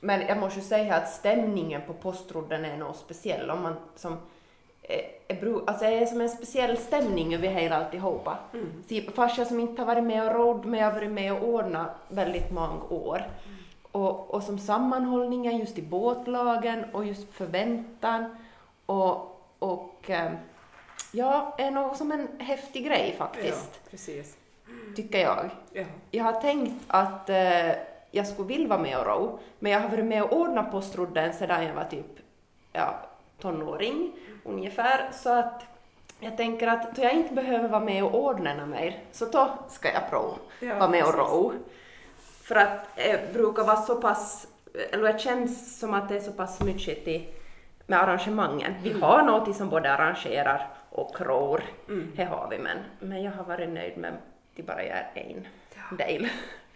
Men 0.00 0.20
jag 0.20 0.38
måste 0.38 0.60
ju 0.60 0.64
säga 0.66 0.94
att 0.96 1.08
stämningen 1.08 1.80
på 1.86 1.92
postrodden 1.94 2.64
är 2.64 2.76
något 2.76 2.96
speciell. 2.96 3.50
Om 3.50 3.62
man 3.62 3.74
som 3.96 4.16
alltså 5.66 5.84
det 5.84 5.94
är 5.94 6.06
som 6.06 6.20
en 6.20 6.28
speciell 6.28 6.76
stämning 6.76 7.34
över 7.34 7.48
hela 7.48 7.76
alltihopa. 7.76 8.38
Mm. 8.52 8.66
Mm. 8.90 9.12
Fast 9.12 9.38
jag 9.38 9.46
som 9.46 9.60
inte 9.60 9.82
har 9.82 9.86
varit 9.86 10.04
med 10.04 10.26
och 10.26 10.34
råd, 10.34 10.64
men 10.64 10.80
jag 10.80 10.86
har 10.86 10.94
varit 10.94 11.10
med 11.10 11.32
och 11.32 11.48
ordnat 11.48 11.90
väldigt 12.08 12.50
många 12.50 12.84
år. 12.84 13.22
Och, 13.92 14.34
och 14.34 14.42
som 14.42 14.58
sammanhållningen 14.58 15.58
just 15.58 15.78
i 15.78 15.82
båtlagen 15.82 16.84
och 16.92 17.04
just 17.04 17.32
förväntan 17.32 18.36
och, 18.86 19.40
och 19.58 20.10
eh, 20.10 20.32
ja, 21.12 21.54
är 21.58 21.70
nog 21.70 21.96
som 21.96 22.12
en 22.12 22.28
häftig 22.38 22.84
grej 22.84 23.14
faktiskt, 23.18 23.70
Ja, 23.84 23.90
precis. 23.90 24.36
tycker 24.96 25.18
jag. 25.18 25.50
Ja. 25.72 25.84
Jag 26.10 26.24
har 26.24 26.40
tänkt 26.40 26.84
att 26.86 27.30
eh, 27.30 27.70
jag 28.10 28.26
skulle 28.26 28.48
vilja 28.48 28.68
vara 28.68 28.78
med 28.78 28.98
och 28.98 29.06
ro, 29.06 29.38
men 29.58 29.72
jag 29.72 29.80
har 29.80 29.88
varit 29.88 30.04
med 30.04 30.22
och 30.22 30.32
ordnat 30.32 30.70
postrodden 30.70 31.32
sedan 31.34 31.64
jag 31.64 31.74
var 31.74 31.84
typ 31.84 32.20
ja, 32.72 32.94
tonåring 33.40 34.12
ungefär, 34.48 35.08
så 35.12 35.32
att 35.32 35.62
jag 36.20 36.36
tänker 36.36 36.66
att 36.66 36.96
då 36.96 37.02
jag 37.02 37.12
inte 37.12 37.34
behöver 37.34 37.68
vara 37.68 37.84
med 37.84 38.04
och 38.04 38.14
ordna 38.24 38.66
mer, 38.66 38.96
så 39.12 39.24
då 39.24 39.58
ska 39.68 39.92
jag 39.92 40.10
prova 40.10 40.36
Ja, 40.60 40.74
vara 40.78 40.88
med 40.88 41.04
och 41.04 41.14
ro. 41.14 41.52
För 42.42 42.56
att 42.56 42.96
det 42.96 43.32
brukar 43.32 43.64
vara 43.64 43.76
så 43.76 43.94
pass, 44.00 44.46
eller 44.92 45.12
det 45.12 45.18
känns 45.18 45.78
som 45.78 45.94
att 45.94 46.08
det 46.08 46.16
är 46.16 46.20
så 46.20 46.32
pass 46.32 46.60
mycket 46.62 47.04
till, 47.04 47.26
med 47.86 48.02
arrangemangen. 48.02 48.74
Vi 48.82 48.90
Mm. 48.90 49.02
har 49.02 49.22
något 49.22 49.56
som 49.56 49.68
både 49.68 49.92
arrangerar 49.92 50.68
och 50.90 51.20
rår, 51.20 51.62
Mm. 51.88 52.12
det 52.16 52.24
har 52.24 52.48
vi, 52.50 52.58
men, 52.58 52.78
men 53.00 53.22
jag 53.22 53.32
har 53.32 53.44
varit 53.44 53.68
nöjd 53.68 53.96
med 53.98 54.12
att 54.58 54.66
bara 54.66 54.84
göra 54.84 54.98
en 55.14 55.46
del 55.96 56.28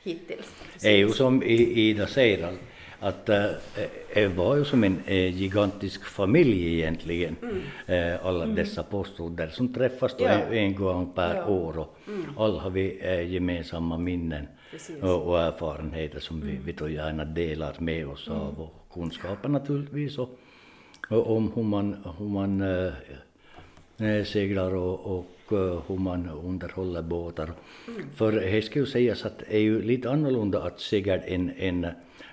hittills. 0.03 0.53
Det 0.81 0.89
är 0.89 0.97
ju 0.97 1.09
som 1.09 1.43
I- 1.43 1.81
Ida 1.81 2.07
säger 2.07 2.57
att- 3.01 3.29
att 3.29 3.29
äh, 3.79 3.85
det 4.15 4.29
var 4.29 4.57
ju 4.57 4.65
som 4.65 4.85
en 4.85 4.97
äh, 5.07 5.37
gigantisk 5.37 6.05
familj 6.05 6.75
egentligen. 6.75 7.37
Äh, 7.87 8.27
alla 8.27 8.47
dessa 8.47 8.83
postrodder 8.83 9.49
som 9.49 9.75
träffas 9.75 10.17
då 10.19 10.25
Ja. 10.25 10.31
en, 10.31 10.53
en 10.53 10.75
gång 10.75 11.13
per 11.15 11.35
Ja. 11.35 11.47
år 11.47 11.79
och 11.79 11.97
alla 12.37 12.61
har 12.61 12.71
vi 12.71 13.01
gemensamma 13.33 13.99
minnen 13.99 14.47
och, 15.03 15.23
och 15.29 15.41
erfarenheter 15.41 16.21
som 16.21 16.41
vi, 16.41 16.59
vi 16.65 16.73
då 16.73 16.89
gärna 16.89 17.25
delar 17.25 17.75
med 17.79 18.07
oss 18.09 18.29
av 18.29 18.61
och 18.61 18.75
kunskaper 18.95 19.49
naturligtvis 19.49 20.19
och, 20.19 20.39
och 21.09 21.37
om 21.37 21.53
hur 21.55 21.63
man, 21.63 21.97
hur 22.19 22.29
man 22.29 22.61
eh, 22.63 24.25
seglar 24.25 24.75
och, 24.75 25.19
och 25.19 25.53
eh, 25.59 25.83
hur 25.87 25.97
man 25.99 26.31
underhåller 26.45 27.03
båtar. 27.03 27.51
För 28.15 28.33
det 28.33 28.63
ska 28.63 28.79
ju 28.79 28.87
sägas 28.87 29.25
att 29.25 29.39
det 29.39 29.55
är 29.57 29.61
ju 29.61 29.83
lite 29.83 30.11
annorlunda 30.11 30.63
att 30.63 30.81
segla 30.81 31.17
en, 31.17 31.51
en 31.59 31.87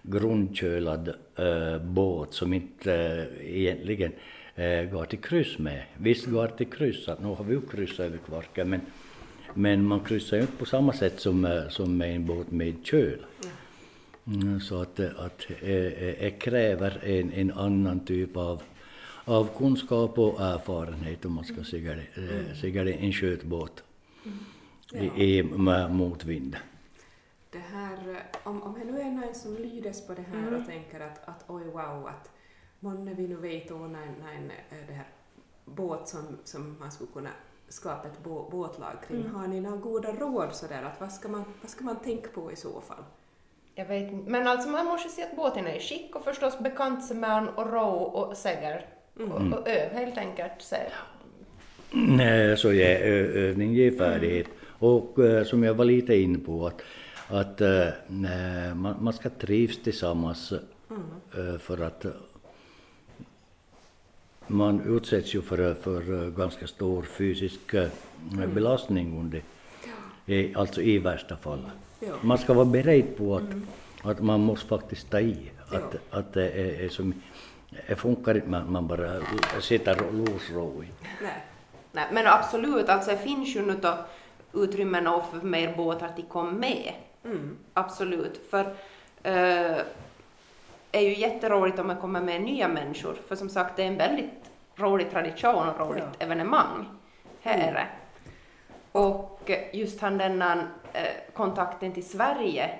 grundkölad 0.07 1.13
eh, 1.35 1.81
båt 1.81 2.33
som 2.33 2.53
inte 2.53 2.93
eh, 2.93 3.57
egentligen 3.57 4.11
eh, 4.55 4.83
går 4.83 5.05
till 5.05 5.19
kryss 5.19 5.57
med. 5.57 5.83
Visst 5.97 6.25
går 6.25 6.47
till 6.47 6.67
kryss, 6.67 7.07
att 7.07 7.21
nu 7.21 7.27
har 7.27 7.43
vi 7.43 7.53
ju 7.53 7.61
kryssat 7.61 7.99
över 7.99 8.17
Kvarken 8.17 8.69
men, 8.69 8.81
men 9.53 9.85
man 9.85 9.99
kryssar 9.99 10.37
ju 10.37 10.41
inte 10.41 10.57
på 10.57 10.65
samma 10.65 10.93
sätt 10.93 11.19
som, 11.19 11.45
eh, 11.45 11.67
som 11.69 11.97
med 11.97 12.15
en 12.15 12.25
båt 12.25 12.51
med 12.51 12.75
köl. 12.83 13.19
Mm, 14.27 14.59
så 14.59 14.81
att, 14.81 14.99
eh, 14.99 15.09
att 15.17 15.47
eh, 15.61 15.69
eh, 15.69 16.15
det 16.19 16.39
kräver 16.39 16.99
en, 17.03 17.33
en 17.33 17.51
annan 17.51 17.99
typ 17.99 18.37
av, 18.37 18.61
av 19.25 19.49
kunskap 19.57 20.19
och 20.19 20.41
erfarenhet 20.41 21.25
om 21.25 21.33
man 21.33 21.45
ska 21.45 21.63
segla, 21.63 21.93
eh, 21.93 22.55
segla 22.61 22.91
en 22.91 23.13
skötbåt 23.13 23.83
i, 24.93 25.23
i 25.23 25.43
med 25.43 25.91
motvind. 25.91 26.55
Det 27.51 27.57
här, 27.73 28.23
om, 28.43 28.63
om 28.63 28.75
det 28.79 28.91
nu 28.91 28.99
är 28.99 29.11
någon 29.11 29.35
som 29.35 29.55
lydes 29.55 30.07
på 30.07 30.13
det 30.13 30.25
här 30.33 30.53
och 30.59 30.65
tänker 30.65 30.99
att, 30.99 31.27
att 31.27 31.43
oj 31.47 31.63
wow, 31.63 32.07
att 32.07 32.31
månne 32.79 33.13
vi 33.13 33.27
nu 33.27 33.35
vet 33.35 33.71
ordna 33.71 34.03
en 34.03 34.51
eh, 34.69 34.77
det 34.87 34.93
här 34.93 35.07
båt 35.65 36.07
som, 36.07 36.37
som 36.43 36.75
man 36.79 36.91
skulle 36.91 37.11
kunna 37.13 37.29
skapa 37.69 38.07
ett 38.07 38.23
bå, 38.23 38.49
båtlag 38.51 38.93
kring. 39.07 39.29
Har 39.29 39.47
ni 39.47 39.61
några 39.61 39.77
goda 39.77 40.11
råd 40.11 40.55
sådär 40.55 40.83
att 40.83 41.01
vad 41.01 41.11
ska, 41.11 41.27
man, 41.27 41.43
vad 41.61 41.69
ska 41.69 41.83
man 41.83 41.95
tänka 41.95 42.29
på 42.29 42.51
i 42.51 42.55
så 42.55 42.81
fall? 42.81 43.03
Jag 43.75 43.85
vet 43.85 44.11
inte, 44.11 44.31
men 44.31 44.47
alltså 44.47 44.69
man 44.69 44.85
måste 44.85 45.09
se 45.09 45.23
att 45.23 45.35
båten 45.35 45.67
är 45.67 45.75
i 45.75 45.79
skick 45.79 46.15
och 46.15 46.23
förstås 46.23 46.59
bekant 46.59 47.05
sig 47.05 47.17
med 47.17 47.29
den 47.43 47.49
och 47.49 47.73
ro 47.73 47.89
och 47.89 48.37
segla 48.37 48.79
och, 49.15 49.59
och 49.59 49.67
öv 49.67 49.91
helt 49.91 50.17
enkelt. 50.17 50.51
Så. 50.59 50.75
Så 52.57 52.71
ö- 52.71 53.49
övning 53.49 53.73
ger 53.73 53.91
färdighet. 53.91 54.47
Och 54.79 55.19
eh, 55.19 55.43
som 55.43 55.63
jag 55.63 55.73
var 55.73 55.85
lite 55.85 56.15
inne 56.15 56.39
på 56.39 56.67
att, 56.67 56.81
att 57.27 57.61
nej, 58.07 58.75
man, 58.75 58.95
man 58.99 59.13
ska 59.13 59.29
trivas 59.29 59.77
tillsammans 59.83 60.51
eh, 60.51 61.57
för 61.59 61.81
att 61.81 62.05
eh, 62.05 62.11
man 64.47 64.81
utsätts 64.95 65.35
ju 65.35 65.41
för, 65.41 65.73
för 65.73 66.29
ganska 66.29 66.67
stor 66.67 67.03
fysisk 67.03 67.73
eh, 67.73 67.89
belastning 68.53 69.19
under, 69.19 69.41
i, 70.25 70.55
alltså 70.55 70.81
i 70.81 70.97
värsta 70.97 71.37
fall. 71.37 71.69
Ja. 71.99 72.13
Man 72.21 72.37
ska 72.37 72.53
vara 72.53 72.65
beredd 72.65 73.17
på 73.17 73.35
att, 73.35 73.49
att 74.03 74.19
man 74.19 74.39
måste 74.39 74.67
faktiskt 74.67 75.09
ta 75.09 75.19
i. 75.19 75.51
Att, 75.69 75.95
att 76.09 76.33
det 76.33 76.49
är, 76.49 76.85
är 76.85 76.89
som, 76.89 77.13
det 77.87 77.95
funkar 77.95 78.35
inte 78.35 78.49
man, 78.49 78.71
man 78.71 78.87
bara 78.87 79.21
sitter 79.61 80.05
och 80.07 80.13
losro 80.13 80.83
i. 80.83 80.87
Nej. 81.21 81.43
Nej, 81.91 82.05
men 82.11 82.27
absolut, 82.27 82.89
alltså 82.89 83.11
det 83.11 83.17
finns 83.17 83.55
ju 83.55 83.61
nu 83.61 83.75
då 83.81 83.97
utrymmen 84.53 85.07
och 85.07 85.25
för 85.31 85.47
mer 85.47 85.75
båtar 85.77 86.07
att 86.07 86.29
komma 86.29 86.51
med. 86.51 86.93
Absolut, 87.73 88.41
för 88.49 88.61
eh, 89.23 89.77
är 90.91 91.01
ju 91.01 91.15
jätteroligt 91.17 91.79
om 91.79 91.87
man 91.87 91.97
kommer 91.97 92.21
med 92.21 92.41
nya 92.41 92.67
människor, 92.67 93.13
för 93.27 93.35
som 93.35 93.49
sagt 93.49 93.75
det 93.75 93.83
är 93.83 93.87
en 93.87 93.97
väldigt 93.97 94.51
rolig 94.75 95.11
tradition 95.11 95.69
och 95.69 95.79
roligt 95.79 96.03
Ja. 96.19 96.25
evenemang 96.25 96.85
här 97.41 97.57
är 97.67 97.73
det. 97.73 97.87
Och 98.91 99.51
just 99.73 100.01
han 100.01 100.17
denna 100.17 100.67
eh, 100.93 101.33
kontakten 101.33 101.93
till 101.93 102.05
Sverige 102.09 102.79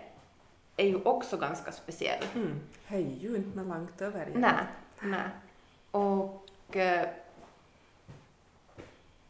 är 0.78 0.88
ju 0.88 0.96
också 1.04 1.38
ganska 1.38 1.72
speciell. 1.72 2.24
Mm. 2.36 2.60
Hej 2.86 3.18
ju 3.22 3.36
inte 3.36 3.58
något 3.58 3.68
långt 3.68 4.02
över. 4.02 4.28
nej. 5.02 5.22
Och 5.92 6.76
eh, 6.78 7.08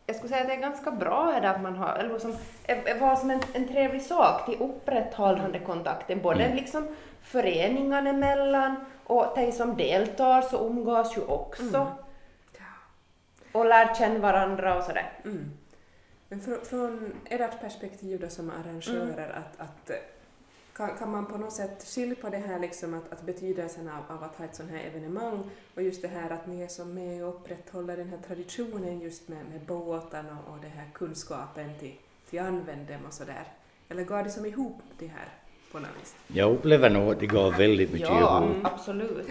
jag 0.07 0.15
skulle 0.15 0.29
säga 0.29 0.41
att 0.41 0.47
det 0.47 0.53
är 0.53 0.59
ganska 0.61 0.91
bra 0.91 1.33
är 1.33 1.41
det 1.41 1.49
att 1.49 1.61
man 1.61 1.75
har, 1.75 1.93
eller 1.95 2.19
som, 2.19 2.35
är- 2.63 2.99
var 2.99 3.15
som 3.15 3.29
en, 3.31 3.39
en 3.53 3.67
trevlig 3.67 4.01
sak 4.01 4.45
till 4.45 4.57
upprätthållande 4.61 5.59
kontakten, 5.59 6.21
både 6.21 6.53
liksom 6.53 6.95
föreningarna 7.21 8.09
emellan 8.09 8.75
och 9.03 9.25
de 9.35 9.51
som 9.51 9.77
deltar 9.77 10.41
så 10.41 10.67
umgås 10.67 11.17
ju 11.17 11.21
också. 11.21 11.91
Och 13.51 13.65
lär 13.65 13.95
känna 13.95 14.19
varandra 14.19 14.77
och 14.77 14.83
sådär. 14.83 15.11
Mm. 15.25 15.51
Men 16.29 16.41
från, 16.41 16.65
från 16.65 17.13
ert 17.25 17.61
perspektiv 17.61 18.19
då 18.19 18.29
som 18.29 18.51
arrangörer, 18.63 19.29
att, 19.29 19.59
att 19.67 19.89
eh, 19.89 19.95
kan, 20.77 20.97
kan 20.97 21.11
man 21.11 21.25
på 21.25 21.37
något 21.37 21.53
sätt 21.53 21.83
skilja 21.95 22.15
på 22.21 22.29
det 22.29 22.37
här 22.37 22.59
liksom 22.59 22.93
att, 22.93 23.13
att 23.13 23.21
betydelsen 23.21 23.89
av, 23.89 24.15
av 24.17 24.23
att 24.23 24.35
ha 24.35 24.45
ett 24.45 24.55
sånt 24.55 24.71
här 24.71 24.79
evenemang 24.79 25.49
och 25.75 25.81
just 25.81 26.01
det 26.01 26.07
här 26.07 26.29
att 26.29 26.47
ni 26.47 26.61
är 26.61 26.67
som 26.67 26.93
med 26.93 27.23
och 27.23 27.29
upprätthåller 27.35 27.97
den 27.97 28.09
här 28.09 28.17
traditionen 28.27 28.99
just 29.01 29.27
med, 29.27 29.45
med 29.51 29.61
båten 29.61 30.25
och, 30.25 30.53
och 30.53 30.59
det 30.61 30.67
här 30.67 30.89
kunskapen 30.93 31.73
till, 31.79 31.93
till 32.29 32.39
använd 32.39 32.87
dem 32.87 33.05
och 33.07 33.13
sådär. 33.13 33.43
Eller 33.89 34.03
går 34.03 34.23
det 34.23 34.29
som 34.29 34.45
ihop 34.45 34.81
det 34.99 35.07
här 35.07 35.27
på 35.71 35.79
något 35.79 35.89
vis? 36.01 36.15
Jag 36.27 36.51
upplever 36.51 36.89
nog 36.89 37.11
att 37.11 37.19
det 37.19 37.27
går 37.27 37.51
väldigt 37.51 37.91
mycket 37.93 38.09
Ja, 38.09 38.43
ihop. 38.43 38.55
absolut. 38.65 39.27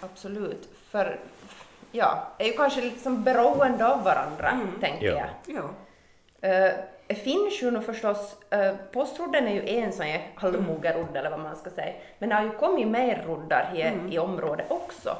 Absolut. 0.00 0.68
För, 0.90 1.20
ja, 1.92 2.32
är 2.38 2.46
ju 2.46 2.52
kanske 2.52 2.80
lite 2.80 2.98
som 3.00 3.24
beroende 3.24 3.86
av 3.94 4.04
varandra, 4.04 4.60
tänker 4.80 5.06
Ja. 5.06 5.26
jag. 5.46 5.56
Ja. 5.56 5.70
Det 6.40 6.88
finns 7.14 7.62
ju 7.62 7.70
nu 7.70 7.80
förstås, 7.80 8.36
uh, 8.54 8.76
postrodden 8.92 9.48
är 9.48 9.54
ju 9.54 9.68
en 9.68 9.92
sån 9.92 10.06
här 10.06 10.30
halvmogerrodd 10.34 11.16
eller 11.16 11.30
vad 11.30 11.40
man 11.40 11.56
ska 11.56 11.70
säga, 11.70 11.92
men 12.18 12.28
det 12.28 12.34
har 12.34 12.42
ju 12.42 12.50
kommit 12.50 12.88
mer 12.88 13.24
roddar 13.26 13.70
här 13.74 13.94
i 14.10 14.18
området 14.18 14.66
också. 14.70 15.16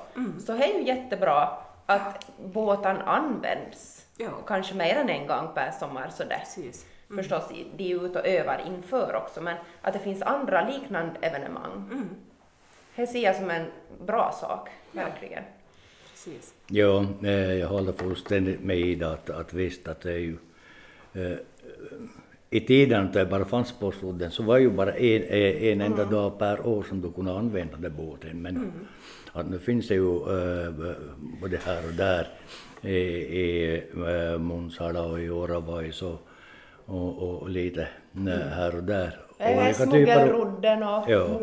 Så 0.46 0.52
det 0.52 0.64
är 0.64 0.78
ju 0.78 0.84
jättebra 0.86 1.48
att 1.86 2.30
båten 2.44 2.96
används, 2.96 4.06
Ja. 4.16 4.28
kanske 4.46 4.74
mer 4.74 4.94
än 4.96 5.08
en 5.08 5.26
gång 5.26 5.48
per 5.54 5.70
sommar 5.70 6.08
sådär. 6.10 6.38
Precis. 6.38 6.86
Förstås, 7.16 7.50
i- 7.52 7.66
de 7.76 7.92
är 7.92 8.04
ute 8.04 8.18
och 8.20 8.26
övar 8.26 8.60
inför 8.66 9.14
också, 9.16 9.40
men 9.40 9.56
att 9.82 9.92
det 9.92 9.98
finns 9.98 10.22
andra 10.22 10.68
liknande 10.68 11.14
evenemang. 11.20 12.08
Det 12.96 13.06
ser 13.06 13.20
jag 13.22 13.36
som 13.36 13.50
en 13.50 13.66
bra 14.00 14.32
sak, 14.40 14.68
verkligen. 14.92 15.42
Precis. 16.10 16.54
Ja, 16.66 17.04
eh, 17.24 17.30
jag 17.54 17.68
håller 17.68 17.92
fullständigt 17.92 18.60
med 18.60 18.76
Ida 18.76 19.10
att, 19.12 19.30
att 19.30 19.52
visst 19.52 19.88
att 19.88 20.00
det 20.00 20.12
är 20.12 20.18
ju 20.18 20.38
eh, 21.14 21.38
i 22.50 22.60
tiden 22.60 23.04
när 23.04 23.12
det 23.24 23.26
bara 23.30 23.44
fanns 23.44 23.72
postrodden 23.80 24.30
så 24.30 24.42
var 24.42 24.58
ju 24.58 24.70
bara 24.70 24.92
en, 24.92 25.22
eh, 25.22 25.62
en 25.72 25.80
enda 25.80 26.04
dag 26.04 26.38
per 26.38 26.66
år 26.66 26.82
som 26.88 27.00
du 27.00 27.12
kunde 27.12 27.32
använda 27.32 27.76
den 27.76 27.96
båten. 27.96 28.42
Men 28.42 28.72
att 29.32 29.50
nu 29.50 29.58
finns 29.58 29.88
det 29.88 29.94
ju 29.94 30.14
eh, 30.16 30.72
både 31.40 31.56
här 31.64 31.82
och 31.88 31.94
där 31.94 32.28
i, 32.82 32.96
i 33.42 33.76
eh, 33.94 34.38
Munsala 34.38 35.02
och 35.02 35.20
i 35.20 35.30
Oravais 35.30 36.02
och, 36.02 36.28
och, 36.86 37.18
och 37.42 37.50
lite 37.50 37.88
eh, 38.14 38.48
här 38.50 38.76
och 38.76 38.82
där. 38.84 39.18
Det 39.38 39.44
är 39.44 39.56
Olika 39.58 39.84
typer 39.86 40.16
av- 40.16 40.26
Smuggelrodden 40.26 40.82
och 40.82 41.10
Ja. 41.10 41.22
Och... 41.22 41.42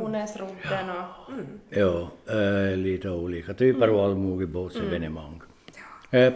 Ja, 1.70 2.10
eh, 2.34 2.78
lite 2.78 3.10
olika 3.10 3.54
typer 3.54 3.88
av 3.88 4.00
allmogebåtsevenemang. 4.00 5.36
Eh, 5.36 5.55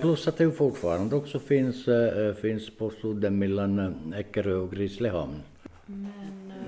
plus 0.02 0.28
att 0.28 0.38
det 0.38 0.44
ju 0.44 0.52
fortfarande 0.52 1.16
också 1.16 1.40
finns, 1.40 1.88
eh, 1.88 2.34
finns 2.34 2.70
postrodden 2.78 3.40
mellan 3.40 3.80
eh, 4.14 4.20
Eckerö 4.20 4.54
och 4.56 4.72
Grisslehamn. 4.72 5.44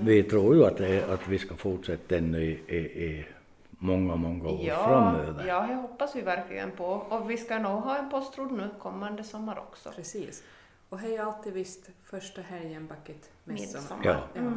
Vi 0.00 0.22
tror 0.22 0.54
ju 0.56 0.64
att, 0.64 0.76
det, 0.76 1.04
att 1.10 1.28
vi 1.28 1.38
ska 1.38 1.54
fortsätta 1.54 2.16
ännu 2.16 2.42
i, 2.42 2.50
i, 2.68 2.76
i 3.04 3.26
många, 3.70 4.16
många 4.16 4.48
år 4.48 4.60
Ja, 4.62 4.84
framöver. 4.86 5.46
ja, 5.46 5.66
det 5.68 5.74
hoppas 5.74 6.16
vi 6.16 6.20
verkligen 6.20 6.70
på. 6.70 6.84
Och 6.86 7.30
vi 7.30 7.36
ska 7.36 7.58
nog 7.58 7.82
ha 7.82 7.98
en 7.98 8.10
postrodd 8.10 8.52
nu 8.52 8.68
kommande 8.78 9.24
sommar 9.24 9.58
också. 9.58 9.90
Precis. 9.96 10.42
Och 10.88 10.98
hej 10.98 11.18
alltid 11.18 11.52
visst 11.52 11.90
första 12.04 12.42
helgen 12.42 12.86
backet 12.86 13.30
midsommar. 13.44 13.82
Midsommar. 13.98 14.04
Ja. 14.34 14.40
Ja. 14.42 14.52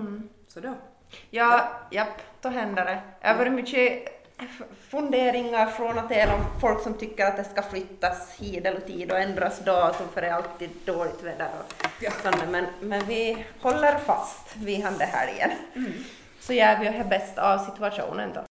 Så 0.47 0.59
då. 0.59 0.73
Ja, 1.29 1.69
japp, 1.91 2.21
då 2.41 2.49
händer 2.49 2.85
det. 2.85 3.01
Det 3.21 3.27
har 3.27 3.37
varit 3.37 3.53
mycket 3.53 4.07
funderingar 4.89 5.65
från 5.65 5.97
och 5.97 6.07
till 6.09 6.29
om 6.29 6.59
folk 6.61 6.83
som 6.83 6.93
tycker 6.93 7.25
att 7.25 7.37
det 7.37 7.43
ska 7.43 7.61
flyttas 7.61 8.31
hit 8.39 8.65
eller 8.65 8.79
tid 8.79 9.11
och 9.11 9.19
ändras 9.19 9.59
datum 9.59 10.07
för 10.13 10.21
det 10.21 10.27
är 10.27 10.33
alltid 10.33 10.69
dåligt 10.85 11.23
väder 11.23 11.47
och 11.59 11.85
Ja. 11.99 12.11
sånt. 12.23 12.43
Men, 12.49 12.65
men 12.81 13.05
vi 13.05 13.45
håller 13.61 13.97
fast 13.97 14.55
vid 14.55 14.83
han 14.83 14.97
det 14.97 15.05
här 15.05 15.27
igen. 15.33 15.51
Så 16.39 16.53
gör 16.53 16.79
vi 16.79 16.85
det 16.97 17.03
bästa 17.09 17.53
av 17.53 17.65
situationen 17.65 18.29
då. 18.33 18.41